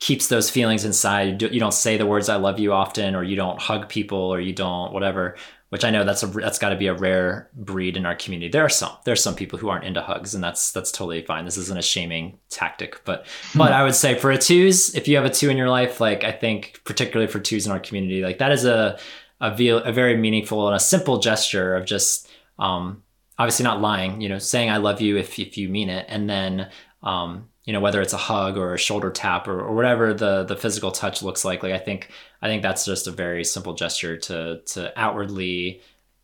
keeps 0.00 0.26
those 0.26 0.50
feelings 0.50 0.84
inside, 0.84 1.40
you 1.42 1.60
don't 1.60 1.74
say 1.74 1.96
the 1.96 2.06
words 2.06 2.28
I 2.28 2.36
love 2.36 2.58
you 2.58 2.72
often 2.72 3.14
or 3.14 3.22
you 3.22 3.36
don't 3.36 3.60
hug 3.60 3.88
people 3.88 4.18
or 4.18 4.40
you 4.40 4.52
don't 4.52 4.92
whatever, 4.92 5.36
which 5.72 5.86
I 5.86 5.90
know 5.90 6.04
that's 6.04 6.22
a 6.22 6.26
that's 6.26 6.58
got 6.58 6.68
to 6.68 6.76
be 6.76 6.88
a 6.88 6.92
rare 6.92 7.48
breed 7.54 7.96
in 7.96 8.04
our 8.04 8.14
community. 8.14 8.50
There 8.50 8.62
are 8.62 8.68
some 8.68 8.92
there 9.06 9.12
are 9.12 9.16
some 9.16 9.34
people 9.34 9.58
who 9.58 9.70
aren't 9.70 9.86
into 9.86 10.02
hugs, 10.02 10.34
and 10.34 10.44
that's 10.44 10.70
that's 10.70 10.92
totally 10.92 11.22
fine. 11.22 11.46
This 11.46 11.56
isn't 11.56 11.78
a 11.78 11.80
shaming 11.80 12.38
tactic, 12.50 13.02
but 13.06 13.24
but 13.54 13.72
I 13.72 13.82
would 13.82 13.94
say 13.94 14.14
for 14.14 14.30
a 14.30 14.36
twos, 14.36 14.94
if 14.94 15.08
you 15.08 15.16
have 15.16 15.24
a 15.24 15.30
two 15.30 15.48
in 15.48 15.56
your 15.56 15.70
life, 15.70 15.98
like 15.98 16.24
I 16.24 16.32
think 16.32 16.82
particularly 16.84 17.32
for 17.32 17.40
twos 17.40 17.64
in 17.64 17.72
our 17.72 17.80
community, 17.80 18.20
like 18.20 18.36
that 18.36 18.52
is 18.52 18.66
a 18.66 18.98
a, 19.40 19.56
ve- 19.56 19.70
a 19.70 19.92
very 19.92 20.14
meaningful 20.14 20.66
and 20.66 20.76
a 20.76 20.78
simple 20.78 21.20
gesture 21.20 21.74
of 21.74 21.86
just 21.86 22.28
um, 22.58 23.02
obviously 23.38 23.64
not 23.64 23.80
lying, 23.80 24.20
you 24.20 24.28
know, 24.28 24.38
saying 24.38 24.68
I 24.68 24.76
love 24.76 25.00
you 25.00 25.16
if 25.16 25.38
if 25.38 25.56
you 25.56 25.70
mean 25.70 25.88
it, 25.88 26.04
and 26.06 26.28
then 26.28 26.68
um, 27.02 27.48
you 27.64 27.72
know 27.72 27.80
whether 27.80 28.00
it's 28.00 28.12
a 28.12 28.18
hug 28.18 28.56
or 28.56 28.74
a 28.74 28.78
shoulder 28.78 29.10
tap 29.10 29.46
or, 29.46 29.60
or 29.60 29.74
whatever 29.74 30.12
the 30.12 30.44
the 30.44 30.56
physical 30.56 30.90
touch 30.90 31.22
looks 31.22 31.44
like. 31.44 31.62
Like 31.62 31.72
I 31.72 31.78
think 31.78 32.10
I 32.40 32.48
think 32.48 32.62
that's 32.62 32.84
just 32.84 33.06
a 33.06 33.12
very 33.12 33.44
simple 33.44 33.74
gesture 33.74 34.16
to 34.16 34.60
to 34.66 34.98
outwardly 34.98 35.80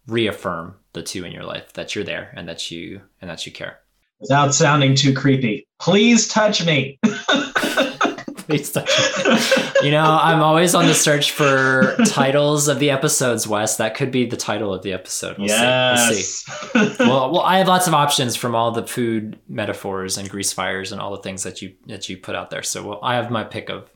reaffirm 0.06 0.74
the 0.94 1.02
two 1.02 1.24
in 1.24 1.32
your 1.32 1.44
life 1.44 1.72
that 1.74 1.94
you're 1.94 2.04
there 2.04 2.32
and 2.36 2.48
that 2.48 2.70
you 2.70 3.00
and 3.20 3.30
that 3.30 3.46
you 3.46 3.52
care. 3.52 3.78
Without 4.20 4.52
sounding 4.52 4.96
too 4.96 5.14
creepy, 5.14 5.68
please 5.78 6.26
touch 6.26 6.64
me. 6.66 6.98
You 9.82 9.92
know, 9.92 10.02
I'm 10.02 10.42
always 10.42 10.74
on 10.74 10.86
the 10.86 10.94
search 10.94 11.30
for 11.30 11.94
titles 12.04 12.66
of 12.66 12.80
the 12.80 12.90
episodes, 12.90 13.46
Wes. 13.46 13.76
That 13.76 13.94
could 13.94 14.10
be 14.10 14.26
the 14.26 14.36
title 14.36 14.74
of 14.74 14.82
the 14.82 14.92
episode. 14.92 15.38
We'll 15.38 15.46
yes. 15.46 16.08
see. 16.08 16.52
We'll 16.74 16.90
see. 16.90 16.96
well, 17.04 17.30
well, 17.30 17.42
I 17.42 17.58
have 17.58 17.68
lots 17.68 17.86
of 17.86 17.94
options 17.94 18.34
from 18.34 18.56
all 18.56 18.72
the 18.72 18.84
food 18.84 19.38
metaphors 19.48 20.18
and 20.18 20.28
grease 20.28 20.52
fires 20.52 20.90
and 20.90 21.00
all 21.00 21.12
the 21.12 21.22
things 21.22 21.44
that 21.44 21.62
you 21.62 21.74
that 21.86 22.08
you 22.08 22.16
put 22.16 22.34
out 22.34 22.50
there. 22.50 22.64
So 22.64 22.88
well, 22.88 22.98
I 23.04 23.14
have 23.14 23.30
my 23.30 23.44
pick 23.44 23.70
of 23.70 23.88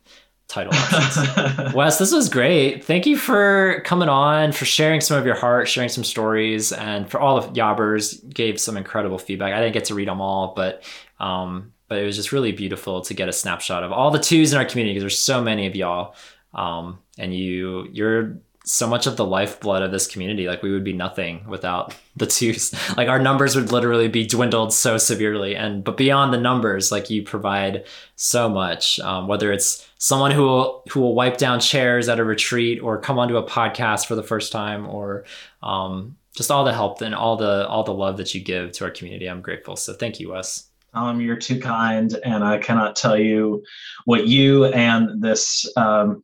title 0.47 0.73
options. 0.73 1.75
Wes, 1.75 1.99
this 1.99 2.13
was 2.13 2.29
great. 2.29 2.85
Thank 2.85 3.07
you 3.07 3.17
for 3.17 3.81
coming 3.85 4.09
on, 4.09 4.53
for 4.53 4.65
sharing 4.65 5.01
some 5.01 5.19
of 5.19 5.27
your 5.27 5.35
heart, 5.35 5.69
sharing 5.69 5.89
some 5.89 6.05
stories, 6.05 6.73
and 6.73 7.11
for 7.11 7.19
all 7.19 7.41
the 7.41 7.49
yobbers 7.49 8.23
gave 8.33 8.61
some 8.61 8.77
incredible 8.77 9.19
feedback. 9.19 9.53
I 9.53 9.61
didn't 9.61 9.75
get 9.75 9.87
to 9.87 9.95
read 9.95 10.09
them 10.09 10.21
all, 10.21 10.53
but 10.55 10.85
um, 11.19 11.72
but 11.93 11.99
it 11.99 12.07
was 12.07 12.17
just 12.17 12.33
really 12.33 12.53
beautiful 12.53 13.03
to 13.03 13.13
get 13.13 13.29
a 13.29 13.33
snapshot 13.35 13.85
of 13.85 13.93
all 13.93 14.11
the 14.11 14.19
twos 14.19 14.51
in 14.51 14.59
our 14.59 14.65
community 14.65 14.95
because 14.95 15.03
there's 15.03 15.19
so 15.19 15.43
many 15.43 15.67
of 15.67 15.77
y'all. 15.77 16.15
Um, 16.55 17.01
and 17.19 17.35
you 17.35 17.87
you're 17.93 18.39
so 18.65 18.87
much 18.87 19.07
of 19.07 19.19
the 19.19 19.27
lifeblood 19.27 19.83
of 19.83 19.91
this 19.91 20.07
community. 20.07 20.49
Like 20.49 20.63
we 20.63 20.73
would 20.73 20.85
be 20.85 20.95
nothing 20.95 21.47
without 21.47 21.95
the 22.17 22.27
twos. 22.27 22.75
Like 22.97 23.09
our 23.09 23.19
numbers 23.19 23.55
would 23.55 23.73
literally 23.73 24.09
be 24.09 24.27
dwindled 24.27 24.73
so 24.73 24.97
severely. 24.97 25.55
And 25.55 25.85
but 25.85 25.99
beyond 25.99 26.33
the 26.33 26.41
numbers 26.41 26.91
like 26.91 27.11
you 27.11 27.25
provide 27.25 27.85
so 28.17 28.49
much 28.49 28.99
um, 29.01 29.29
whether 29.29 29.53
it's 29.53 29.87
someone 29.99 30.31
who 30.31 30.45
will 30.45 30.85
who 30.93 31.01
will 31.03 31.15
wipe 31.15 31.37
down 31.37 31.61
chairs 31.61 32.09
at 32.09 32.19
a 32.19 32.25
retreat 32.25 32.81
or 32.83 33.03
come 33.03 33.19
onto 33.19 33.37
a 33.37 33.47
podcast 33.47 34.07
for 34.07 34.15
the 34.15 34.23
first 34.23 34.51
time 34.51 34.89
or 34.89 35.25
um, 35.63 36.17
just 36.35 36.51
all 36.51 36.65
the 36.65 36.73
help 36.73 37.03
and 37.03 37.15
all 37.15 37.37
the 37.37 37.69
all 37.69 37.85
the 37.85 37.93
love 37.93 38.17
that 38.17 38.35
you 38.35 38.41
give 38.41 38.73
to 38.73 38.85
our 38.85 38.91
community 38.91 39.27
i'm 39.27 39.43
grateful. 39.43 39.77
So 39.77 39.93
thank 39.93 40.21
you 40.21 40.31
wes 40.31 40.72
um, 40.95 41.21
you're 41.21 41.37
too 41.37 41.61
kind, 41.61 42.15
and 42.25 42.45
I 42.45 42.59
cannot 42.59 42.97
tell 42.97 43.19
you 43.19 43.65
what 44.05 44.27
you 44.27 44.67
and 44.67 45.23
this 45.23 45.67
um, 45.77 46.23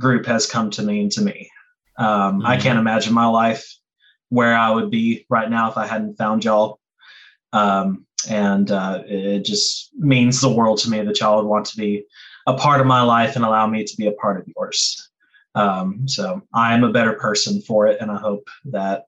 group 0.00 0.26
has 0.26 0.46
come 0.46 0.70
to 0.70 0.82
mean 0.82 1.08
to 1.10 1.22
me. 1.22 1.50
Um, 1.98 2.38
mm-hmm. 2.38 2.46
I 2.46 2.56
can't 2.56 2.78
imagine 2.78 3.14
my 3.14 3.26
life 3.26 3.66
where 4.28 4.56
I 4.56 4.70
would 4.70 4.90
be 4.90 5.26
right 5.28 5.50
now 5.50 5.70
if 5.70 5.76
I 5.76 5.86
hadn't 5.86 6.16
found 6.16 6.44
y'all. 6.44 6.80
Um, 7.52 8.06
and 8.28 8.70
uh, 8.70 9.02
it 9.06 9.44
just 9.44 9.90
means 9.94 10.40
the 10.40 10.48
world 10.52 10.78
to 10.78 10.90
me 10.90 11.02
that 11.02 11.20
y'all 11.20 11.36
would 11.36 11.48
want 11.48 11.66
to 11.66 11.76
be 11.76 12.04
a 12.46 12.54
part 12.54 12.80
of 12.80 12.86
my 12.86 13.02
life 13.02 13.36
and 13.36 13.44
allow 13.44 13.66
me 13.66 13.84
to 13.84 13.96
be 13.96 14.06
a 14.06 14.12
part 14.12 14.40
of 14.40 14.48
yours. 14.56 15.10
Um, 15.54 16.08
so 16.08 16.42
I 16.52 16.74
am 16.74 16.84
a 16.84 16.92
better 16.92 17.12
person 17.12 17.62
for 17.62 17.86
it, 17.86 18.00
and 18.00 18.10
I 18.10 18.18
hope 18.18 18.48
that 18.66 19.04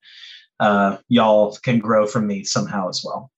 uh, 0.61 0.99
y'all 1.09 1.57
can 1.63 1.79
grow 1.79 2.07
from 2.07 2.27
me 2.27 2.45
somehow 2.45 2.89
as 2.89 3.03
well. 3.05 3.31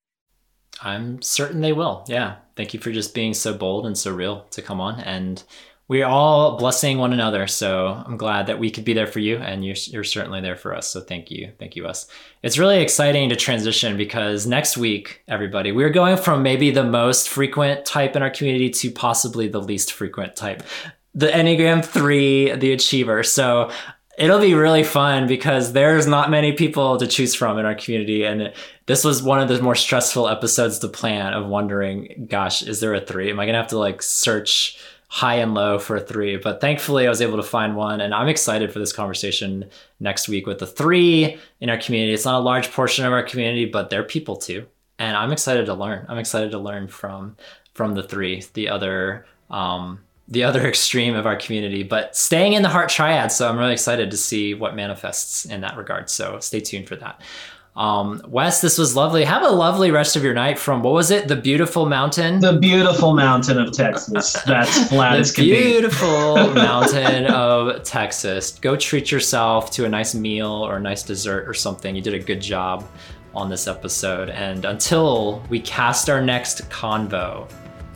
I'm 0.83 1.21
certain 1.23 1.61
they 1.61 1.73
will. 1.73 2.05
Yeah. 2.09 2.37
Thank 2.57 2.75
you 2.75 2.81
for 2.81 2.93
just 2.93 3.15
being 3.15 3.35
so 3.35 3.55
bold 3.55 3.87
and 3.87 3.97
so 3.97 4.13
real 4.13 4.47
to 4.51 4.63
come 4.63 4.81
on. 4.81 5.01
And 5.01 5.43
we're 5.89 6.07
all 6.07 6.59
blessing 6.59 6.99
one 6.99 7.15
another. 7.15 7.47
So 7.47 8.03
I'm 8.07 8.19
glad 8.19 8.47
that 8.47 8.59
we 8.59 8.71
could 8.71 8.85
be 8.85 8.93
there 8.93 9.07
for 9.07 9.21
you 9.21 9.39
and 9.39 9.65
you're, 9.65 9.77
you're 9.87 10.05
certainly 10.05 10.43
there 10.43 10.57
for 10.57 10.75
us. 10.75 10.87
So 10.87 11.01
thank 11.01 11.31
you. 11.31 11.51
Thank 11.59 11.77
you, 11.77 11.85
Wes. 11.85 12.07
It's 12.43 12.59
really 12.59 12.83
exciting 12.83 13.31
to 13.31 13.37
transition 13.37 13.97
because 13.97 14.47
next 14.47 14.77
week, 14.77 15.23
everybody, 15.29 15.73
we're 15.73 15.89
going 15.89 16.19
from 16.19 16.43
maybe 16.43 16.71
the 16.71 16.85
most 16.85 17.31
frequent 17.31 17.87
type 17.87 18.15
in 18.17 18.23
our 18.23 18.31
community 18.31 18.69
to 18.69 18.91
possibly 18.91 19.49
the 19.49 19.63
least 19.63 19.95
frequent 19.95 20.37
type. 20.37 20.63
The 21.15 21.29
Enneagram 21.29 21.83
3, 21.83 22.57
the 22.57 22.73
achiever. 22.73 23.23
So 23.23 23.71
it'll 24.19 24.41
be 24.41 24.53
really 24.53 24.85
fun 24.85 25.27
because 25.27 25.73
there's 25.73 26.07
not 26.07 26.31
many 26.31 26.53
people 26.53 26.99
to 26.99 27.07
choose 27.07 27.35
from 27.35 27.59
in 27.59 27.65
our 27.65 27.75
community 27.75 28.25
and 28.25 28.53
this 28.89 29.05
was 29.05 29.23
one 29.23 29.39
of 29.39 29.49
the 29.49 29.63
more 29.63 29.75
stressful 29.75 30.29
episodes 30.29 30.79
to 30.79 30.89
plan 30.89 31.35
of 31.35 31.47
wondering 31.47 32.27
gosh 32.29 32.63
is 32.63 32.81
there 32.81 32.95
a 32.95 33.01
three 33.01 33.31
am 33.31 33.39
i 33.39 33.47
gonna 33.47 33.59
have 33.59 33.69
to 33.69 33.79
like 33.79 34.03
search 34.03 34.79
high 35.09 35.37
and 35.37 35.55
low 35.55 35.79
for 35.79 35.97
a 35.97 36.01
three 36.01 36.37
but 36.37 36.61
thankfully 36.61 37.07
i 37.07 37.09
was 37.09 37.23
able 37.23 37.37
to 37.37 37.43
find 37.43 37.77
one 37.77 38.01
and 38.01 38.13
i'm 38.15 38.29
excited 38.29 38.73
for 38.73 38.79
this 38.79 38.93
conversation 38.93 39.65
next 40.01 40.29
week 40.29 40.47
with 40.47 40.59
the 40.59 40.67
three 40.67 41.39
in 41.61 41.71
our 41.71 41.79
community 41.79 42.13
it's 42.13 42.25
not 42.25 42.41
a 42.41 42.43
large 42.43 42.73
portion 42.73 43.05
of 43.05 43.13
our 43.13 43.23
community 43.23 43.65
but 43.65 43.91
they're 43.91 44.03
people 44.03 44.37
too 44.37 44.67
and 44.99 45.17
i'm 45.17 45.33
excited 45.33 45.67
to 45.67 45.75
learn 45.75 46.05
i'm 46.09 46.19
excited 46.19 46.51
to 46.51 46.59
learn 46.59 46.89
from 46.89 47.37
from 47.75 47.95
the 47.95 48.03
three 48.03 48.43
the 48.55 48.69
other 48.69 49.25
um, 49.51 50.01
the 50.29 50.45
other 50.45 50.67
extreme 50.69 51.15
of 51.15 51.27
our 51.27 51.37
community, 51.37 51.83
but 51.83 52.15
staying 52.15 52.53
in 52.53 52.63
the 52.63 52.69
heart 52.69 52.91
triad. 52.91 53.33
So 53.33 53.49
I'm 53.49 53.59
really 53.59 53.73
excited 53.73 54.11
to 54.11 54.17
see 54.17 54.55
what 54.55 54.77
manifests 54.77 55.47
in 55.47 55.63
that 55.63 55.77
regard. 55.77 56.11
So 56.11 56.39
stay 56.41 56.61
tuned 56.61 56.87
for 56.87 56.97
that. 56.97 57.21
Um, 57.79 58.21
Wes, 58.27 58.61
this 58.61 58.77
was 58.77 58.97
lovely. 58.97 59.25
Have 59.25 59.43
a 59.43 59.51
lovely 59.51 59.91
rest 59.91 60.17
of 60.17 60.25
your 60.25 60.35
night 60.35 60.59
from 60.59 60.83
what 60.83 60.93
was 60.93 61.11
it? 61.11 61.29
The 61.29 61.37
beautiful 61.37 61.87
mountain? 61.87 62.41
The 62.41 62.59
beautiful 62.59 63.15
mountain 63.15 63.57
of 63.59 63.73
Texas. 63.73 64.33
That's 64.45 64.89
flat 64.91 65.19
as 65.21 65.33
can 65.33 65.45
be. 65.45 65.53
Beautiful 65.53 66.35
mountain 66.55 67.27
of 67.27 67.83
Texas. 67.85 68.59
Go 68.59 68.75
treat 68.77 69.13
yourself 69.13 69.71
to 69.73 69.85
a 69.85 69.89
nice 69.89 70.15
meal 70.15 70.51
or 70.51 70.77
a 70.77 70.81
nice 70.81 71.05
dessert 71.05 71.49
or 71.49 71.55
something. 71.55 71.95
You 71.95 72.03
did 72.03 72.15
a 72.15 72.19
good 72.19 72.41
job 72.41 72.85
on 73.35 73.49
this 73.49 73.69
episode. 73.69 74.29
And 74.31 74.65
until 74.65 75.41
we 75.49 75.61
cast 75.61 76.11
our 76.11 76.21
next 76.21 76.69
convo, 76.71 77.49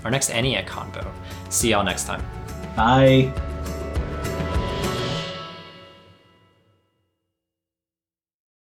our 0.05 0.11
next 0.12 0.30
ENneac 0.30 0.66
convo, 0.66 1.05
See 1.53 1.68
y'all 1.70 1.85
next 1.85 2.07
time. 2.07 2.24
Bye. 2.74 3.52